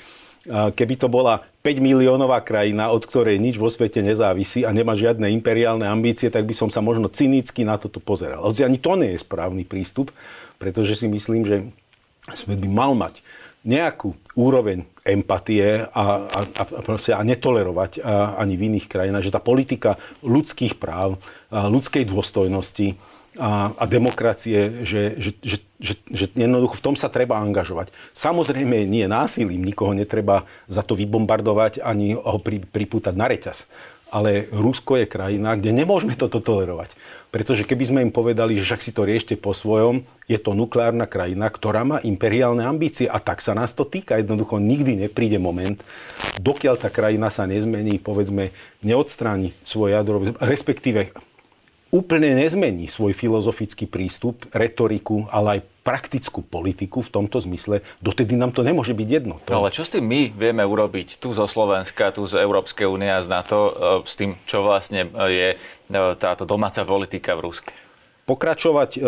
keby 0.51 0.95
to 0.99 1.07
bola 1.07 1.47
5 1.63 1.79
miliónová 1.79 2.43
krajina, 2.43 2.91
od 2.91 3.07
ktorej 3.07 3.39
nič 3.39 3.55
vo 3.55 3.71
svete 3.71 4.03
nezávisí 4.03 4.67
a 4.67 4.75
nemá 4.75 4.99
žiadne 4.99 5.31
imperiálne 5.31 5.87
ambície, 5.87 6.27
tak 6.27 6.43
by 6.43 6.55
som 6.59 6.67
sa 6.67 6.83
možno 6.83 7.07
cynicky 7.07 7.63
na 7.63 7.79
toto 7.79 8.03
pozeral. 8.03 8.43
Hoci 8.43 8.67
ani 8.67 8.83
to 8.83 8.99
nie 8.99 9.15
je 9.15 9.23
správny 9.23 9.63
prístup, 9.63 10.11
pretože 10.59 10.99
si 10.99 11.07
myslím, 11.07 11.47
že 11.47 11.57
svet 12.31 12.59
by 12.63 12.69
mal 12.71 12.95
mať 12.95 13.19
nejakú 13.63 14.19
úroveň 14.35 14.87
empatie 15.07 15.87
a, 15.87 16.05
a, 16.27 16.41
a, 16.59 16.63
a 16.99 17.23
netolerovať 17.23 18.03
a, 18.03 18.39
ani 18.43 18.59
v 18.59 18.75
iných 18.75 18.87
krajinách, 18.91 19.27
že 19.27 19.35
tá 19.35 19.39
politika 19.43 19.99
ľudských 20.23 20.79
práv, 20.79 21.19
a 21.51 21.71
ľudskej 21.71 22.07
dôstojnosti 22.07 22.99
a, 23.39 23.71
a 23.73 23.85
demokracie, 23.87 24.83
že, 24.83 25.15
že, 25.17 25.31
že, 25.41 25.57
že, 25.79 25.95
že 26.11 26.25
jednoducho 26.35 26.83
v 26.83 26.85
tom 26.91 26.97
sa 26.99 27.07
treba 27.07 27.39
angažovať. 27.39 27.95
Samozrejme 28.13 28.83
nie 28.85 29.07
násilím, 29.07 29.63
nikoho 29.63 29.95
netreba 29.95 30.45
za 30.67 30.83
to 30.83 30.99
vybombardovať 30.99 31.87
ani 31.87 32.19
ho 32.19 32.39
pri, 32.43 32.67
pripútať 32.67 33.15
na 33.15 33.31
reťaz 33.31 33.71
ale 34.13 34.53
Rusko 34.53 35.01
je 35.01 35.09
krajina, 35.09 35.57
kde 35.57 35.73
nemôžeme 35.73 36.13
toto 36.13 36.45
tolerovať. 36.45 36.93
Pretože 37.33 37.65
keby 37.65 37.85
sme 37.89 38.01
im 38.05 38.13
povedali, 38.13 38.61
že 38.61 38.69
však 38.69 38.85
si 38.85 38.93
to 38.93 39.09
riešte 39.09 39.41
po 39.41 39.57
svojom, 39.57 40.05
je 40.29 40.37
to 40.37 40.53
nukleárna 40.53 41.09
krajina, 41.09 41.49
ktorá 41.49 41.81
má 41.81 41.97
imperiálne 42.05 42.61
ambície 42.61 43.09
a 43.09 43.17
tak 43.17 43.41
sa 43.41 43.57
nás 43.57 43.73
to 43.73 43.89
týka. 43.89 44.21
Jednoducho 44.21 44.61
nikdy 44.61 45.09
nepríde 45.09 45.41
moment, 45.41 45.81
dokiaľ 46.37 46.77
tá 46.77 46.93
krajina 46.93 47.33
sa 47.33 47.49
nezmení, 47.49 47.97
povedzme, 47.97 48.53
neodstráni 48.85 49.57
svoje 49.65 49.97
jadro, 49.97 50.37
respektíve 50.45 51.17
úplne 51.89 52.37
nezmení 52.37 52.93
svoj 52.93 53.17
filozofický 53.17 53.89
prístup, 53.89 54.45
retoriku, 54.53 55.25
ale 55.33 55.57
aj 55.57 55.72
praktickú 55.83 56.47
politiku 56.47 57.03
v 57.03 57.11
tomto 57.11 57.43
zmysle, 57.43 57.83
dotedy 57.99 58.39
nám 58.39 58.55
to 58.55 58.63
nemôže 58.63 58.95
byť 58.95 59.09
jedno. 59.11 59.43
To... 59.43 59.51
No 59.51 59.67
ale 59.67 59.75
čo 59.75 59.83
s 59.83 59.91
tým 59.91 60.07
my 60.07 60.31
vieme 60.31 60.63
urobiť 60.63 61.19
tu 61.19 61.35
zo 61.35 61.51
Slovenska, 61.51 62.15
tu 62.15 62.23
z 62.25 62.39
Európskej 62.39 62.87
únie 62.87 63.11
a 63.11 63.19
z 63.19 63.29
NATO, 63.29 63.59
e, 63.59 64.07
s 64.07 64.15
tým, 64.15 64.39
čo 64.47 64.63
vlastne 64.63 65.11
e, 65.11 65.29
je 65.29 65.49
e, 65.53 65.57
táto 66.17 66.47
domáca 66.47 66.87
politika 66.87 67.35
v 67.35 67.51
Rusku? 67.51 67.71
Pokračovať 68.23 69.03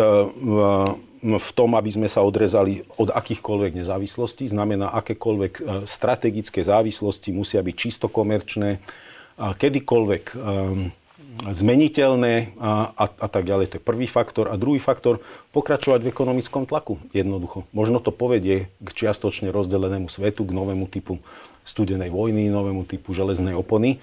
v 1.23 1.49
tom, 1.55 1.71
aby 1.79 1.87
sme 1.87 2.11
sa 2.11 2.19
odrezali 2.19 2.83
od 2.99 3.15
akýchkoľvek 3.15 3.79
nezávislostí, 3.79 4.51
znamená 4.51 4.91
akékoľvek 4.91 5.87
strategické 5.87 6.59
závislosti 6.67 7.31
musia 7.31 7.63
byť 7.63 7.75
čisto 7.79 8.11
komerčné, 8.11 8.83
kedykoľvek 9.39 10.35
zmeniteľné 11.43 12.55
a, 12.57 12.95
a, 12.95 13.05
a 13.07 13.27
tak 13.27 13.43
ďalej. 13.43 13.65
To 13.71 13.75
je 13.77 13.83
prvý 13.83 14.07
faktor. 14.07 14.47
A 14.47 14.55
druhý 14.55 14.79
faktor, 14.79 15.19
pokračovať 15.51 16.05
v 16.05 16.11
ekonomickom 16.11 16.63
tlaku. 16.69 16.99
Jednoducho. 17.11 17.67
Možno 17.75 17.99
to 17.99 18.15
povedie 18.15 18.71
k 18.79 18.89
čiastočne 18.91 19.51
rozdelenému 19.51 20.07
svetu, 20.07 20.47
k 20.47 20.55
novému 20.55 20.87
typu 20.87 21.19
studenej 21.67 22.13
vojny, 22.13 22.47
novému 22.47 22.87
typu 22.87 23.11
železnej 23.11 23.57
opony. 23.57 23.99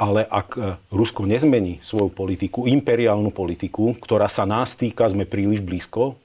Ale 0.00 0.24
ak 0.24 0.48
e, 0.56 0.60
Rusko 0.88 1.28
nezmení 1.28 1.82
svoju 1.84 2.08
politiku, 2.08 2.64
imperiálnu 2.64 3.28
politiku, 3.34 3.92
ktorá 4.00 4.30
sa 4.32 4.48
nás 4.48 4.72
týka, 4.72 5.10
sme 5.10 5.28
príliš 5.28 5.60
blízko, 5.60 6.16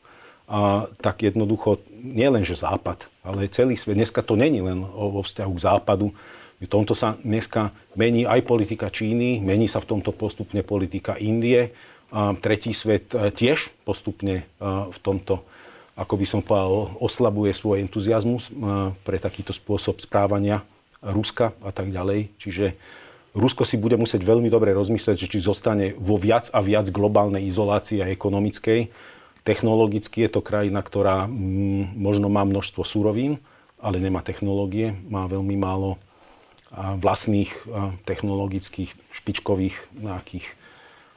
a 0.46 0.86
tak 1.02 1.26
jednoducho 1.26 1.82
nie 1.90 2.30
len, 2.30 2.46
že 2.46 2.54
Západ, 2.54 3.10
ale 3.26 3.50
celý 3.50 3.74
svet. 3.74 3.98
Dneska 3.98 4.22
to 4.22 4.38
není 4.38 4.62
len 4.62 4.86
vo 4.86 5.26
vzťahu 5.26 5.52
k 5.58 5.64
Západu, 5.66 6.14
v 6.64 6.68
tomto 6.72 6.96
sa 6.96 7.20
dneska 7.20 7.76
mení 8.00 8.24
aj 8.24 8.48
politika 8.48 8.88
Číny, 8.88 9.44
mení 9.44 9.68
sa 9.68 9.84
v 9.84 9.92
tomto 9.92 10.16
postupne 10.16 10.64
politika 10.64 11.20
Indie. 11.20 11.76
Tretí 12.16 12.72
svet 12.72 13.12
e, 13.12 13.28
tiež 13.28 13.76
postupne 13.84 14.36
e, 14.40 14.44
v 14.88 14.98
tomto, 15.04 15.44
ako 16.00 16.14
by 16.16 16.26
som 16.30 16.40
povedal, 16.40 16.96
oslabuje 17.04 17.52
svoj 17.52 17.84
entuziasmus 17.84 18.48
e, 18.48 18.52
pre 19.04 19.20
takýto 19.20 19.52
spôsob 19.52 20.00
správania 20.00 20.64
Ruska 21.04 21.52
a 21.60 21.76
tak 21.76 21.92
ďalej. 21.92 22.32
Čiže 22.40 22.80
Rusko 23.36 23.68
si 23.68 23.76
bude 23.76 24.00
musieť 24.00 24.24
veľmi 24.24 24.48
dobre 24.48 24.72
rozmyslieť, 24.72 25.28
či 25.28 25.44
zostane 25.44 25.92
vo 26.00 26.16
viac 26.16 26.48
a 26.56 26.64
viac 26.64 26.88
globálnej 26.88 27.44
izolácii 27.52 28.00
a 28.00 28.08
ekonomickej. 28.08 28.88
Technologicky 29.44 30.24
je 30.24 30.40
to 30.40 30.42
krajina, 30.46 30.80
ktorá 30.80 31.28
mm, 31.28 32.00
možno 32.00 32.32
má 32.32 32.48
množstvo 32.48 32.88
surovín, 32.88 33.44
ale 33.76 34.00
nemá 34.00 34.24
technológie, 34.24 34.96
má 35.12 35.28
veľmi 35.28 35.60
málo 35.60 36.00
vlastných 36.76 37.52
technologických 38.04 38.92
špičkových 39.16 39.76
nejakých 39.96 40.46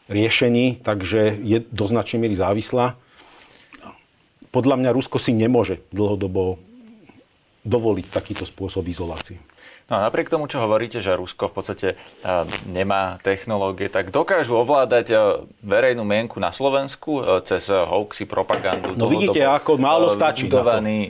riešení, 0.06 0.78
takže 0.80 1.34
je 1.34 1.66
do 1.66 1.84
značnej 1.90 2.22
miery 2.22 2.38
závislá. 2.38 2.94
Podľa 4.54 4.76
mňa 4.80 4.94
Rusko 4.94 5.18
si 5.18 5.34
nemôže 5.34 5.82
dlhodobo 5.90 6.62
dovoliť 7.66 8.06
takýto 8.08 8.46
spôsob 8.46 8.86
izolácie. 8.88 9.42
No 9.88 9.96
a 9.96 10.04
napriek 10.04 10.28
tomu, 10.28 10.44
čo 10.52 10.60
hovoríte, 10.60 11.00
že 11.00 11.16
Rusko 11.16 11.48
v 11.48 11.54
podstate 11.56 11.88
nemá 12.68 13.16
technológie, 13.24 13.88
tak 13.88 14.12
dokážu 14.12 14.60
ovládať 14.60 15.16
verejnú 15.64 16.04
mienku 16.04 16.36
na 16.36 16.52
Slovensku 16.52 17.40
cez 17.40 17.72
hoaxy, 17.72 18.28
propagandu. 18.28 18.92
No 18.92 19.08
vidíte, 19.08 19.48
ako 19.48 19.80
málo 19.80 20.12
stačí 20.12 20.44
vybudovaný, 20.44 21.08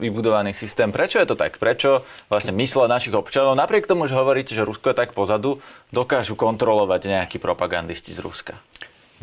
vybudovaný 0.00 0.56
systém. 0.56 0.88
Prečo 0.88 1.20
je 1.20 1.28
to 1.28 1.36
tak? 1.36 1.60
Prečo 1.60 2.00
vlastne 2.32 2.56
mysle 2.56 2.88
našich 2.88 3.12
občanov, 3.12 3.60
napriek 3.60 3.84
tomu, 3.84 4.08
že 4.08 4.16
hovoríte, 4.16 4.56
že 4.56 4.64
Rusko 4.64 4.96
je 4.96 4.96
tak 4.96 5.12
pozadu, 5.12 5.60
dokážu 5.92 6.32
kontrolovať 6.32 7.12
nejakí 7.12 7.36
propagandisti 7.36 8.16
z 8.16 8.24
Ruska? 8.24 8.56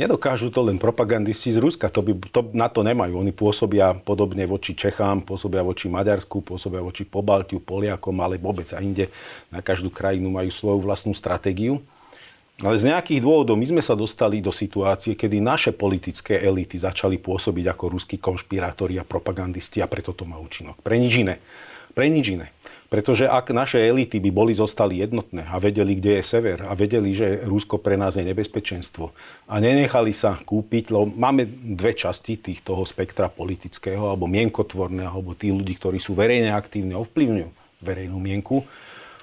Nedokážu 0.02 0.50
to 0.50 0.66
len 0.66 0.82
propagandisti 0.82 1.54
z 1.54 1.62
Ruska, 1.62 1.86
to 1.86 2.02
by, 2.02 2.18
to, 2.34 2.50
na 2.58 2.66
to 2.74 2.82
nemajú. 2.82 3.22
Oni 3.22 3.30
pôsobia 3.30 3.94
podobne 3.94 4.50
voči 4.50 4.74
Čechám, 4.74 5.22
pôsobia 5.22 5.62
voči 5.62 5.94
Maďarsku, 5.94 6.42
pôsobia 6.42 6.82
voči 6.82 7.06
Pobaltiu, 7.06 7.62
Poliakom, 7.62 8.18
ale 8.18 8.42
vôbec 8.42 8.66
a 8.74 8.82
inde. 8.82 9.14
Na 9.54 9.62
každú 9.62 9.94
krajinu 9.94 10.34
majú 10.34 10.50
svoju 10.50 10.82
vlastnú 10.82 11.14
stratégiu. 11.14 11.86
Ale 12.66 12.82
z 12.82 12.90
nejakých 12.90 13.22
dôvodov 13.22 13.54
my 13.62 13.78
sme 13.78 13.82
sa 13.86 13.94
dostali 13.94 14.42
do 14.42 14.50
situácie, 14.50 15.14
kedy 15.14 15.38
naše 15.38 15.70
politické 15.70 16.42
elity 16.42 16.82
začali 16.82 17.22
pôsobiť 17.22 17.70
ako 17.70 17.84
ruskí 17.94 18.18
konšpirátori 18.18 18.98
a 18.98 19.06
propagandisti 19.06 19.86
a 19.86 19.90
preto 19.90 20.18
to 20.18 20.26
má 20.26 20.42
účinok. 20.42 20.82
Pre 20.82 20.98
nič 20.98 21.14
iné. 21.22 21.38
Pre 21.94 22.10
nič 22.10 22.26
iné. 22.34 22.50
Pretože 22.92 23.24
ak 23.24 23.56
naše 23.56 23.80
elity 23.80 24.20
by 24.20 24.36
boli 24.36 24.52
zostali 24.52 25.00
jednotné 25.00 25.48
a 25.48 25.56
vedeli, 25.64 25.96
kde 25.96 26.20
je 26.20 26.24
sever 26.28 26.68
a 26.68 26.76
vedeli, 26.76 27.16
že 27.16 27.40
Rusko 27.48 27.80
pre 27.80 27.96
nás 27.96 28.20
je 28.20 28.28
nebezpečenstvo 28.28 29.16
a 29.48 29.54
nenechali 29.64 30.12
sa 30.12 30.36
kúpiť, 30.36 30.92
lebo 30.92 31.08
máme 31.08 31.48
dve 31.80 31.96
časti 31.96 32.36
tých 32.36 32.60
toho 32.60 32.84
spektra 32.84 33.32
politického 33.32 34.12
alebo 34.12 34.28
mienkotvorného, 34.28 35.08
alebo 35.08 35.32
tí 35.40 35.56
ľudí, 35.56 35.80
ktorí 35.80 36.04
sú 36.04 36.20
verejne 36.20 36.52
aktívni, 36.52 36.92
ovplyvňujú 37.00 37.80
verejnú 37.80 38.20
mienku. 38.20 38.68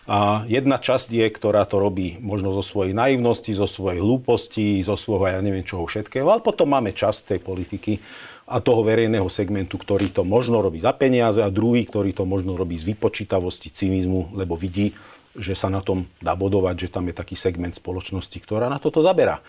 A 0.08 0.48
jedna 0.48 0.80
časť 0.80 1.12
je, 1.12 1.28
ktorá 1.28 1.68
to 1.68 1.76
robí 1.76 2.16
možno 2.24 2.56
zo 2.56 2.64
svojej 2.64 2.96
naivnosti, 2.96 3.52
zo 3.52 3.68
svojej 3.68 4.00
hlúposti, 4.00 4.80
zo 4.80 4.96
svojho 4.96 5.28
ja 5.28 5.44
neviem 5.44 5.68
čoho 5.68 5.84
všetkého, 5.84 6.24
ale 6.24 6.40
potom 6.40 6.72
máme 6.72 6.96
časť 6.96 7.36
tej 7.36 7.40
politiky, 7.44 8.00
a 8.49 8.64
toho 8.64 8.80
verejného 8.80 9.28
segmentu, 9.28 9.76
ktorý 9.76 10.09
to 10.09 10.24
možno 10.24 10.64
robí 10.64 10.80
za 10.80 10.96
peniaze 10.96 11.44
a 11.44 11.53
druhý, 11.53 11.84
ktorý 11.84 12.16
to 12.16 12.24
možno 12.24 12.57
robí 12.57 12.80
z 12.80 12.88
vypočítavosti, 12.88 13.68
cynizmu, 13.68 14.32
lebo 14.32 14.57
vidí, 14.57 14.96
že 15.36 15.53
sa 15.53 15.68
na 15.68 15.84
tom 15.84 16.09
dá 16.24 16.32
bodovať, 16.32 16.88
že 16.88 16.92
tam 16.92 17.05
je 17.12 17.14
taký 17.14 17.36
segment 17.36 17.76
spoločnosti, 17.76 18.34
ktorá 18.40 18.72
na 18.72 18.80
toto 18.80 19.05
zaberá. 19.05 19.44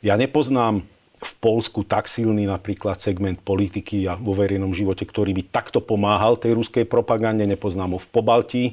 Ja 0.00 0.16
nepoznám 0.16 0.82
v 1.18 1.32
Polsku 1.42 1.82
tak 1.82 2.06
silný 2.06 2.46
napríklad 2.46 3.02
segment 3.02 3.42
politiky 3.42 4.06
a 4.06 4.14
vo 4.14 4.32
verejnom 4.32 4.70
živote, 4.70 5.02
ktorý 5.02 5.34
by 5.34 5.42
takto 5.50 5.82
pomáhal 5.82 6.38
tej 6.38 6.54
ruskej 6.56 6.86
propagande, 6.86 7.44
nepoznám 7.44 7.98
ho 7.98 8.00
v 8.00 8.08
Pobaltí, 8.08 8.64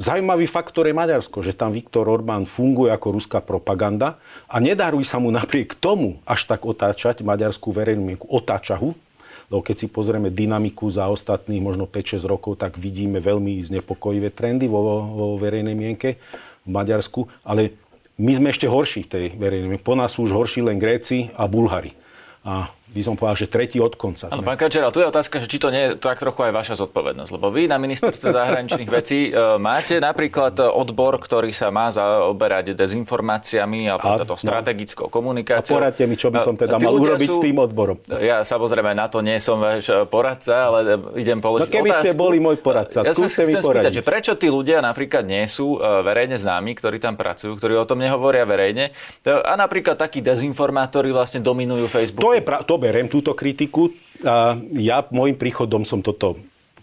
Zajímavý 0.00 0.48
faktor 0.48 0.88
je 0.88 0.96
Maďarsko, 0.96 1.44
že 1.44 1.52
tam 1.52 1.76
Viktor 1.76 2.08
Orbán 2.08 2.48
funguje 2.48 2.88
ako 2.88 3.20
ruská 3.20 3.44
propaganda 3.44 4.16
a 4.48 4.56
nedaruj 4.56 5.04
sa 5.04 5.20
mu 5.20 5.28
napriek 5.28 5.76
tomu 5.76 6.24
až 6.24 6.48
tak 6.48 6.64
otáčať 6.64 7.20
maďarskú 7.20 7.68
verejnú 7.68 8.00
mienku. 8.00 8.24
Otáča 8.32 8.80
lebo 8.80 9.60
keď 9.60 9.76
si 9.76 9.86
pozrieme 9.92 10.32
dynamiku 10.32 10.88
za 10.88 11.04
ostatných 11.10 11.60
možno 11.60 11.84
5-6 11.84 12.22
rokov, 12.24 12.56
tak 12.56 12.80
vidíme 12.80 13.20
veľmi 13.20 13.60
znepokojivé 13.66 14.32
trendy 14.32 14.70
vo, 14.70 15.04
vo 15.04 15.26
verejnej 15.36 15.76
mienke 15.76 16.16
v 16.64 16.70
Maďarsku, 16.70 17.28
ale 17.44 17.76
my 18.16 18.32
sme 18.40 18.48
ešte 18.56 18.70
horší 18.70 19.04
v 19.04 19.10
tej 19.10 19.24
verejnej 19.36 19.68
mienke. 19.68 19.84
Po 19.84 19.98
nás 19.98 20.16
sú 20.16 20.24
už 20.24 20.32
horší 20.32 20.64
len 20.64 20.80
Gréci 20.80 21.28
a 21.36 21.44
Bulhari. 21.44 21.92
A 22.40 22.72
by 22.90 23.02
som 23.06 23.14
povedal, 23.14 23.38
že 23.38 23.46
tretí 23.46 23.78
od 23.78 23.94
konca. 23.94 24.26
Ano, 24.34 24.42
pán 24.42 24.58
Kačera, 24.58 24.90
tu 24.90 24.98
je 24.98 25.06
otázka, 25.06 25.38
že 25.38 25.46
či 25.46 25.62
to 25.62 25.70
nie 25.70 25.82
je 25.86 25.90
tak 25.94 26.18
trochu 26.18 26.50
aj 26.50 26.52
vaša 26.52 26.74
zodpovednosť. 26.82 27.30
Lebo 27.30 27.54
vy 27.54 27.70
na 27.70 27.78
ministerstve 27.78 28.34
zahraničných 28.38 28.90
vecí 28.90 29.30
e, 29.30 29.56
máte 29.62 30.02
napríklad 30.02 30.58
odbor, 30.58 31.22
ktorý 31.22 31.54
sa 31.54 31.70
má 31.70 31.94
zaoberať 31.94 32.74
dezinformáciami 32.74 33.86
a, 33.86 33.94
a 33.94 34.26
to 34.26 34.34
strategickou 34.34 35.06
komunikáciou. 35.06 35.78
A 35.78 35.86
poradte 35.86 36.02
mi, 36.10 36.18
čo 36.18 36.34
by 36.34 36.42
som 36.42 36.58
teda 36.58 36.82
mal 36.82 36.98
urobiť 36.98 37.30
sú, 37.30 37.38
s 37.38 37.44
tým 37.46 37.56
odborom. 37.62 38.02
Ja 38.18 38.42
samozrejme 38.42 38.90
na 38.98 39.06
to 39.06 39.22
nie 39.22 39.38
som 39.38 39.62
váš 39.62 39.86
poradca, 40.10 40.66
ale 40.66 40.98
idem 41.14 41.38
položiť 41.38 41.70
no 41.70 41.74
keby 41.78 41.90
otázku. 41.94 42.02
ste 42.02 42.10
boli 42.18 42.42
môj 42.42 42.58
poradca, 42.58 43.06
ja 43.06 43.14
skúste 43.14 43.46
mi 43.46 43.54
poradiť. 43.54 43.70
Spýtať, 43.70 43.92
že 43.94 44.02
prečo 44.02 44.32
tí 44.34 44.50
ľudia 44.50 44.82
napríklad 44.82 45.22
nie 45.22 45.46
sú 45.46 45.78
e, 45.78 46.02
verejne 46.02 46.34
známi, 46.34 46.74
ktorí 46.74 46.98
tam 46.98 47.14
pracujú, 47.14 47.54
ktorí 47.54 47.78
o 47.78 47.86
tom 47.86 48.02
nehovoria 48.02 48.42
verejne 48.42 48.90
a 49.22 49.54
napríklad 49.54 49.94
takí 49.94 50.24
dezinformátori 50.24 51.14
vlastne 51.14 51.38
dominujú 51.44 51.86
Facebook. 51.86 52.24
To 52.24 52.32
je 52.34 52.42
pra- 52.42 52.62
to 52.64 52.79
berem 52.80 53.06
túto 53.12 53.36
kritiku. 53.36 53.92
A 54.24 54.56
ja 54.76 55.04
môjim 55.12 55.36
príchodom 55.36 55.84
som 55.84 56.00
toto 56.00 56.40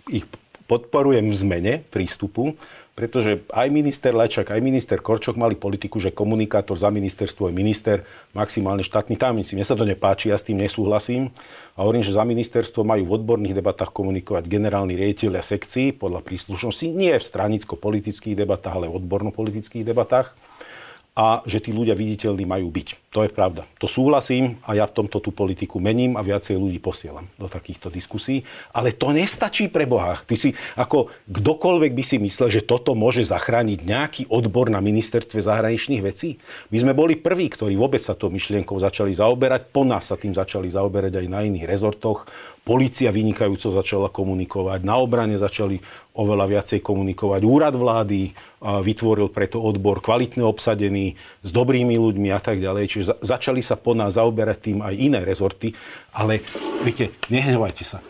ich 0.08 0.24
podporujem 0.68 1.32
v 1.32 1.36
zmene 1.36 1.74
prístupu, 1.88 2.60
pretože 2.98 3.46
aj 3.54 3.70
minister 3.70 4.10
Lečak, 4.10 4.50
aj 4.50 4.58
minister 4.58 4.98
Korčok 4.98 5.38
mali 5.38 5.54
politiku, 5.54 6.02
že 6.02 6.10
komunikátor 6.10 6.74
za 6.74 6.90
ministerstvo 6.90 7.48
je 7.48 7.54
minister, 7.54 7.98
maximálne 8.34 8.82
štátny 8.82 9.16
tajomníci. 9.22 9.54
Mne 9.54 9.70
sa 9.70 9.78
to 9.78 9.86
nepáči, 9.86 10.34
ja 10.34 10.36
s 10.36 10.50
tým 10.50 10.58
nesúhlasím. 10.58 11.30
A 11.78 11.86
hovorím, 11.86 12.02
že 12.02 12.18
za 12.18 12.26
ministerstvo 12.26 12.82
majú 12.82 13.06
v 13.06 13.16
odborných 13.22 13.54
debatách 13.54 13.94
komunikovať 13.94 14.50
generálni 14.50 14.98
riaditeľia 14.98 15.46
sekcií 15.46 15.94
podľa 15.94 16.26
príslušnosti, 16.26 16.90
nie 16.90 17.14
v 17.14 17.22
stranicko-politických 17.22 18.34
debatách, 18.34 18.76
ale 18.82 18.90
v 18.90 18.98
odborno-politických 18.98 19.86
debatách 19.86 20.34
a 21.18 21.42
že 21.50 21.58
tí 21.58 21.74
ľudia 21.74 21.98
viditeľní 21.98 22.46
majú 22.46 22.70
byť. 22.70 23.10
To 23.10 23.26
je 23.26 23.34
pravda. 23.34 23.66
To 23.82 23.90
súhlasím 23.90 24.62
a 24.62 24.78
ja 24.78 24.86
v 24.86 25.02
tomto 25.02 25.18
tú 25.18 25.34
politiku 25.34 25.82
mením 25.82 26.14
a 26.14 26.22
viacej 26.22 26.54
ľudí 26.54 26.78
posielam 26.78 27.26
do 27.42 27.50
takýchto 27.50 27.90
diskusí. 27.90 28.46
Ale 28.70 28.94
to 28.94 29.10
nestačí 29.10 29.66
pre 29.74 29.90
Boha. 29.90 30.22
Ty 30.30 30.38
si, 30.38 30.54
ako 30.78 31.10
kdokoľvek 31.26 31.92
by 31.98 32.04
si 32.06 32.22
myslel, 32.22 32.54
že 32.54 32.62
toto 32.62 32.94
môže 32.94 33.26
zachrániť 33.26 33.80
nejaký 33.82 34.24
odbor 34.30 34.70
na 34.70 34.78
ministerstve 34.78 35.42
zahraničných 35.42 36.06
vecí. 36.06 36.38
My 36.70 36.86
sme 36.86 36.94
boli 36.94 37.18
prví, 37.18 37.50
ktorí 37.50 37.74
vôbec 37.74 38.06
sa 38.06 38.14
to 38.14 38.30
myšlienkou 38.30 38.78
začali 38.78 39.10
zaoberať. 39.18 39.74
Po 39.74 39.82
nás 39.82 40.14
sa 40.14 40.22
tým 40.22 40.38
začali 40.38 40.70
zaoberať 40.70 41.18
aj 41.18 41.26
na 41.26 41.42
iných 41.42 41.66
rezortoch. 41.66 42.30
Polícia 42.68 43.16
vynikajúco 43.16 43.72
začala 43.72 44.12
komunikovať, 44.12 44.84
na 44.84 45.00
obrane 45.00 45.40
začali 45.40 45.80
oveľa 46.20 46.46
viacej 46.52 46.84
komunikovať. 46.84 47.42
Úrad 47.48 47.80
vlády 47.80 48.36
vytvoril 48.60 49.32
preto 49.32 49.64
odbor 49.64 50.04
kvalitne 50.04 50.44
obsadený, 50.44 51.16
s 51.48 51.50
dobrými 51.56 51.96
ľuďmi 51.96 52.28
a 52.36 52.44
tak 52.44 52.60
ďalej. 52.60 52.84
Čiže 52.92 53.24
začali 53.24 53.64
sa 53.64 53.80
po 53.80 53.96
nás 53.96 54.20
zaoberať 54.20 54.58
tým 54.60 54.78
aj 54.84 55.00
iné 55.00 55.24
rezorty. 55.24 55.72
Ale 56.12 56.44
viete, 56.84 57.16
nehnevajte 57.32 57.88
sa 57.88 58.04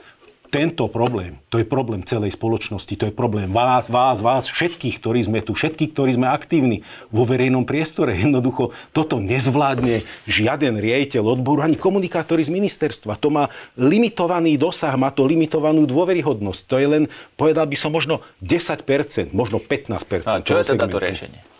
tento 0.48 0.88
problém, 0.88 1.36
to 1.52 1.60
je 1.60 1.68
problém 1.68 2.02
celej 2.08 2.40
spoločnosti, 2.40 2.96
to 2.96 3.06
je 3.08 3.14
problém 3.14 3.52
vás, 3.52 3.92
vás, 3.92 4.24
vás, 4.24 4.48
všetkých, 4.48 5.04
ktorí 5.04 5.20
sme 5.28 5.40
tu, 5.44 5.52
všetkých, 5.52 5.92
ktorí 5.92 6.16
sme 6.16 6.32
aktívni 6.32 6.88
vo 7.12 7.28
verejnom 7.28 7.68
priestore. 7.68 8.16
Jednoducho 8.24 8.72
toto 8.96 9.20
nezvládne 9.20 10.08
žiaden 10.26 10.80
riaditeľ 10.80 11.36
odboru 11.40 11.68
ani 11.68 11.76
komunikátori 11.76 12.48
z 12.48 12.52
ministerstva. 12.56 13.20
To 13.20 13.28
má 13.28 13.52
limitovaný 13.76 14.56
dosah, 14.56 14.96
má 14.96 15.12
to 15.12 15.28
limitovanú 15.28 15.84
dôveryhodnosť. 15.84 16.62
To 16.72 16.76
je 16.80 16.88
len, 16.88 17.04
povedal 17.36 17.68
by 17.68 17.76
som, 17.76 17.92
možno 17.92 18.24
10%, 18.40 19.36
možno 19.36 19.60
15%. 19.60 20.28
A 20.28 20.40
čo 20.40 20.58
je 20.58 20.64
teda 20.64 20.88
to 20.88 21.00
riešenie? 21.04 21.57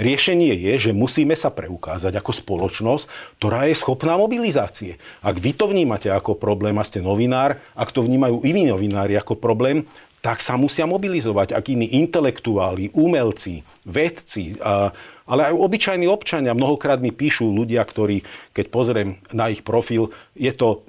Riešenie 0.00 0.56
je, 0.56 0.88
že 0.88 0.96
musíme 0.96 1.36
sa 1.36 1.52
preukázať 1.52 2.16
ako 2.16 2.32
spoločnosť, 2.32 3.36
ktorá 3.36 3.68
je 3.68 3.76
schopná 3.76 4.16
mobilizácie. 4.16 4.96
Ak 5.20 5.36
vy 5.36 5.52
to 5.52 5.68
vnímate 5.68 6.08
ako 6.08 6.40
problém 6.40 6.80
a 6.80 6.88
ste 6.88 7.04
novinár, 7.04 7.60
ak 7.76 7.92
to 7.92 8.00
vnímajú 8.00 8.40
iní 8.40 8.64
novinári 8.64 9.20
ako 9.20 9.36
problém, 9.36 9.84
tak 10.24 10.40
sa 10.40 10.56
musia 10.56 10.88
mobilizovať. 10.88 11.52
Ak 11.52 11.68
iní 11.68 12.00
intelektuáli, 12.00 12.96
umelci, 12.96 13.60
vedci, 13.84 14.56
a, 14.64 14.88
ale 15.28 15.52
aj 15.52 15.60
obyčajní 15.68 16.08
občania. 16.08 16.56
Mnohokrát 16.56 17.04
mi 17.04 17.12
píšu 17.12 17.52
ľudia, 17.52 17.84
ktorí, 17.84 18.24
keď 18.56 18.66
pozriem 18.72 19.20
na 19.36 19.52
ich 19.52 19.60
profil, 19.60 20.16
je 20.32 20.52
to 20.56 20.80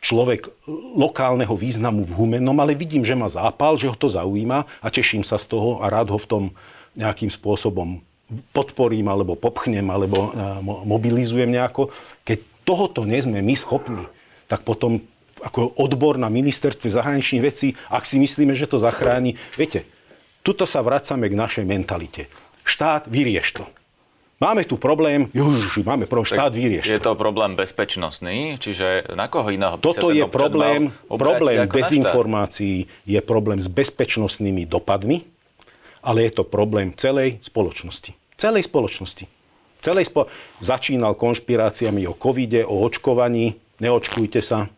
človek 0.00 0.48
lokálneho 0.96 1.52
významu 1.52 2.04
v 2.08 2.16
Humennom, 2.16 2.56
ale 2.60 2.72
vidím, 2.76 3.04
že 3.04 3.16
má 3.16 3.28
zápal, 3.28 3.76
že 3.76 3.92
ho 3.92 3.96
to 3.96 4.08
zaujíma 4.08 4.64
a 4.80 4.86
teším 4.88 5.20
sa 5.20 5.36
z 5.36 5.52
toho 5.52 5.84
a 5.84 5.88
rád 5.92 6.12
ho 6.12 6.20
v 6.20 6.28
tom 6.28 6.44
nejakým 6.96 7.28
spôsobom 7.28 8.04
podporím, 8.52 9.08
alebo 9.10 9.38
popchnem, 9.38 9.86
alebo 9.90 10.30
mobilizujem 10.62 11.50
nejako. 11.50 11.90
Keď 12.22 12.38
tohoto 12.64 13.04
nie 13.04 13.20
sme 13.20 13.44
my 13.44 13.54
schopní, 13.56 14.04
tak 14.48 14.62
potom 14.62 15.00
ako 15.44 15.76
odbor 15.76 16.16
na 16.16 16.32
ministerstve 16.32 16.88
zahraničných 16.88 17.42
vecí, 17.44 17.76
ak 17.92 18.08
si 18.08 18.16
myslíme, 18.16 18.56
že 18.56 18.64
to 18.64 18.80
zachráni, 18.80 19.36
viete, 19.60 19.84
tuto 20.40 20.64
sa 20.64 20.80
vracame 20.80 21.28
k 21.28 21.36
našej 21.36 21.64
mentalite. 21.68 22.32
Štát, 22.64 23.04
vyrieš 23.12 23.60
to. 23.60 23.64
Máme 24.40 24.66
tu 24.66 24.76
problém, 24.76 25.30
už 25.30 25.84
máme 25.86 26.10
problém, 26.10 26.36
štát 26.36 26.52
vyrieš. 26.52 26.84
Je 26.90 26.98
to 26.98 27.14
problém 27.14 27.54
bezpečnostný, 27.54 28.58
čiže 28.58 29.14
na 29.14 29.30
koho 29.30 29.48
iného 29.48 29.78
by 29.78 29.84
Toto 29.84 30.10
je 30.10 30.26
problém, 30.26 30.90
problém 31.06 31.64
dezinformácií, 31.64 32.90
je 33.06 33.20
problém 33.22 33.62
s 33.62 33.70
bezpečnostnými 33.70 34.66
dopadmi, 34.66 35.22
ale 36.02 36.28
je 36.28 36.40
to 36.40 36.44
problém 36.44 36.92
celej 36.92 37.40
spoločnosti. 37.46 38.12
Celej 38.36 38.66
spoločnosti. 38.66 39.24
Celej 39.84 40.08
spo... 40.08 40.26
Začínal 40.64 41.14
konšpiráciami 41.18 42.08
o 42.08 42.16
covide, 42.16 42.64
o 42.64 42.80
očkovaní. 42.82 43.58
Neočkujte 43.82 44.40
sa. 44.40 44.70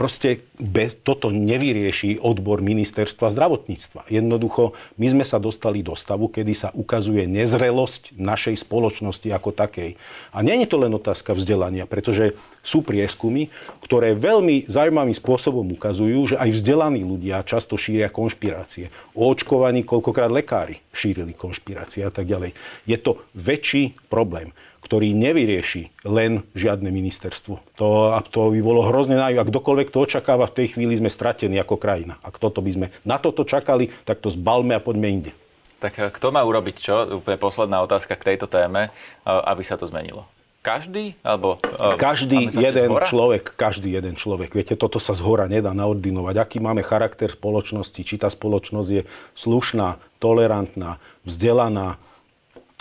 Proste 0.00 0.40
bez, 0.56 0.96
toto 0.96 1.28
nevyrieši 1.28 2.24
odbor 2.24 2.64
ministerstva 2.64 3.28
zdravotníctva. 3.28 4.08
Jednoducho, 4.08 4.72
my 4.96 5.12
sme 5.12 5.24
sa 5.28 5.36
dostali 5.36 5.84
do 5.84 5.92
stavu, 5.92 6.32
kedy 6.32 6.56
sa 6.56 6.72
ukazuje 6.72 7.28
nezrelosť 7.28 8.16
našej 8.16 8.64
spoločnosti 8.64 9.28
ako 9.28 9.52
takej. 9.52 10.00
A 10.32 10.40
nie 10.40 10.56
je 10.64 10.72
to 10.72 10.80
len 10.80 10.96
otázka 10.96 11.36
vzdelania, 11.36 11.84
pretože 11.84 12.32
sú 12.64 12.80
prieskumy, 12.80 13.52
ktoré 13.84 14.16
veľmi 14.16 14.64
zaujímavým 14.72 15.12
spôsobom 15.12 15.68
ukazujú, 15.76 16.32
že 16.32 16.36
aj 16.40 16.48
vzdelaní 16.48 17.04
ľudia 17.04 17.44
často 17.44 17.76
šíria 17.76 18.08
konšpirácie. 18.08 18.88
O 19.12 19.28
očkovaní 19.28 19.84
koľkokrát 19.84 20.32
lekári 20.32 20.80
šírili 20.96 21.36
konšpirácie 21.36 22.08
a 22.08 22.12
tak 22.12 22.24
ďalej. 22.24 22.56
Je 22.88 22.96
to 22.96 23.20
väčší 23.36 24.00
problém 24.08 24.56
ktorý 24.90 25.14
nevyrieši 25.14 26.02
len 26.02 26.42
žiadne 26.58 26.90
ministerstvo. 26.90 27.62
To, 27.78 28.10
to 28.26 28.50
by 28.50 28.58
bolo 28.58 28.82
hrozne 28.82 29.14
najú. 29.14 29.38
Ak 29.38 29.46
kdokoľvek 29.46 29.94
to 29.94 30.02
očakáva, 30.02 30.50
v 30.50 30.56
tej 30.58 30.74
chvíli 30.74 30.98
sme 30.98 31.06
stratení 31.06 31.62
ako 31.62 31.78
krajina. 31.78 32.18
Ak 32.26 32.42
toto 32.42 32.58
by 32.58 32.74
sme 32.74 32.86
na 33.06 33.22
toto 33.22 33.46
čakali, 33.46 33.94
tak 34.02 34.18
to 34.18 34.34
zbalme 34.34 34.74
a 34.74 34.82
poďme 34.82 35.06
inde. 35.06 35.32
Tak 35.78 35.94
eh, 35.94 36.10
kto 36.10 36.34
má 36.34 36.42
urobiť 36.42 36.76
čo? 36.82 37.22
Úplne 37.22 37.38
posledná 37.38 37.78
otázka 37.86 38.18
k 38.18 38.34
tejto 38.34 38.50
téme, 38.50 38.90
eh, 38.90 39.30
aby 39.30 39.62
sa 39.62 39.78
to 39.78 39.86
zmenilo. 39.86 40.26
Každý? 40.60 41.16
Alebo, 41.24 41.56
uh, 41.56 41.96
každý 41.96 42.52
jeden 42.52 42.92
človek, 43.08 43.56
každý 43.56 43.96
jeden 43.96 44.12
človek. 44.12 44.52
Viete, 44.52 44.76
toto 44.76 45.00
sa 45.00 45.16
z 45.16 45.24
hora 45.24 45.48
nedá 45.48 45.72
naordinovať. 45.72 46.36
Aký 46.36 46.58
máme 46.60 46.84
charakter 46.84 47.32
spoločnosti, 47.32 47.96
či 48.04 48.20
tá 48.20 48.28
spoločnosť 48.28 48.90
je 48.92 49.02
slušná, 49.40 49.96
tolerantná, 50.20 51.00
vzdelaná, 51.24 51.96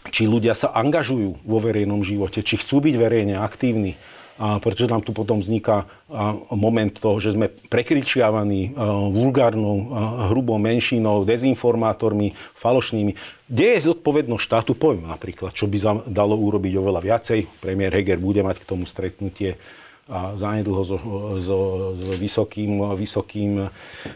či 0.10 0.28
ľudia 0.28 0.58
sa 0.58 0.74
angažujú 0.74 1.46
vo 1.46 1.58
verejnom 1.62 2.04
živote, 2.04 2.42
či 2.44 2.58
chcú 2.60 2.84
byť 2.84 2.96
verejne 2.98 3.40
aktívni, 3.40 3.96
a 4.40 4.56
pretože 4.56 4.88
nám 4.88 5.04
tu 5.04 5.12
potom 5.12 5.44
vzniká 5.44 5.84
moment 6.56 6.96
toho, 6.96 7.20
že 7.20 7.36
sme 7.36 7.52
prekričiavaní 7.52 8.72
vulgárnou, 9.12 9.92
hrubou 10.32 10.56
menšinou, 10.56 11.28
dezinformátormi, 11.28 12.40
falošnými. 12.56 13.20
Kde 13.52 13.68
je 13.76 13.92
zodpovednosť 13.92 14.40
štátu? 14.40 14.80
Poviem 14.80 15.12
napríklad, 15.12 15.52
čo 15.52 15.68
by 15.68 15.78
sa 15.78 15.92
dalo 16.08 16.40
urobiť 16.40 16.72
oveľa 16.72 17.04
viacej. 17.04 17.60
Premiér 17.60 18.00
Heger 18.00 18.16
bude 18.16 18.40
mať 18.40 18.64
k 18.64 18.70
tomu 18.70 18.88
stretnutie 18.88 19.60
a 20.08 20.34
zanedlho 20.40 20.88
so, 20.88 20.98
so, 21.44 21.58
so 22.00 22.14
vysokým, 22.16 22.96
vysokým 22.96 23.68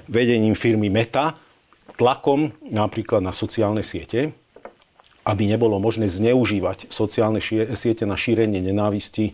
vedením 0.08 0.56
firmy 0.56 0.88
Meta, 0.88 1.36
tlakom 2.00 2.56
napríklad 2.64 3.20
na 3.20 3.36
sociálne 3.36 3.84
siete, 3.84 4.32
aby 5.24 5.44
nebolo 5.48 5.80
možné 5.80 6.12
zneužívať 6.12 6.92
sociálne 6.92 7.40
siete 7.76 8.04
na 8.04 8.20
šírenie 8.20 8.60
nenávisti 8.60 9.32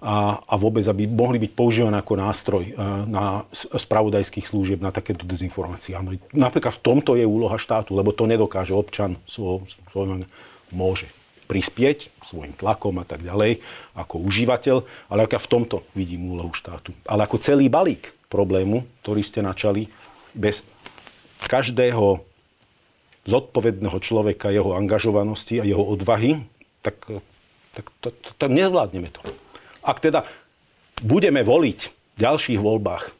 a, 0.00 0.40
a 0.40 0.54
vôbec, 0.56 0.88
aby 0.88 1.04
mohli 1.04 1.36
byť 1.36 1.52
používané 1.52 2.00
ako 2.00 2.14
nástroj 2.16 2.64
e, 2.66 2.72
na 3.04 3.44
spravodajských 3.52 4.48
služieb 4.48 4.80
na 4.80 4.88
takéto 4.88 5.28
dezinformácie. 5.28 5.92
Áno, 5.92 6.16
napríklad 6.32 6.72
v 6.80 6.82
tomto 6.82 7.20
je 7.20 7.28
úloha 7.28 7.60
štátu, 7.60 7.92
lebo 7.92 8.10
to 8.16 8.24
nedokáže 8.24 8.72
občan 8.72 9.20
svoj, 9.28 9.68
svoj 9.92 10.24
môže 10.72 11.04
prispieť 11.50 12.14
svojim 12.24 12.54
tlakom 12.54 12.96
a 13.02 13.04
tak 13.04 13.26
ďalej 13.26 13.60
ako 13.92 14.22
užívateľ, 14.22 14.76
ale 15.12 15.26
ako 15.26 15.42
v 15.42 15.50
tomto 15.50 15.76
vidím 15.92 16.30
úlohu 16.32 16.54
štátu. 16.54 16.96
Ale 17.04 17.26
ako 17.26 17.42
celý 17.42 17.66
balík 17.66 18.14
problému, 18.32 18.86
ktorý 19.02 19.20
ste 19.20 19.42
načali, 19.42 19.90
bez 20.30 20.62
každého 21.50 22.22
zodpovedného 23.28 23.98
človeka, 24.00 24.52
jeho 24.52 24.72
angažovanosti 24.76 25.60
a 25.60 25.64
jeho 25.68 25.84
odvahy, 25.84 26.44
tak, 26.80 26.96
tak 27.76 27.86
to, 28.00 28.08
to, 28.12 28.28
to 28.36 28.44
nezvládneme 28.48 29.12
to. 29.12 29.20
Ak 29.84 30.00
teda 30.00 30.24
budeme 31.04 31.44
voliť 31.44 31.78
v 32.16 32.18
ďalších 32.20 32.60
voľbách 32.60 33.12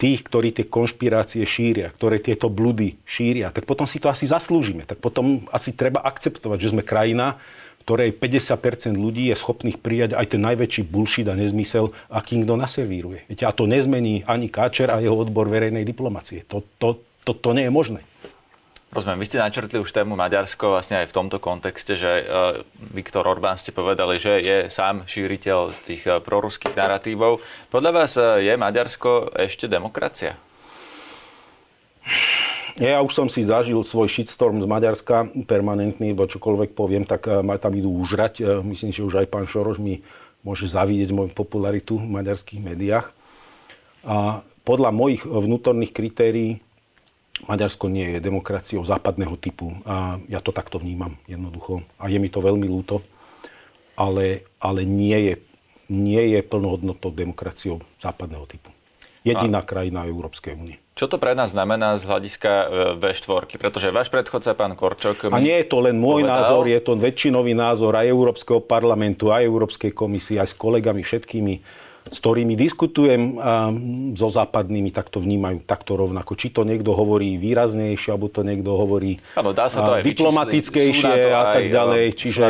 tých, 0.00 0.24
ktorí 0.24 0.56
tie 0.56 0.64
konšpirácie 0.64 1.44
šíria, 1.44 1.92
ktoré 1.92 2.16
tieto 2.24 2.48
bludy 2.48 2.96
šíria, 3.04 3.52
tak 3.52 3.68
potom 3.68 3.84
si 3.84 4.00
to 4.00 4.08
asi 4.08 4.24
zaslúžime. 4.24 4.88
Tak 4.88 4.96
potom 4.96 5.44
asi 5.52 5.76
treba 5.76 6.00
akceptovať, 6.00 6.56
že 6.56 6.72
sme 6.72 6.80
krajina, 6.80 7.36
ktorej 7.84 8.16
50% 8.16 8.96
ľudí 8.96 9.28
je 9.28 9.36
schopných 9.36 9.76
prijať 9.76 10.16
aj 10.16 10.36
ten 10.36 10.40
najväčší 10.40 10.88
bullshit 10.88 11.28
a 11.28 11.36
nezmysel, 11.36 11.92
aký 12.08 12.40
kto 12.44 12.56
naservíruje. 12.56 13.28
Viete, 13.28 13.44
a 13.44 13.52
to 13.52 13.68
nezmení 13.68 14.24
ani 14.24 14.48
Káčer 14.48 14.88
a 14.88 15.04
jeho 15.04 15.16
odbor 15.16 15.48
verejnej 15.52 15.84
diplomacie. 15.84 16.48
To, 16.48 16.64
to, 16.80 17.00
to, 17.28 17.36
to 17.36 17.50
nie 17.52 17.68
je 17.68 17.72
možné. 17.72 18.00
Rozumiem, 18.90 19.22
vy 19.22 19.26
ste 19.30 19.38
načrtli 19.38 19.78
už 19.78 19.94
tému 19.94 20.18
Maďarsko 20.18 20.74
vlastne 20.74 21.06
aj 21.06 21.14
v 21.14 21.16
tomto 21.22 21.38
kontexte, 21.38 21.94
že 21.94 22.26
uh, 22.26 22.66
Viktor 22.90 23.22
Orbán 23.22 23.54
ste 23.54 23.70
povedali, 23.70 24.18
že 24.18 24.42
je 24.42 24.66
sám 24.66 25.06
šíriteľ 25.06 25.70
tých 25.86 26.02
uh, 26.10 26.18
proruských 26.18 26.74
narratívov. 26.74 27.38
Podľa 27.70 27.90
vás 27.94 28.18
uh, 28.18 28.42
je 28.42 28.50
Maďarsko 28.50 29.30
ešte 29.38 29.70
demokracia? 29.70 30.34
Ja 32.82 32.98
už 32.98 33.14
som 33.14 33.30
si 33.30 33.46
zažil 33.46 33.78
svoj 33.86 34.10
shitstorm 34.10 34.58
z 34.58 34.66
Maďarska 34.66 35.46
permanentný, 35.46 36.10
bo 36.10 36.26
čokoľvek 36.26 36.74
poviem, 36.74 37.06
tak 37.06 37.30
ma 37.46 37.62
tam 37.62 37.78
idú 37.78 37.94
užrať. 37.94 38.64
Myslím, 38.66 38.90
že 38.90 39.06
už 39.06 39.22
aj 39.22 39.30
pán 39.30 39.46
Šoroš 39.46 39.78
mi 39.78 40.02
môže 40.42 40.66
zavidieť 40.66 41.14
moju 41.14 41.30
popularitu 41.30 42.00
v 42.00 42.10
maďarských 42.10 42.58
médiách. 42.58 43.12
A 44.02 44.40
podľa 44.64 44.90
mojich 44.96 45.28
vnútorných 45.28 45.92
kritérií 45.92 46.64
Maďarsko 47.48 47.88
nie 47.88 48.16
je 48.16 48.18
demokraciou 48.20 48.84
západného 48.84 49.36
typu 49.40 49.72
a 49.88 50.20
ja 50.28 50.40
to 50.44 50.52
takto 50.52 50.76
vnímam 50.76 51.16
jednoducho 51.24 51.84
a 51.96 52.10
je 52.10 52.18
mi 52.20 52.28
to 52.28 52.44
veľmi 52.44 52.66
ľúto, 52.68 53.00
ale, 53.96 54.44
ale 54.60 54.84
nie, 54.84 55.16
je, 55.16 55.34
nie 55.92 56.36
je 56.36 56.40
plnohodnotnou 56.44 57.12
demokraciou 57.12 57.80
západného 58.00 58.44
typu. 58.48 58.72
Jediná 59.20 59.60
a... 59.60 59.68
krajina 59.68 60.08
Európskej 60.08 60.56
únie. 60.56 60.80
Čo 60.96 61.08
to 61.08 61.16
pre 61.20 61.36
nás 61.36 61.52
znamená 61.52 61.96
z 62.00 62.08
hľadiska 62.08 62.52
e, 62.52 62.64
V4? 63.00 63.56
Pretože 63.56 63.92
váš 63.92 64.08
predchodca, 64.08 64.56
pán 64.56 64.72
Korčok... 64.76 65.32
A 65.32 65.40
nie 65.40 65.56
je 65.60 65.68
to 65.68 65.80
len 65.80 65.96
môj 65.96 66.24
povedal... 66.24 66.44
názor, 66.44 66.64
je 66.68 66.80
to 66.80 66.92
väčšinový 66.96 67.52
názor 67.52 67.92
aj 67.96 68.08
Európskeho 68.08 68.60
parlamentu, 68.64 69.32
aj 69.32 69.44
Európskej 69.44 69.92
komisie, 69.92 70.40
aj 70.40 70.52
s 70.52 70.56
kolegami 70.56 71.04
všetkými 71.04 71.54
s 72.10 72.18
ktorými 72.18 72.58
diskutujem 72.58 73.38
so 74.18 74.28
západnými, 74.28 74.90
tak 74.90 75.08
to 75.08 75.22
vnímajú 75.22 75.62
takto 75.62 75.94
rovnako. 75.94 76.34
Či 76.34 76.50
to 76.50 76.66
niekto 76.66 76.92
hovorí 76.92 77.38
výraznejšie, 77.38 78.10
alebo 78.10 78.26
to 78.26 78.42
niekto 78.42 78.74
hovorí 78.74 79.22
ano, 79.38 79.54
dá 79.54 79.70
sa 79.70 79.86
to 79.86 79.98
aj 79.98 80.02
diplomatickejšie 80.02 81.30
a 81.30 81.42
tak 81.54 81.70
ďalej. 81.70 82.04
Čiže 82.18 82.42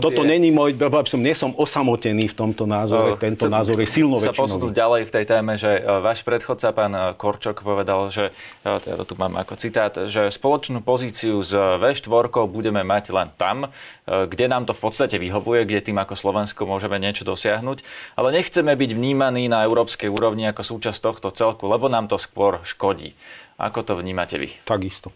to 0.00 0.12
toto 0.12 0.22
není 0.24 0.48
môj, 0.48 0.74
som, 1.06 1.20
nie 1.20 1.36
som 1.36 1.52
osamotený 1.52 2.32
v 2.32 2.34
tomto 2.34 2.64
názore. 2.64 3.14
Tento 3.20 3.46
Chcem 3.46 3.52
názor 3.52 3.76
je 3.76 3.88
silno 3.88 4.16
väčšinový. 4.16 4.36
sa 4.36 4.42
posunúť 4.42 4.72
ďalej 4.72 5.02
v 5.08 5.12
tej 5.12 5.24
téme, 5.28 5.52
že 5.60 5.70
e, 5.76 5.80
váš 6.00 6.24
predchodca, 6.24 6.68
pán 6.72 6.92
e, 6.94 7.00
Korčok, 7.16 7.60
povedal, 7.60 8.08
že, 8.08 8.32
e, 8.64 8.68
ja 8.70 8.96
to 8.96 9.04
tu 9.04 9.14
mám 9.18 9.36
ako 9.36 9.54
citát, 9.58 9.92
že 10.08 10.32
spoločnú 10.32 10.80
pozíciu 10.80 11.44
s 11.44 11.52
V4 11.52 12.30
budeme 12.48 12.80
mať 12.86 13.12
len 13.12 13.28
tam, 13.36 13.68
kde 14.06 14.46
nám 14.48 14.64
to 14.66 14.72
v 14.72 14.80
podstate 14.88 15.16
vyhovuje, 15.20 15.68
kde 15.68 15.92
tým 15.92 15.98
ako 16.00 16.14
Slovensko 16.16 16.66
môžeme 16.66 16.96
niečo 16.98 17.22
dosiahnuť, 17.22 17.84
ale 18.18 18.28
nechceme 18.34 18.72
byť 18.72 18.90
vnímaný 19.02 19.50
na 19.50 19.66
európskej 19.66 20.06
úrovni 20.06 20.46
ako 20.46 20.62
súčasť 20.62 21.02
tohto 21.02 21.34
celku, 21.34 21.66
lebo 21.66 21.90
nám 21.90 22.06
to 22.06 22.14
skôr 22.22 22.62
škodí. 22.62 23.18
Ako 23.58 23.82
to 23.82 23.98
vnímate 23.98 24.38
vy? 24.38 24.54
Takisto. 24.62 25.10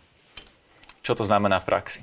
Čo 1.06 1.14
to 1.14 1.22
znamená 1.22 1.62
v 1.62 1.70
praxi? 1.70 2.00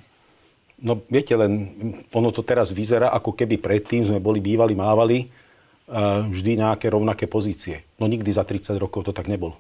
No 0.79 1.03
viete, 1.11 1.35
len 1.35 1.75
ono 2.15 2.31
to 2.31 2.39
teraz 2.39 2.71
vyzerá, 2.71 3.11
ako 3.11 3.35
keby 3.35 3.59
predtým 3.59 4.07
sme 4.07 4.23
boli 4.23 4.39
bývali, 4.39 4.71
mávali 4.71 5.27
uh, 5.27 6.23
vždy 6.31 6.63
nejaké 6.63 6.87
rovnaké 6.87 7.27
pozície. 7.27 7.83
No 7.99 8.07
nikdy 8.07 8.31
za 8.31 8.47
30 8.47 8.79
rokov 8.79 9.03
to 9.03 9.11
tak 9.11 9.27
nebolo. 9.27 9.59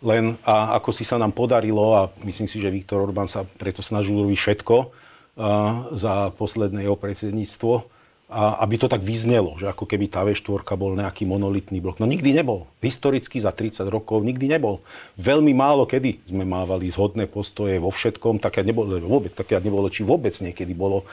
Len 0.00 0.40
a 0.48 0.80
ako 0.80 0.88
si 0.88 1.04
sa 1.04 1.20
nám 1.20 1.36
podarilo, 1.36 1.92
a 1.92 2.08
myslím 2.24 2.48
si, 2.48 2.64
že 2.64 2.72
Viktor 2.72 3.04
Orbán 3.04 3.28
sa 3.28 3.44
preto 3.44 3.84
snažil 3.84 4.16
robiť 4.16 4.40
všetko, 4.40 4.76
za 5.94 6.34
posledné 6.34 6.82
jeho 6.82 6.98
predsedníctvo, 6.98 7.86
a 8.28 8.60
aby 8.60 8.76
to 8.76 8.92
tak 8.92 9.00
vyznelo, 9.00 9.56
že 9.56 9.72
ako 9.72 9.88
keby 9.88 10.12
tá 10.12 10.20
V4 10.20 10.60
bol 10.76 10.92
nejaký 10.92 11.24
monolitný 11.24 11.80
blok. 11.80 11.96
No 11.96 12.04
nikdy 12.04 12.36
nebol. 12.36 12.68
Historicky 12.84 13.40
za 13.40 13.56
30 13.56 13.88
rokov 13.88 14.20
nikdy 14.20 14.52
nebol. 14.52 14.84
Veľmi 15.16 15.56
málo 15.56 15.88
kedy 15.88 16.28
sme 16.28 16.44
mávali 16.44 16.92
zhodné 16.92 17.24
postoje 17.24 17.80
vo 17.80 17.88
všetkom, 17.88 18.36
tak 18.36 18.60
ja 18.60 18.64
nebolo 18.68 19.00
vôbec, 19.00 19.32
tak 19.32 19.56
ja 19.56 19.64
nebolo, 19.64 19.88
či 19.88 20.04
vôbec 20.04 20.36
niekedy 20.44 20.76
bolo. 20.76 21.08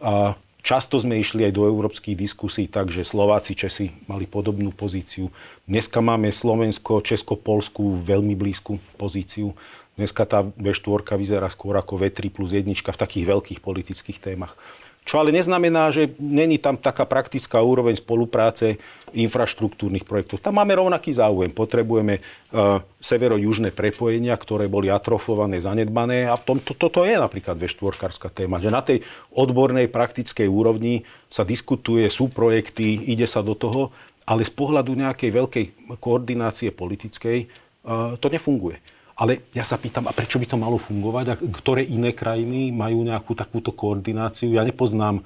A 0.00 0.32
často 0.64 0.96
sme 0.96 1.20
išli 1.20 1.44
aj 1.44 1.52
do 1.52 1.68
európskych 1.68 2.16
diskusí 2.16 2.72
tak, 2.72 2.88
že 2.88 3.04
Slováci, 3.04 3.52
Česi 3.52 3.92
mali 4.08 4.24
podobnú 4.24 4.72
pozíciu. 4.72 5.28
Dneska 5.68 6.00
máme 6.00 6.32
Slovensko, 6.32 7.04
Česko, 7.04 7.36
Polsku 7.36 8.00
veľmi 8.00 8.32
blízku 8.32 8.80
pozíciu. 8.96 9.52
Dneska 10.00 10.24
tá 10.24 10.40
V4 10.40 11.04
vyzerá 11.20 11.52
skôr 11.52 11.76
ako 11.76 12.00
V3 12.00 12.32
plus 12.32 12.56
1 12.56 12.64
v 12.72 12.96
takých 12.96 13.28
veľkých 13.28 13.60
politických 13.60 14.16
témach. 14.24 14.56
Čo 15.04 15.24
ale 15.24 15.34
neznamená, 15.34 15.90
že 15.90 16.12
není 16.20 16.60
tam 16.60 16.76
taká 16.76 17.08
praktická 17.08 17.58
úroveň 17.58 17.98
spolupráce 17.98 18.78
infraštruktúrnych 19.10 20.06
projektov. 20.06 20.38
Tam 20.38 20.54
máme 20.54 20.78
rovnaký 20.78 21.10
záujem. 21.10 21.50
Potrebujeme 21.50 22.22
uh, 22.22 22.78
severo-južné 23.02 23.74
prepojenia, 23.74 24.38
ktoré 24.38 24.70
boli 24.70 24.86
atrofované, 24.86 25.58
zanedbané 25.58 26.30
a 26.30 26.38
tom, 26.38 26.62
to, 26.62 26.78
toto 26.78 27.02
je 27.02 27.18
napríklad 27.18 27.58
veštvorkárska 27.58 28.30
téma. 28.30 28.62
Že 28.62 28.70
na 28.70 28.82
tej 28.86 29.02
odbornej 29.34 29.90
praktickej 29.90 30.46
úrovni 30.46 31.02
sa 31.26 31.42
diskutuje, 31.42 32.06
sú 32.06 32.30
projekty, 32.30 33.10
ide 33.10 33.26
sa 33.26 33.42
do 33.42 33.58
toho, 33.58 33.90
ale 34.30 34.46
z 34.46 34.52
pohľadu 34.54 34.94
nejakej 34.94 35.30
veľkej 35.34 35.64
koordinácie 35.98 36.70
politickej 36.70 37.50
to 38.22 38.26
nefunguje. 38.30 38.78
Ale 39.20 39.44
ja 39.52 39.68
sa 39.68 39.76
pýtam, 39.76 40.08
a 40.08 40.16
prečo 40.16 40.40
by 40.40 40.48
to 40.48 40.56
malo 40.56 40.80
fungovať? 40.80 41.24
A 41.28 41.34
ktoré 41.36 41.84
iné 41.84 42.16
krajiny 42.16 42.72
majú 42.72 43.04
nejakú 43.04 43.36
takúto 43.36 43.68
koordináciu? 43.68 44.56
Ja 44.56 44.64
nepoznám 44.64 45.20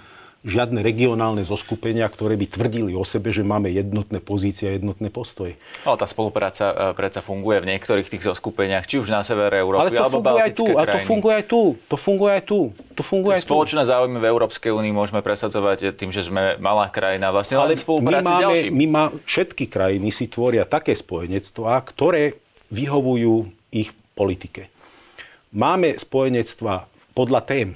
žiadne 0.45 0.85
regionálne 0.85 1.41
zoskupenia, 1.41 2.05
ktoré 2.05 2.37
by 2.37 2.47
tvrdili 2.53 2.93
o 2.93 3.07
sebe, 3.07 3.33
že 3.33 3.41
máme 3.41 3.73
jednotné 3.73 4.21
pozície 4.21 4.69
a 4.69 4.77
jednotné 4.77 5.09
postoje. 5.09 5.57
Ale 5.89 5.97
tá 5.97 6.05
spolupráca 6.05 6.65
e, 6.69 6.75
predsa 6.93 7.25
funguje 7.25 7.65
v 7.65 7.67
niektorých 7.73 8.05
tých 8.05 8.29
zoskupeniach, 8.29 8.85
či 8.85 9.01
už 9.01 9.09
na 9.09 9.25
severe 9.25 9.57
Európy, 9.57 9.89
ale 9.89 9.97
to 9.97 10.05
alebo 10.05 10.21
funguje 10.21 10.43
aj 10.45 10.53
tu, 10.53 10.67
a 10.77 10.85
to 10.85 10.99
funguje 11.01 11.35
aj 11.35 11.47
tu. 11.49 11.63
To 11.89 11.97
funguje 11.97 12.33
aj 12.37 12.45
tu. 12.45 12.61
To 12.93 13.03
funguje 13.03 13.35
aj 13.41 13.43
tu. 13.43 13.49
Spoločné 13.49 13.83
záujmy 13.89 14.19
v 14.21 14.27
Európskej 14.29 14.71
únii 14.77 14.93
môžeme 14.93 15.25
presadzovať 15.25 15.97
tým, 15.97 16.13
že 16.13 16.29
sme 16.29 16.61
malá 16.61 16.93
krajina. 16.93 17.33
Vlastne 17.33 17.57
ale 17.57 17.73
len 17.73 17.81
spolupráci 17.81 18.29
my 18.29 18.37
máme, 18.37 18.55
s 18.61 18.63
my 18.69 18.87
má, 18.93 19.05
všetky 19.25 19.65
krajiny 19.65 20.13
si 20.13 20.29
tvoria 20.29 20.69
také 20.69 20.93
spojenectvá, 20.93 21.81
ktoré 21.89 22.37
vyhovujú 22.69 23.49
ich 23.75 23.91
politike. 24.15 24.71
Máme 25.51 25.99
spojenectva 25.99 26.87
podľa 27.19 27.43
tém 27.43 27.69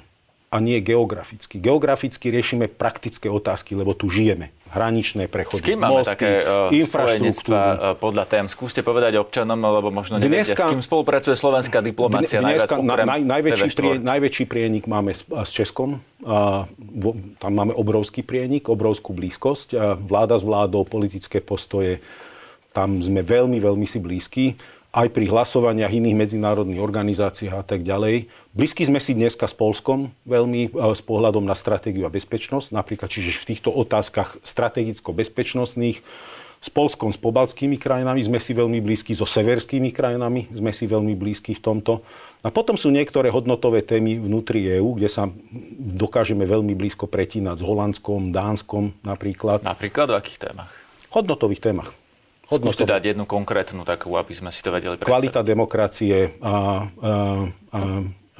a 0.48 0.64
nie 0.64 0.80
geograficky. 0.80 1.60
Geograficky 1.60 2.32
riešime 2.32 2.72
praktické 2.72 3.28
otázky, 3.28 3.76
lebo 3.76 3.92
tu 3.92 4.08
žijeme. 4.08 4.48
Hraničné 4.72 5.28
prechody, 5.28 5.60
S 5.60 5.64
kým 5.64 5.80
máme 5.80 6.00
mosty, 6.00 6.12
také 6.16 6.32
uh, 6.40 6.72
spojenectva 6.72 7.60
uh, 7.60 7.76
podľa 8.00 8.24
tém? 8.24 8.48
Skúste 8.48 8.80
povedať 8.80 9.20
občanom, 9.20 9.60
lebo 9.60 9.92
možno 9.92 10.16
nevedia, 10.16 10.48
dneska, 10.48 10.64
s 10.64 10.72
kým 10.72 10.80
spolupracuje 10.80 11.36
slovenská 11.36 11.84
diplomácia 11.84 12.40
dneska, 12.40 12.48
najviac, 12.48 12.68
na, 12.80 12.94
naj, 13.04 13.20
najväčší, 13.28 13.68
prie, 13.76 13.94
najväčší 14.00 14.44
prienik 14.48 14.84
máme 14.88 15.12
s, 15.12 15.28
s 15.28 15.50
Českom. 15.52 16.00
Uh, 16.24 16.64
vo, 16.80 17.12
tam 17.36 17.52
máme 17.52 17.76
obrovský 17.76 18.24
prienik, 18.24 18.72
obrovskú 18.72 19.12
blízkosť. 19.12 19.68
Uh, 19.76 20.00
vláda 20.00 20.40
s 20.40 20.48
vládou, 20.48 20.88
politické 20.88 21.44
postoje, 21.44 22.00
tam 22.72 23.04
sme 23.04 23.20
veľmi, 23.20 23.60
veľmi 23.60 23.84
si 23.84 24.00
blízki 24.00 24.56
aj 24.98 25.14
pri 25.14 25.30
hlasovaniach 25.30 25.94
iných 25.94 26.18
medzinárodných 26.18 26.82
organizáciách 26.82 27.54
a 27.54 27.62
tak 27.62 27.86
ďalej. 27.86 28.26
Blízky 28.50 28.82
sme 28.82 28.98
si 28.98 29.14
dneska 29.14 29.46
s 29.46 29.54
Polskom 29.54 30.10
veľmi 30.26 30.74
e, 30.74 30.90
s 30.90 30.98
pohľadom 31.06 31.46
na 31.46 31.54
stratégiu 31.54 32.02
a 32.02 32.10
bezpečnosť, 32.10 32.74
napríklad 32.74 33.06
čiže 33.06 33.38
v 33.38 33.48
týchto 33.54 33.70
otázkach 33.70 34.42
strategicko-bezpečnostných. 34.42 36.02
S 36.58 36.74
Polskom, 36.74 37.14
s 37.14 37.18
pobalskými 37.22 37.78
krajinami 37.78 38.18
sme 38.18 38.42
si 38.42 38.50
veľmi 38.50 38.82
blízki, 38.82 39.14
so 39.14 39.22
severskými 39.22 39.94
krajinami 39.94 40.50
sme 40.50 40.74
si 40.74 40.90
veľmi 40.90 41.14
blízki 41.14 41.54
v 41.54 41.62
tomto. 41.62 42.02
A 42.42 42.50
potom 42.50 42.74
sú 42.74 42.90
niektoré 42.90 43.30
hodnotové 43.30 43.86
témy 43.86 44.18
vnútri 44.18 44.66
EÚ, 44.66 44.98
kde 44.98 45.06
sa 45.06 45.30
dokážeme 45.78 46.42
veľmi 46.42 46.74
blízko 46.74 47.06
pretínať 47.06 47.62
s 47.62 47.66
Holandskom, 47.66 48.34
Dánskom 48.34 48.90
napríklad. 49.06 49.62
Napríklad 49.62 50.10
v 50.10 50.18
akých 50.18 50.50
témach? 50.50 50.74
Hodnotových 51.14 51.62
témach. 51.62 51.94
Skúste 52.48 52.88
dať 52.88 53.12
jednu 53.12 53.28
konkrétnu 53.28 53.84
takú, 53.84 54.16
aby 54.16 54.32
sme 54.32 54.48
si 54.48 54.64
to 54.64 54.72
vedeli 54.72 54.96
predstaviť. 54.96 55.12
Kvalita 55.12 55.40
demokracie 55.44 56.40
a, 56.40 56.48
a, 56.48 56.54
a, 56.56 57.80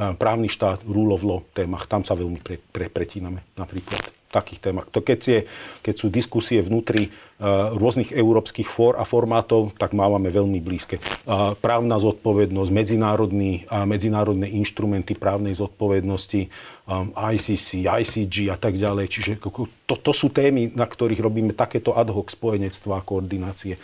a 0.00 0.04
právny 0.16 0.48
štát, 0.48 0.80
rule 0.88 1.12
of 1.12 1.20
law 1.20 1.44
témach, 1.52 1.84
tam 1.84 2.08
sa 2.08 2.16
veľmi 2.16 2.40
pre, 2.40 2.56
pre, 2.56 2.88
pretíname 2.88 3.44
napríklad 3.60 4.00
takých 4.28 4.60
témach. 4.60 4.86
To 4.92 5.00
keď, 5.00 5.18
je, 5.24 5.38
keď 5.80 5.94
sú 5.96 6.06
diskusie 6.12 6.60
vnútri 6.60 7.08
uh, 7.08 7.72
rôznych 7.72 8.12
európskych 8.12 8.68
fór 8.68 9.00
a 9.00 9.08
formátov, 9.08 9.72
tak 9.80 9.96
máme 9.96 10.28
veľmi 10.28 10.60
blízke. 10.60 11.00
Uh, 11.24 11.56
právna 11.56 11.96
zodpovednosť, 11.96 12.70
medzinárodný, 12.70 13.64
uh, 13.72 13.88
medzinárodné 13.88 14.52
inštrumenty 14.52 15.16
právnej 15.16 15.56
zodpovednosti, 15.56 16.52
um, 16.88 17.12
ICC, 17.12 17.84
ICG 17.84 18.48
a 18.48 18.56
tak 18.56 18.80
ďalej. 18.80 19.06
Čiže 19.12 19.32
to, 19.84 19.94
to 19.94 20.12
sú 20.16 20.32
témy, 20.32 20.72
na 20.72 20.88
ktorých 20.88 21.20
robíme 21.20 21.52
takéto 21.52 21.92
ad 21.92 22.08
hoc 22.08 22.32
spojenectva 22.32 22.98
a 22.98 23.04
koordinácie. 23.04 23.76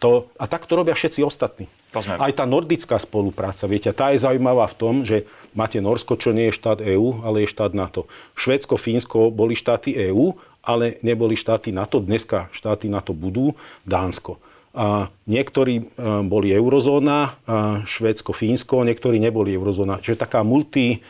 To, 0.00 0.28
a 0.36 0.44
tak 0.44 0.68
to 0.68 0.76
robia 0.76 0.92
všetci 0.92 1.24
ostatní. 1.24 1.68
Aj 1.96 2.32
tá 2.36 2.44
nordická 2.44 3.00
spolupráca, 3.00 3.64
viete, 3.64 3.88
tá 3.96 4.12
je 4.12 4.20
zaujímavá 4.20 4.68
v 4.68 4.76
tom, 4.76 4.94
že 5.08 5.24
máte 5.56 5.80
Norsko, 5.80 6.20
čo 6.20 6.36
nie 6.36 6.52
je 6.52 6.58
štát 6.60 6.84
EÚ, 6.84 7.24
ale 7.24 7.48
je 7.48 7.52
štát 7.56 7.72
NATO. 7.72 8.04
Švédsko, 8.36 8.76
Fínsko 8.76 9.32
boli 9.32 9.56
štáty 9.56 9.96
EÚ, 9.96 10.36
ale 10.60 11.00
neboli 11.00 11.32
štáty 11.32 11.72
NATO. 11.72 12.04
Dneska 12.04 12.52
štáty 12.52 12.92
NATO 12.92 13.16
budú. 13.16 13.56
Dánsko. 13.88 14.36
A 14.76 15.08
niektorí 15.24 15.80
e, 15.80 15.84
boli 16.28 16.52
eurozóna, 16.52 17.40
Švédsko, 17.88 18.36
Fínsko, 18.36 18.84
niektorí 18.84 19.16
neboli 19.16 19.56
eurozóna. 19.56 20.04
Čiže 20.04 20.28
taká 20.28 20.44
multi 20.44 21.00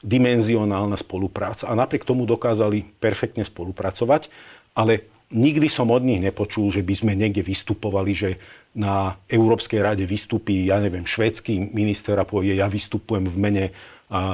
dimenzionálna 0.00 0.96
spolupráca. 0.96 1.68
A 1.68 1.76
napriek 1.76 2.08
tomu 2.08 2.24
dokázali 2.24 2.88
perfektne 2.98 3.44
spolupracovať, 3.44 4.32
ale 4.72 5.04
nikdy 5.30 5.68
som 5.70 5.92
od 5.92 6.02
nich 6.02 6.18
nepočul, 6.18 6.72
že 6.72 6.82
by 6.82 6.94
sme 6.96 7.12
niekde 7.14 7.44
vystupovali, 7.44 8.12
že 8.16 8.30
na 8.72 9.18
Európskej 9.28 9.82
rade 9.82 10.06
vystupí, 10.06 10.66
ja 10.66 10.80
neviem, 10.80 11.04
švédsky 11.06 11.70
minister 11.74 12.18
a 12.18 12.24
povie, 12.24 12.56
ja 12.56 12.70
vystupujem 12.70 13.28
v 13.28 13.36
mene 13.38 13.64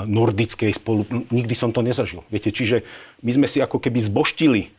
nordickej 0.08 0.72
spolu... 0.72 1.04
Nikdy 1.28 1.52
som 1.52 1.68
to 1.68 1.84
nezažil. 1.84 2.24
Viete, 2.32 2.48
čiže 2.48 2.80
my 3.20 3.30
sme 3.36 3.46
si 3.50 3.60
ako 3.60 3.76
keby 3.76 4.00
zboštili 4.00 4.72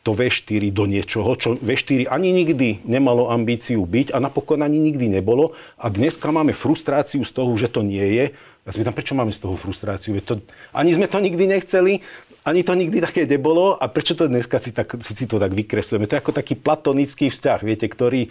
to 0.00 0.14
V4 0.14 0.70
do 0.70 0.86
niečoho, 0.86 1.34
čo 1.34 1.58
V4 1.58 2.06
ani 2.06 2.30
nikdy 2.30 2.86
nemalo 2.86 3.28
ambíciu 3.28 3.82
byť 3.82 4.14
a 4.14 4.22
napokon 4.22 4.62
ani 4.62 4.78
nikdy 4.78 5.10
nebolo. 5.10 5.52
A 5.76 5.90
dneska 5.90 6.30
máme 6.30 6.54
frustráciu 6.54 7.26
z 7.26 7.32
toho, 7.34 7.52
že 7.58 7.68
to 7.68 7.82
nie 7.82 8.06
je. 8.14 8.24
Ja 8.66 8.74
sa 8.74 8.82
pýtam, 8.82 8.98
prečo 8.98 9.14
máme 9.14 9.30
z 9.30 9.38
toho 9.38 9.54
frustráciu? 9.54 10.18
To, 10.26 10.42
ani 10.74 10.90
sme 10.90 11.06
to 11.06 11.22
nikdy 11.22 11.46
nechceli, 11.46 12.02
ani 12.42 12.66
to 12.66 12.74
nikdy 12.74 12.98
také 12.98 13.22
nebolo 13.22 13.78
a 13.78 13.86
prečo 13.86 14.18
to 14.18 14.26
dneska 14.26 14.58
si, 14.58 14.74
tak, 14.74 14.90
si 14.98 15.26
to 15.30 15.38
tak 15.38 15.54
vykreslujeme? 15.54 16.10
To 16.10 16.18
je 16.18 16.22
ako 16.26 16.34
taký 16.34 16.58
platonický 16.58 17.30
vzťah, 17.30 17.62
viete, 17.62 17.86
ktorý, 17.86 18.26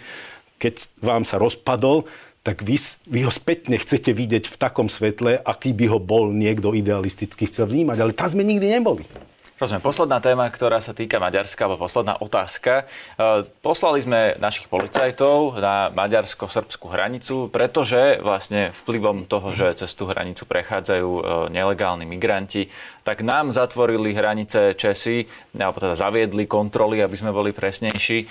keď 0.60 0.92
vám 1.00 1.24
sa 1.24 1.40
rozpadol, 1.40 2.04
tak 2.44 2.60
vy, 2.60 2.76
vy 3.08 3.24
ho 3.24 3.32
spätne 3.32 3.80
chcete 3.80 4.12
vidieť 4.12 4.52
v 4.52 4.56
takom 4.60 4.92
svetle, 4.92 5.40
aký 5.40 5.72
by 5.72 5.88
ho 5.88 5.98
bol 5.98 6.28
niekto 6.30 6.76
idealisticky 6.76 7.48
chcel 7.48 7.66
vnímať. 7.66 7.96
Ale 7.96 8.12
tam 8.12 8.28
sme 8.28 8.44
nikdy 8.44 8.76
neboli. 8.76 9.08
Rozumiem. 9.56 9.80
Posledná 9.80 10.20
téma, 10.20 10.52
ktorá 10.52 10.84
sa 10.84 10.92
týka 10.92 11.16
Maďarska, 11.16 11.64
alebo 11.64 11.88
posledná 11.88 12.20
otázka. 12.20 12.84
E, 13.16 13.48
poslali 13.64 14.04
sme 14.04 14.36
našich 14.36 14.68
policajtov 14.68 15.56
na 15.56 15.88
maďarsko-srbskú 15.96 16.92
hranicu, 16.92 17.48
pretože 17.48 18.20
vlastne 18.20 18.68
vplyvom 18.84 19.24
toho, 19.24 19.56
že 19.56 19.80
cez 19.80 19.96
tú 19.96 20.12
hranicu 20.12 20.44
prechádzajú 20.44 21.08
e, 21.08 21.22
nelegálni 21.56 22.04
migranti, 22.04 22.68
tak 23.06 23.22
nám 23.22 23.54
zatvorili 23.54 24.10
hranice 24.10 24.74
Česi, 24.74 25.30
alebo 25.54 25.78
teda 25.78 25.94
zaviedli 25.94 26.50
kontroly, 26.50 26.98
aby 26.98 27.14
sme 27.14 27.30
boli 27.30 27.54
presnejší. 27.54 28.18
E, 28.18 28.26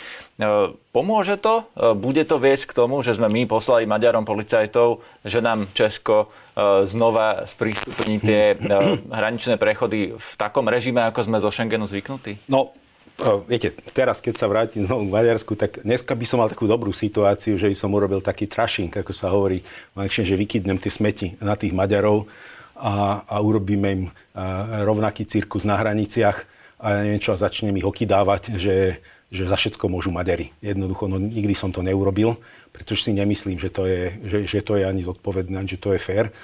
pomôže 0.92 1.40
to? 1.40 1.64
Bude 1.96 2.28
to 2.28 2.36
viesť 2.44 2.76
k 2.76 2.78
tomu, 2.84 3.00
že 3.00 3.16
sme 3.16 3.32
my 3.32 3.48
poslali 3.48 3.88
Maďarom 3.88 4.28
policajtov, 4.28 5.00
že 5.24 5.40
nám 5.40 5.72
Česko 5.72 6.28
znova 6.84 7.48
sprístupní 7.48 8.20
tie 8.20 8.60
hraničné 9.16 9.56
prechody 9.56 10.12
v 10.12 10.32
takom 10.36 10.68
režime, 10.68 11.08
ako 11.08 11.24
sme 11.24 11.40
zo 11.40 11.52
Schengenu 11.52 11.88
zvyknutí? 11.88 12.40
No, 12.52 12.76
viete, 13.48 13.72
teraz 13.96 14.20
keď 14.20 14.36
sa 14.36 14.52
vrátim 14.52 14.84
znovu 14.84 15.08
k 15.08 15.16
Maďarsku, 15.20 15.56
tak 15.56 15.84
dneska 15.88 16.16
by 16.16 16.26
som 16.28 16.44
mal 16.44 16.52
takú 16.52 16.68
dobrú 16.68 16.92
situáciu, 16.92 17.56
že 17.56 17.72
by 17.72 17.78
som 17.80 17.96
urobil 17.96 18.20
taký 18.20 18.48
trashing, 18.48 18.92
ako 18.92 19.12
sa 19.16 19.32
hovorí, 19.32 19.64
že 20.08 20.36
vykydnem 20.36 20.80
tie 20.80 20.92
smeti 20.92 21.28
na 21.40 21.56
tých 21.56 21.72
Maďarov 21.72 22.28
a, 22.76 23.24
a 23.26 23.36
urobíme 23.40 23.88
im 23.92 24.04
rovnaký 24.84 25.26
cirkus 25.26 25.64
na 25.64 25.80
hraniciach 25.80 26.44
a 26.80 26.86
ja 26.92 27.00
neviem 27.08 27.24
čo, 27.24 27.40
začnem 27.40 27.76
ich 27.80 27.88
okydávať, 27.88 28.60
že, 28.60 29.00
že 29.32 29.48
za 29.48 29.56
všetko 29.56 29.88
môžu 29.88 30.12
Maďari. 30.12 30.52
Jednoducho, 30.60 31.08
no 31.08 31.18
nikdy 31.18 31.56
som 31.56 31.72
to 31.72 31.80
neurobil, 31.80 32.36
pretože 32.76 33.08
si 33.08 33.12
nemyslím, 33.16 33.56
že 33.56 33.72
to 33.72 33.88
je, 33.88 34.20
že, 34.28 34.38
že 34.44 34.60
to 34.60 34.76
je 34.76 34.84
ani 34.84 35.08
zodpovedné, 35.08 35.56
ani 35.56 35.72
že 35.72 35.80
to 35.80 35.96
je 35.96 36.00
fér 36.04 36.36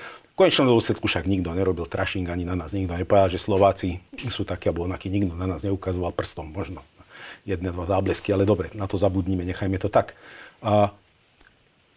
konečnom 0.42 0.74
dôsledku 0.74 1.06
však 1.06 1.30
nikto 1.30 1.54
nerobil 1.54 1.86
trashing 1.86 2.26
ani 2.26 2.50
na 2.50 2.58
nás. 2.58 2.74
Nikto 2.74 2.98
nepovedal, 2.98 3.30
že 3.30 3.38
Slováci 3.38 4.02
sú 4.34 4.42
takí 4.42 4.74
alebo 4.74 4.90
onakí. 4.90 5.06
Nikto 5.06 5.38
na 5.38 5.46
nás 5.46 5.62
neukazoval 5.62 6.18
prstom. 6.18 6.50
Možno 6.50 6.82
jedné, 7.46 7.70
dva 7.70 7.86
záblesky, 7.86 8.34
ale 8.34 8.50
dobre, 8.50 8.74
na 8.74 8.90
to 8.90 8.98
zabudnime, 8.98 9.46
nechajme 9.46 9.78
to 9.78 9.90
tak. 9.94 10.18
A 10.66 10.94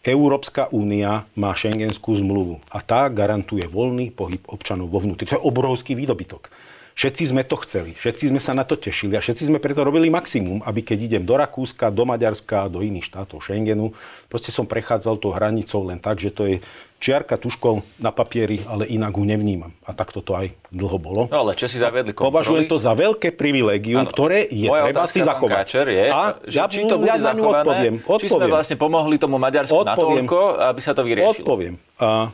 Európska 0.05 0.69
únia 0.69 1.25
má 1.33 1.57
šengenskú 1.57 2.13
zmluvu 2.21 2.61
a 2.69 2.85
tá 2.85 3.09
garantuje 3.09 3.65
voľný 3.65 4.13
pohyb 4.13 4.45
občanov 4.53 4.93
vo 4.93 5.01
vnútri. 5.01 5.25
To 5.33 5.41
je 5.41 5.47
obrovský 5.49 5.97
výdobytok. 5.97 6.53
Všetci 6.95 7.35
sme 7.35 7.43
to 7.43 7.59
chceli, 7.67 7.91
všetci 7.99 8.31
sme 8.31 8.39
sa 8.39 8.55
na 8.55 8.63
to 8.63 8.79
tešili 8.79 9.19
a 9.19 9.21
všetci 9.21 9.51
sme 9.51 9.59
preto 9.59 9.83
robili 9.83 10.07
maximum, 10.15 10.63
aby 10.63 10.79
keď 10.79 10.99
idem 11.11 11.23
do 11.27 11.35
Rakúska, 11.35 11.91
do 11.91 12.07
Maďarska, 12.07 12.71
do 12.71 12.87
iných 12.87 13.11
štátov 13.11 13.43
Schengenu, 13.43 13.91
proste 14.31 14.55
som 14.55 14.63
prechádzal 14.63 15.19
tou 15.19 15.35
hranicou 15.35 15.83
len 15.91 15.99
tak, 15.99 16.23
že 16.23 16.31
to 16.31 16.47
je 16.47 16.57
čiarka 17.03 17.35
tuškou 17.35 17.83
na 17.99 18.15
papieri, 18.15 18.63
ale 18.71 18.87
inak 18.87 19.11
ho 19.11 19.27
nevnímam. 19.27 19.75
A 19.83 19.91
tak 19.91 20.15
toto 20.15 20.39
aj 20.39 20.55
dlho 20.71 20.97
bolo. 21.03 21.23
No 21.35 21.51
ale 21.51 21.59
si 21.59 21.83
zaviedli 21.83 22.15
kontroly. 22.15 22.31
Považujem 22.31 22.65
to 22.71 22.79
za 22.79 22.95
veľké 22.95 23.35
privilegium, 23.35 24.07
ano. 24.07 24.15
ktoré 24.15 24.47
je 24.47 24.71
Moja 24.71 24.95
treba 24.95 25.11
si 25.11 25.21
zachovať. 25.21 25.67
je, 25.91 26.07
a 26.15 26.21
že 26.47 26.59
ja, 26.63 26.71
či 26.71 26.87
to 26.87 26.97
bude 27.03 27.11
ja 27.11 27.19
zachované, 27.19 27.67
odpoviem, 27.67 27.95
odpoviem. 28.07 28.23
či 28.23 28.29
sme 28.31 28.47
vlastne 28.47 28.77
pomohli 28.79 29.17
tomu 29.19 29.37
Maďarsku 29.43 29.75
odpoviem, 29.75 30.25
natoľko, 30.31 30.41
aby 30.63 30.81
sa 30.81 30.93
to 30.95 31.03
vyriešilo. 31.03 31.43
Odpoviem. 31.43 31.75
A 31.99 32.31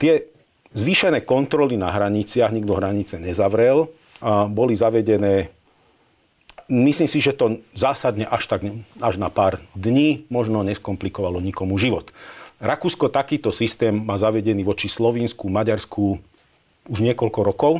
tie 0.00 0.31
zvýšené 0.72 1.24
kontroly 1.24 1.76
na 1.76 1.92
hraniciach, 1.92 2.52
nikto 2.52 2.76
hranice 2.76 3.20
nezavrel, 3.20 3.88
a 4.22 4.46
boli 4.46 4.78
zavedené 4.78 5.50
myslím 6.72 7.10
si, 7.10 7.20
že 7.20 7.36
to 7.36 7.60
zásadne 7.76 8.24
až, 8.24 8.48
tak, 8.48 8.64
až 8.96 9.14
na 9.20 9.28
pár 9.28 9.60
dní 9.76 10.24
možno 10.32 10.64
neskomplikovalo 10.64 11.42
nikomu 11.44 11.76
život. 11.76 12.08
Rakúsko 12.62 13.10
takýto 13.10 13.50
systém 13.50 13.92
má 13.92 14.16
zavedený 14.16 14.62
voči 14.64 14.86
Slovensku, 14.88 15.50
Maďarsku 15.50 16.16
už 16.88 16.98
niekoľko 17.02 17.40
rokov 17.42 17.72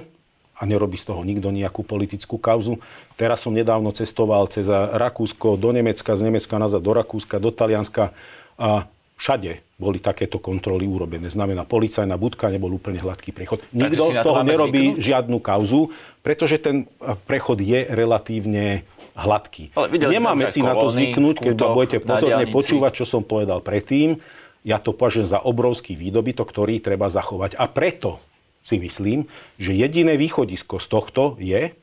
a 0.58 0.66
nerobí 0.66 0.98
z 0.98 1.08
toho 1.10 1.22
nikto 1.22 1.54
nejakú 1.54 1.86
politickú 1.86 2.36
kauzu. 2.36 2.82
Teraz 3.14 3.42
som 3.46 3.54
nedávno 3.54 3.94
cestoval 3.94 4.50
cez 4.50 4.66
Rakúsko 4.68 5.54
do 5.54 5.70
Nemecka, 5.70 6.18
z 6.18 6.22
Nemecka 6.26 6.58
nazad 6.58 6.82
do 6.82 6.92
Rakúska, 6.92 7.38
do 7.38 7.54
Talianska 7.54 8.10
a 8.58 8.90
všade 9.22 9.62
boli 9.78 10.02
takéto 10.02 10.42
kontroly 10.42 10.82
urobené. 10.82 11.30
Znamená, 11.30 11.62
policajná 11.62 12.18
budka 12.18 12.50
nebol 12.50 12.74
úplne 12.74 12.98
hladký 12.98 13.30
prechod. 13.30 13.62
Nikto 13.70 14.10
z 14.10 14.18
toho 14.18 14.42
nerobí 14.42 14.98
zvyknúť? 14.98 15.02
žiadnu 15.02 15.38
kauzu, 15.38 15.94
pretože 16.26 16.58
ten 16.58 16.90
prechod 17.30 17.62
je 17.62 17.86
relatívne 17.86 18.82
hladký. 19.14 19.70
Nemáme 19.94 20.50
si 20.50 20.58
na 20.58 20.74
to 20.74 20.90
zvyknúť, 20.90 21.36
keď 21.38 21.54
budete 21.70 21.98
pozorne 22.02 22.50
počúvať, 22.50 22.92
čo 22.98 23.06
som 23.06 23.22
povedal 23.22 23.62
predtým. 23.62 24.18
Ja 24.66 24.82
to 24.82 24.94
považujem 24.94 25.30
za 25.30 25.38
obrovský 25.42 25.94
výdobytok, 25.94 26.46
ktorý 26.50 26.82
treba 26.82 27.10
zachovať. 27.10 27.58
A 27.58 27.66
preto 27.70 28.18
si 28.62 28.78
myslím, 28.78 29.26
že 29.58 29.74
jediné 29.74 30.14
východisko 30.14 30.78
z 30.78 30.86
tohto 30.86 31.22
je, 31.42 31.74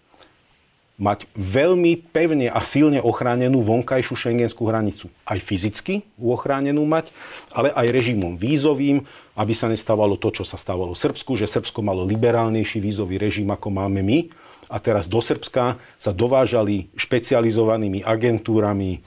mať 1.00 1.32
veľmi 1.32 2.12
pevne 2.12 2.52
a 2.52 2.60
silne 2.60 3.00
ochránenú 3.00 3.64
vonkajšiu 3.64 4.20
šengenskú 4.20 4.68
hranicu. 4.68 5.08
Aj 5.24 5.40
fyzicky 5.40 6.04
ochránenú 6.20 6.84
mať, 6.84 7.16
ale 7.56 7.72
aj 7.72 7.88
režimom 7.88 8.36
vízovým, 8.36 9.08
aby 9.40 9.54
sa 9.56 9.72
nestávalo 9.72 10.20
to, 10.20 10.36
čo 10.36 10.44
sa 10.44 10.60
stávalo 10.60 10.92
v 10.92 11.02
Srbsku, 11.08 11.40
že 11.40 11.48
Srbsko 11.48 11.80
malo 11.80 12.04
liberálnejší 12.04 12.84
vízový 12.84 13.16
režim, 13.16 13.48
ako 13.48 13.72
máme 13.72 14.04
my. 14.04 14.20
A 14.70 14.78
teraz 14.78 15.10
do 15.10 15.24
Srbska 15.24 15.80
sa 15.98 16.12
dovážali 16.14 16.92
špecializovanými 16.94 18.06
agentúrami 18.06 19.02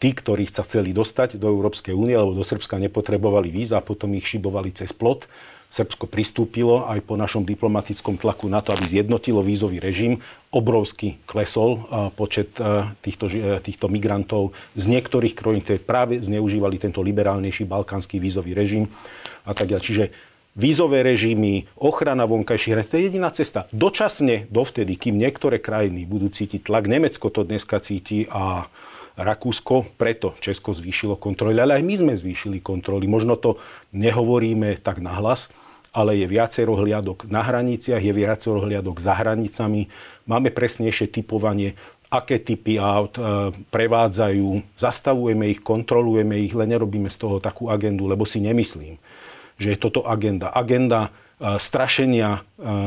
tí, 0.00 0.10
ktorí 0.14 0.48
sa 0.48 0.64
chceli 0.64 0.94
dostať 0.94 1.36
do 1.36 1.50
Európskej 1.50 1.92
únie, 1.92 2.14
alebo 2.16 2.38
do 2.38 2.46
Srbska 2.46 2.80
nepotrebovali 2.80 3.50
víza 3.50 3.82
a 3.82 3.84
potom 3.84 4.14
ich 4.14 4.24
šibovali 4.24 4.72
cez 4.72 4.94
plot 4.94 5.26
Srbsko 5.72 6.04
pristúpilo 6.04 6.84
aj 6.84 7.00
po 7.00 7.16
našom 7.16 7.48
diplomatickom 7.48 8.20
tlaku 8.20 8.44
na 8.52 8.60
to, 8.60 8.76
aby 8.76 8.84
zjednotilo 8.84 9.40
vízový 9.40 9.80
režim. 9.80 10.20
Obrovsky 10.52 11.16
klesol 11.24 11.88
počet 12.12 12.52
týchto, 13.00 13.32
týchto 13.64 13.88
migrantov 13.88 14.52
z 14.76 14.84
niektorých 14.84 15.32
krajín, 15.32 15.64
ktoré 15.64 15.80
práve 15.80 16.20
zneužívali 16.20 16.76
tento 16.76 17.00
liberálnejší 17.00 17.64
balkánsky 17.64 18.20
vízový 18.20 18.52
režim 18.52 18.92
a 19.48 19.56
tak 19.56 19.72
ďalej. 19.72 19.84
Čiže 19.88 20.04
vízové 20.52 21.00
režimy, 21.00 21.64
ochrana 21.80 22.28
vonkajších 22.28 22.72
hraníc, 22.76 22.92
to 22.92 23.00
je 23.00 23.08
jediná 23.08 23.32
cesta. 23.32 23.64
Dočasne, 23.72 24.44
dovtedy, 24.52 25.00
kým 25.00 25.16
niektoré 25.16 25.56
krajiny 25.56 26.04
budú 26.04 26.28
cítiť 26.28 26.68
tlak, 26.68 26.84
Nemecko 26.84 27.32
to 27.32 27.48
dneska 27.48 27.80
cíti 27.80 28.28
a 28.28 28.68
Rakúsko, 29.16 29.88
preto 29.96 30.36
Česko 30.44 30.76
zvýšilo 30.76 31.16
kontroly, 31.16 31.56
ale 31.56 31.80
aj 31.80 31.84
my 31.84 31.94
sme 31.96 32.12
zvýšili 32.16 32.60
kontroly. 32.60 33.08
Možno 33.08 33.40
to 33.40 33.56
nehovoríme 33.96 34.76
tak 34.84 35.00
nahlas, 35.00 35.48
ale 35.92 36.16
je 36.16 36.26
viacero 36.26 36.72
hliadok 36.72 37.28
na 37.28 37.44
hraniciach, 37.44 38.00
je 38.00 38.12
viacero 38.16 38.64
hliadok 38.64 38.96
za 38.96 39.12
hranicami. 39.12 39.92
Máme 40.24 40.48
presnejšie 40.48 41.12
typovanie, 41.12 41.76
aké 42.12 42.36
typy 42.40 42.76
aut 42.76 43.16
e, 43.16 43.52
prevádzajú, 43.72 44.76
zastavujeme 44.76 45.48
ich, 45.48 45.64
kontrolujeme 45.64 46.36
ich, 46.44 46.52
len 46.52 46.68
nerobíme 46.68 47.08
z 47.08 47.16
toho 47.16 47.40
takú 47.40 47.72
agendu, 47.72 48.04
lebo 48.04 48.28
si 48.28 48.36
nemyslím, 48.40 49.00
že 49.56 49.72
je 49.72 49.78
toto 49.80 50.04
agenda. 50.04 50.52
Agenda 50.52 51.08
e, 51.08 51.56
strašenia 51.56 52.36
e, 52.36 52.40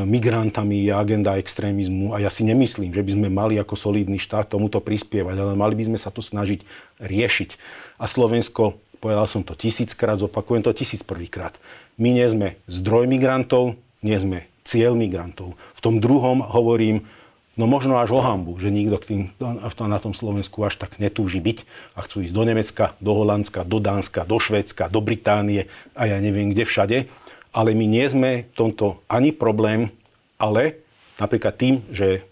migrantami 0.05 0.85
je 0.85 0.93
agenda 0.93 1.41
extrémizmu 1.41 2.13
a 2.13 2.21
ja 2.21 2.29
si 2.29 2.45
nemyslím, 2.45 2.93
že 2.93 3.01
by 3.01 3.11
sme 3.17 3.29
mali 3.33 3.57
ako 3.57 3.73
solidný 3.73 4.21
štát 4.21 4.45
tomuto 4.45 4.77
prispievať, 4.77 5.41
ale 5.41 5.53
mali 5.57 5.73
by 5.73 5.89
sme 5.89 5.97
sa 5.97 6.13
to 6.13 6.21
snažiť 6.21 6.61
riešiť. 7.01 7.49
A 7.97 8.05
Slovensko, 8.05 8.77
povedal 9.01 9.25
som 9.25 9.41
to 9.41 9.57
tisíckrát, 9.57 10.21
zopakujem 10.21 10.61
to 10.61 10.69
tisíc 10.69 11.01
prvýkrát, 11.01 11.57
my 11.95 12.09
nie 12.11 12.27
sme 12.27 12.47
zdroj 12.67 13.07
migrantov, 13.07 13.79
nie 14.03 14.17
sme 14.19 14.47
cieľ 14.67 14.97
migrantov. 14.97 15.55
V 15.77 15.79
tom 15.81 16.01
druhom 16.01 16.41
hovorím, 16.41 17.05
no 17.55 17.69
možno 17.69 17.95
až 18.01 18.17
o 18.17 18.19
hambu, 18.19 18.59
že 18.59 18.73
nikto 18.73 18.97
k 18.99 19.05
tým, 19.07 19.21
na 19.39 19.99
tom 20.01 20.11
Slovensku 20.11 20.59
až 20.65 20.75
tak 20.75 20.99
netúži 20.99 21.39
byť 21.39 21.63
a 21.95 22.03
chcú 22.03 22.25
ísť 22.25 22.33
do 22.35 22.43
Nemecka, 22.43 22.85
do 22.99 23.11
Holandska, 23.15 23.63
do 23.63 23.79
Dánska, 23.79 24.27
do 24.27 24.37
Švédska, 24.41 24.91
do 24.91 24.99
Británie 24.99 25.71
a 25.95 26.09
ja 26.09 26.19
neviem 26.19 26.51
kde 26.51 26.67
všade. 26.67 26.97
Ale 27.55 27.71
my 27.71 27.85
nie 27.87 28.03
sme 28.11 28.51
v 28.51 28.55
tomto 28.59 28.99
ani 29.07 29.31
problém, 29.31 29.87
ale 30.35 30.83
napríklad 31.15 31.55
tým, 31.55 31.75
že 31.87 32.27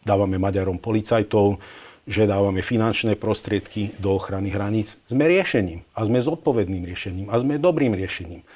dávame 0.00 0.40
Maďarom 0.40 0.80
policajtov, 0.80 1.60
že 2.06 2.24
dávame 2.24 2.62
finančné 2.62 3.18
prostriedky 3.18 3.92
do 4.00 4.14
ochrany 4.14 4.48
hraníc, 4.48 4.96
sme 5.10 5.26
riešením 5.26 5.82
a 5.92 6.06
sme 6.06 6.22
zodpovedným 6.22 6.86
riešením 6.86 7.26
a 7.28 7.36
sme 7.42 7.58
dobrým 7.58 7.92
riešením. 7.92 8.46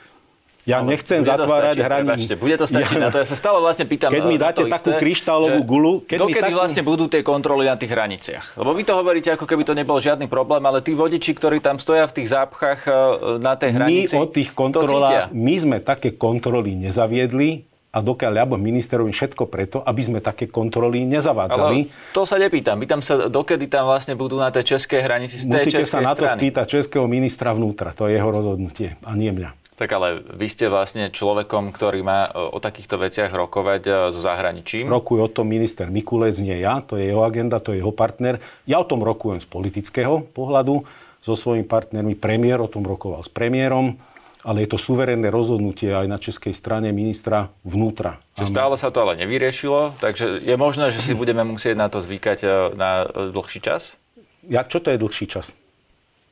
Ja 0.70 0.78
Ale 0.86 0.94
nechcem 0.94 1.26
zatvárať 1.26 1.76
hranice. 1.82 2.38
bude 2.38 2.54
to 2.54 2.66
stačiť 2.70 2.96
ja, 2.96 3.02
na 3.02 3.08
to. 3.10 3.18
Ja 3.18 3.26
sa 3.26 3.34
stále 3.34 3.58
vlastne 3.58 3.90
pýtam 3.90 4.14
Keď 4.14 4.22
mi 4.22 4.38
dáte 4.38 4.62
takú 4.62 4.94
kryštálovú 4.94 5.60
gulu... 5.66 5.92
Keď 6.06 6.18
dokedy 6.22 6.50
takú... 6.54 6.60
vlastne 6.62 6.82
budú 6.86 7.10
tie 7.10 7.26
kontroly 7.26 7.66
na 7.66 7.74
tých 7.74 7.90
hraniciach? 7.90 8.54
Lebo 8.54 8.70
vy 8.70 8.82
to 8.86 8.94
hovoríte, 8.94 9.34
ako 9.34 9.50
keby 9.50 9.66
to 9.66 9.74
nebol 9.74 9.98
žiadny 9.98 10.30
problém, 10.30 10.62
ale 10.62 10.78
tí 10.78 10.94
vodiči, 10.94 11.34
ktorí 11.34 11.58
tam 11.58 11.82
stoja 11.82 12.06
v 12.06 12.22
tých 12.22 12.28
zápchách 12.30 12.80
eh, 12.86 12.94
na 13.42 13.58
tej 13.58 13.70
hranici... 13.74 14.14
My 14.14 14.22
od 14.22 14.30
tých 14.30 14.50
kontrolách, 14.54 15.34
my 15.34 15.54
sme 15.58 15.76
také 15.82 16.14
kontroly 16.14 16.78
nezaviedli, 16.78 17.66
a 17.90 17.98
dokiaľ 17.98 18.32
ja 18.38 18.46
ministerovým 18.46 19.10
všetko 19.10 19.50
preto, 19.50 19.82
aby 19.82 20.02
sme 20.02 20.18
také 20.22 20.46
kontroly 20.46 21.02
nezavádzali. 21.10 21.78
Ale 21.90 22.14
to 22.14 22.22
sa 22.22 22.38
nepýtam. 22.38 22.78
Pýtam 22.78 23.02
sa, 23.02 23.26
dokedy 23.26 23.66
tam 23.66 23.90
vlastne 23.90 24.14
budú 24.14 24.38
na 24.38 24.54
tej 24.54 24.78
českej 24.78 25.02
hranici 25.02 25.42
z 25.42 25.50
tej 25.50 25.66
Musíte 25.66 25.84
sa 25.90 25.98
na 25.98 26.14
to 26.14 26.22
strany. 26.22 26.38
spýtať 26.38 26.66
českého 26.70 27.10
ministra 27.10 27.50
vnútra. 27.50 27.90
To 27.98 28.06
je 28.06 28.14
jeho 28.14 28.30
rozhodnutie 28.30 28.94
a 29.02 29.10
nie 29.18 29.34
mňa. 29.34 29.59
Tak 29.80 29.88
ale 29.96 30.20
vy 30.20 30.44
ste 30.44 30.68
vlastne 30.68 31.08
človekom, 31.08 31.72
ktorý 31.72 32.04
má 32.04 32.28
e, 32.28 32.36
o 32.36 32.60
takýchto 32.60 33.00
veciach 33.00 33.32
rokovať 33.32 33.82
e, 33.88 33.92
so 34.12 34.20
zahraničím. 34.20 34.84
Rokuje 34.84 35.24
o 35.24 35.32
tom 35.32 35.48
minister 35.48 35.88
Mikulec, 35.88 36.36
nie 36.36 36.60
ja. 36.60 36.84
To 36.84 37.00
je 37.00 37.08
jeho 37.08 37.24
agenda, 37.24 37.64
to 37.64 37.72
je 37.72 37.80
jeho 37.80 37.88
partner. 37.88 38.44
Ja 38.68 38.84
o 38.84 38.84
tom 38.84 39.00
rokujem 39.00 39.40
z 39.40 39.48
politického 39.48 40.20
pohľadu 40.36 40.84
so 41.24 41.32
svojimi 41.32 41.64
partnermi. 41.64 42.12
Premiér 42.12 42.60
o 42.60 42.68
tom 42.68 42.84
rokoval 42.84 43.24
s 43.24 43.32
premiérom 43.32 43.96
ale 44.40 44.64
je 44.64 44.72
to 44.72 44.78
suverénne 44.80 45.28
rozhodnutie 45.28 45.92
aj 45.92 46.06
na 46.08 46.16
českej 46.16 46.56
strane 46.56 46.88
ministra 46.96 47.52
vnútra. 47.60 48.16
Čiže 48.40 48.56
stále 48.56 48.74
sa 48.80 48.88
to 48.88 49.04
ale 49.04 49.20
nevyriešilo, 49.20 50.00
takže 50.00 50.40
je 50.40 50.56
možné, 50.56 50.88
že 50.88 51.04
si 51.04 51.12
budeme 51.12 51.44
musieť 51.44 51.76
na 51.76 51.92
to 51.92 52.00
zvykať 52.00 52.38
e, 52.40 52.48
na 52.76 53.04
dlhší 53.08 53.60
čas? 53.60 54.00
Ja, 54.48 54.64
čo 54.64 54.80
to 54.80 54.88
je 54.88 54.96
dlhší 54.96 55.28
čas? 55.28 55.52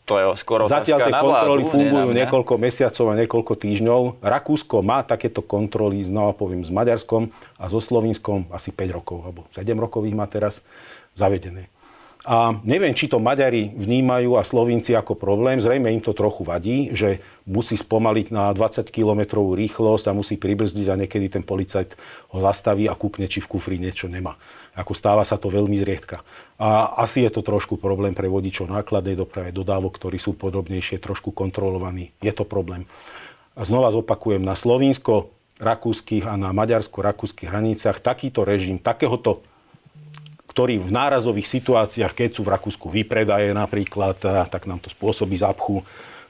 To 0.09 0.17
je 0.17 0.25
skoro 0.41 0.65
Zatiaľ 0.65 0.99
tie 1.05 1.13
kontroly 1.13 1.63
vládu, 1.69 1.73
fungujú 1.77 2.09
niekoľko 2.17 2.55
mesiacov 2.57 3.05
a 3.13 3.15
niekoľko 3.21 3.53
týždňov. 3.61 4.01
Rakúsko 4.25 4.81
má 4.81 5.05
takéto 5.05 5.45
kontroly, 5.45 6.01
znova 6.01 6.33
poviem, 6.33 6.65
s 6.65 6.73
Maďarskom 6.73 7.29
a 7.61 7.65
so 7.69 7.77
Slovinskom 7.77 8.49
asi 8.49 8.73
5 8.73 8.97
rokov, 8.97 9.21
alebo 9.21 9.45
7 9.53 9.69
rokov 9.77 10.09
ich 10.09 10.17
má 10.17 10.25
teraz 10.25 10.65
zavedené. 11.13 11.69
A 12.29 12.53
neviem, 12.61 12.93
či 12.93 13.09
to 13.09 13.17
Maďari 13.17 13.73
vnímajú 13.73 14.37
a 14.37 14.45
Slovinci 14.45 14.93
ako 14.93 15.17
problém. 15.17 15.65
Zrejme 15.65 15.89
im 15.89 16.05
to 16.05 16.13
trochu 16.13 16.45
vadí, 16.45 16.93
že 16.93 17.25
musí 17.49 17.73
spomaliť 17.73 18.29
na 18.29 18.53
20 18.53 18.85
km 18.93 19.41
rýchlosť 19.57 20.13
a 20.13 20.13
musí 20.13 20.37
pribrzdiť 20.37 20.87
a 20.93 20.99
niekedy 21.01 21.33
ten 21.33 21.41
policajt 21.41 21.97
ho 22.37 22.39
zastaví 22.45 22.85
a 22.85 22.93
kúkne, 22.93 23.33
či 23.33 23.41
v 23.41 23.49
kufri 23.49 23.81
niečo 23.81 24.13
nemá. 24.13 24.37
Ako 24.77 24.93
stáva 24.93 25.25
sa 25.25 25.41
to 25.41 25.49
veľmi 25.49 25.81
zriedka. 25.81 26.21
A 26.61 27.01
asi 27.01 27.25
je 27.25 27.33
to 27.33 27.41
trošku 27.41 27.81
problém 27.81 28.13
pre 28.13 28.29
vodičov 28.29 28.69
nákladnej 28.69 29.17
doprave, 29.17 29.49
dodávok, 29.49 29.97
ktorí 29.97 30.21
sú 30.21 30.37
podobnejšie, 30.37 31.01
trošku 31.01 31.33
kontrolovaní. 31.33 32.13
Je 32.21 32.37
to 32.37 32.45
problém. 32.45 32.85
A 33.57 33.65
znova 33.65 33.89
zopakujem, 33.89 34.45
na 34.45 34.53
Slovinsko, 34.53 35.33
rakúskych 35.65 36.29
a 36.29 36.37
na 36.37 36.53
maďarsko-rakúskych 36.53 37.49
hraniciach 37.49 38.05
takýto 38.05 38.45
režim, 38.45 38.77
takéhoto 38.77 39.48
ktorý 40.49 40.81
v 40.81 40.91
nárazových 40.91 41.47
situáciách, 41.47 42.17
keď 42.17 42.41
sú 42.41 42.43
v 42.43 42.53
Rakúsku 42.57 42.89
vypredaje 42.89 43.53
napríklad, 43.53 44.17
tak 44.49 44.65
nám 44.65 44.81
to 44.81 44.89
spôsobí 44.89 45.37
zapchu 45.37 45.85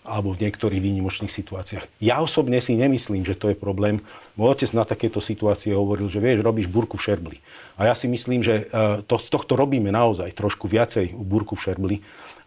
alebo 0.08 0.32
v 0.32 0.48
niektorých 0.48 0.80
výnimočných 0.80 1.28
situáciách. 1.28 1.84
Ja 2.00 2.24
osobne 2.24 2.64
si 2.64 2.72
nemyslím, 2.72 3.28
že 3.28 3.36
to 3.36 3.52
je 3.52 3.56
problém. 3.60 4.00
Môj 4.40 4.56
otec 4.56 4.70
na 4.72 4.88
takéto 4.88 5.20
situácie 5.20 5.76
hovoril, 5.76 6.08
že 6.08 6.16
vieš, 6.16 6.40
robíš 6.40 6.64
burku 6.72 6.96
v 6.96 7.04
šerbli. 7.04 7.36
A 7.76 7.92
ja 7.92 7.94
si 7.94 8.08
myslím, 8.08 8.40
že 8.40 8.64
e, 8.64 9.04
to, 9.04 9.20
z 9.20 9.28
tohto 9.28 9.52
robíme 9.52 9.92
naozaj 9.92 10.32
trošku 10.32 10.64
viacej 10.64 11.12
burku 11.12 11.60
v 11.60 11.64
šerbli. 11.68 11.96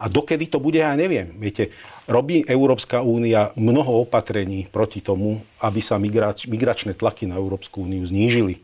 A 0.02 0.10
dokedy 0.10 0.50
to 0.50 0.58
bude, 0.58 0.82
ja 0.82 0.98
neviem. 0.98 1.38
Viete, 1.38 1.70
robí 2.10 2.42
Európska 2.50 3.06
únia 3.06 3.54
mnoho 3.54 4.10
opatrení 4.10 4.66
proti 4.66 4.98
tomu, 4.98 5.46
aby 5.62 5.78
sa 5.86 6.02
migrač, 6.02 6.50
migračné 6.50 6.98
tlaky 6.98 7.30
na 7.30 7.38
Európsku 7.38 7.86
úniu 7.86 8.02
znížili. 8.02 8.58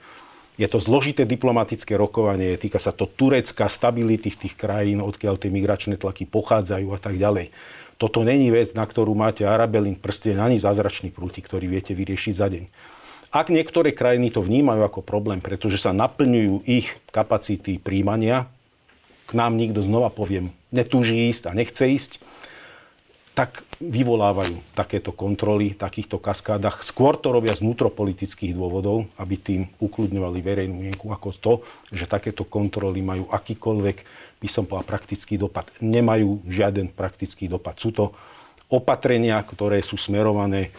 Je 0.58 0.66
to 0.66 0.82
zložité 0.82 1.30
diplomatické 1.30 1.94
rokovanie, 1.94 2.58
týka 2.58 2.82
sa 2.82 2.90
to 2.90 3.06
Turecka, 3.06 3.70
stability 3.70 4.34
v 4.34 4.42
tých 4.42 4.58
krajín, 4.58 5.06
odkiaľ 5.06 5.38
tie 5.38 5.54
migračné 5.54 6.02
tlaky 6.02 6.26
pochádzajú 6.26 6.88
a 6.90 7.00
tak 7.00 7.22
ďalej. 7.22 7.54
Toto 8.02 8.26
není 8.26 8.50
vec, 8.50 8.74
na 8.74 8.86
ktorú 8.86 9.14
máte 9.14 9.46
Arabelin 9.46 9.98
prsteň 9.98 10.42
ani 10.42 10.58
zázračný 10.58 11.14
prútik, 11.14 11.46
ktorý 11.46 11.70
viete 11.70 11.94
vyriešiť 11.94 12.34
za 12.34 12.50
deň. 12.50 12.66
Ak 13.30 13.54
niektoré 13.54 13.94
krajiny 13.94 14.34
to 14.34 14.42
vnímajú 14.42 14.82
ako 14.82 15.06
problém, 15.06 15.46
pretože 15.46 15.78
sa 15.78 15.94
naplňujú 15.94 16.66
ich 16.66 16.90
kapacity 17.14 17.78
príjmania, 17.78 18.50
k 19.30 19.32
nám 19.38 19.62
nikto 19.62 19.86
znova 19.86 20.10
poviem, 20.10 20.56
netúži 20.74 21.30
ísť 21.30 21.52
a 21.52 21.58
nechce 21.58 21.86
ísť, 21.86 22.12
tak 23.38 23.62
vyvolávajú 23.78 24.74
takéto 24.74 25.14
kontroly 25.14 25.78
takýchto 25.78 26.18
kaskádach. 26.18 26.82
Skôr 26.82 27.22
to 27.22 27.30
robia 27.30 27.54
z 27.54 27.62
vnútropolitických 27.62 28.58
dôvodov, 28.58 29.06
aby 29.22 29.38
tým 29.38 29.62
ukludňovali 29.78 30.42
verejnú 30.42 30.82
mienku, 30.82 31.14
ako 31.14 31.30
to, 31.38 31.54
že 31.94 32.10
takéto 32.10 32.50
kontroly 32.50 33.06
majú 33.06 33.30
akýkoľvek, 33.30 33.98
by 34.42 34.50
som 34.50 34.66
povedal, 34.66 34.90
praktický 34.90 35.38
dopad. 35.38 35.70
Nemajú 35.86 36.50
žiaden 36.50 36.90
praktický 36.90 37.46
dopad. 37.46 37.78
Sú 37.78 37.94
to 37.94 38.18
opatrenia, 38.74 39.38
ktoré 39.46 39.86
sú 39.86 40.02
smerované 40.02 40.74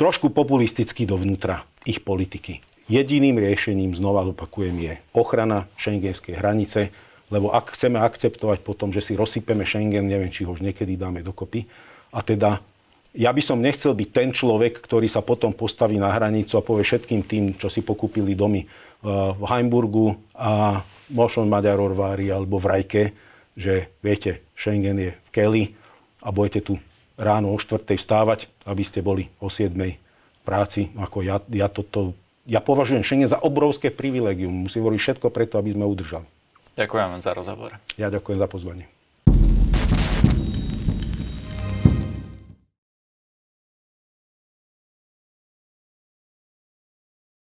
trošku 0.00 0.32
populisticky 0.32 1.04
dovnútra 1.04 1.68
ich 1.84 2.00
politiky. 2.00 2.64
Jediným 2.88 3.36
riešením, 3.36 3.92
znova 3.92 4.24
opakujem, 4.32 4.80
je 4.80 4.92
ochrana 5.12 5.68
šengenskej 5.76 6.40
hranice, 6.40 6.88
lebo 7.32 7.48
ak 7.48 7.72
chceme 7.72 7.96
akceptovať 7.96 8.60
potom, 8.60 8.92
že 8.92 9.00
si 9.00 9.16
rozsypeme 9.16 9.64
Schengen, 9.64 10.04
neviem, 10.04 10.28
či 10.28 10.44
ho 10.44 10.52
už 10.52 10.60
niekedy 10.60 11.00
dáme 11.00 11.24
dokopy. 11.24 11.64
A 12.12 12.20
teda 12.20 12.60
ja 13.16 13.32
by 13.32 13.40
som 13.40 13.60
nechcel 13.60 13.96
byť 13.96 14.08
ten 14.12 14.28
človek, 14.36 14.84
ktorý 14.84 15.08
sa 15.08 15.24
potom 15.24 15.56
postaví 15.56 15.96
na 15.96 16.12
hranicu 16.12 16.60
a 16.60 16.64
povie 16.64 16.84
všetkým 16.84 17.24
tým, 17.24 17.44
čo 17.56 17.72
si 17.72 17.80
pokúpili 17.80 18.36
domy 18.36 18.64
eh, 18.64 18.68
v 19.32 19.42
Heimburgu 19.48 20.20
a 20.36 20.84
možno 21.08 21.48
Maďarorvári 21.48 22.28
alebo 22.28 22.60
v 22.60 22.68
Rajke, 22.68 23.02
že 23.56 23.92
viete, 24.04 24.44
Schengen 24.52 25.00
je 25.00 25.12
v 25.16 25.28
Kelly 25.32 25.64
a 26.20 26.28
budete 26.32 26.60
tu 26.72 26.74
ráno 27.16 27.52
o 27.52 27.56
4. 27.56 27.84
vstávať, 27.84 28.48
aby 28.68 28.84
ste 28.84 29.04
boli 29.04 29.28
o 29.40 29.52
7. 29.52 29.72
práci. 30.44 30.88
Ako 30.96 31.20
ja, 31.20 31.40
ja, 31.52 31.68
toto, 31.68 32.16
ja 32.48 32.64
považujem 32.64 33.04
Schengen 33.04 33.28
za 33.28 33.40
obrovské 33.40 33.92
privilegium. 33.92 34.68
Musím 34.68 34.88
hovoriť 34.88 35.00
všetko 35.00 35.28
preto, 35.28 35.60
aby 35.60 35.76
sme 35.76 35.84
udržali. 35.84 36.41
Ďakujem 36.76 37.20
za 37.20 37.32
rozhovor. 37.36 37.76
Ja 38.00 38.08
ďakujem 38.08 38.40
za 38.40 38.48
pozvanie. 38.48 38.88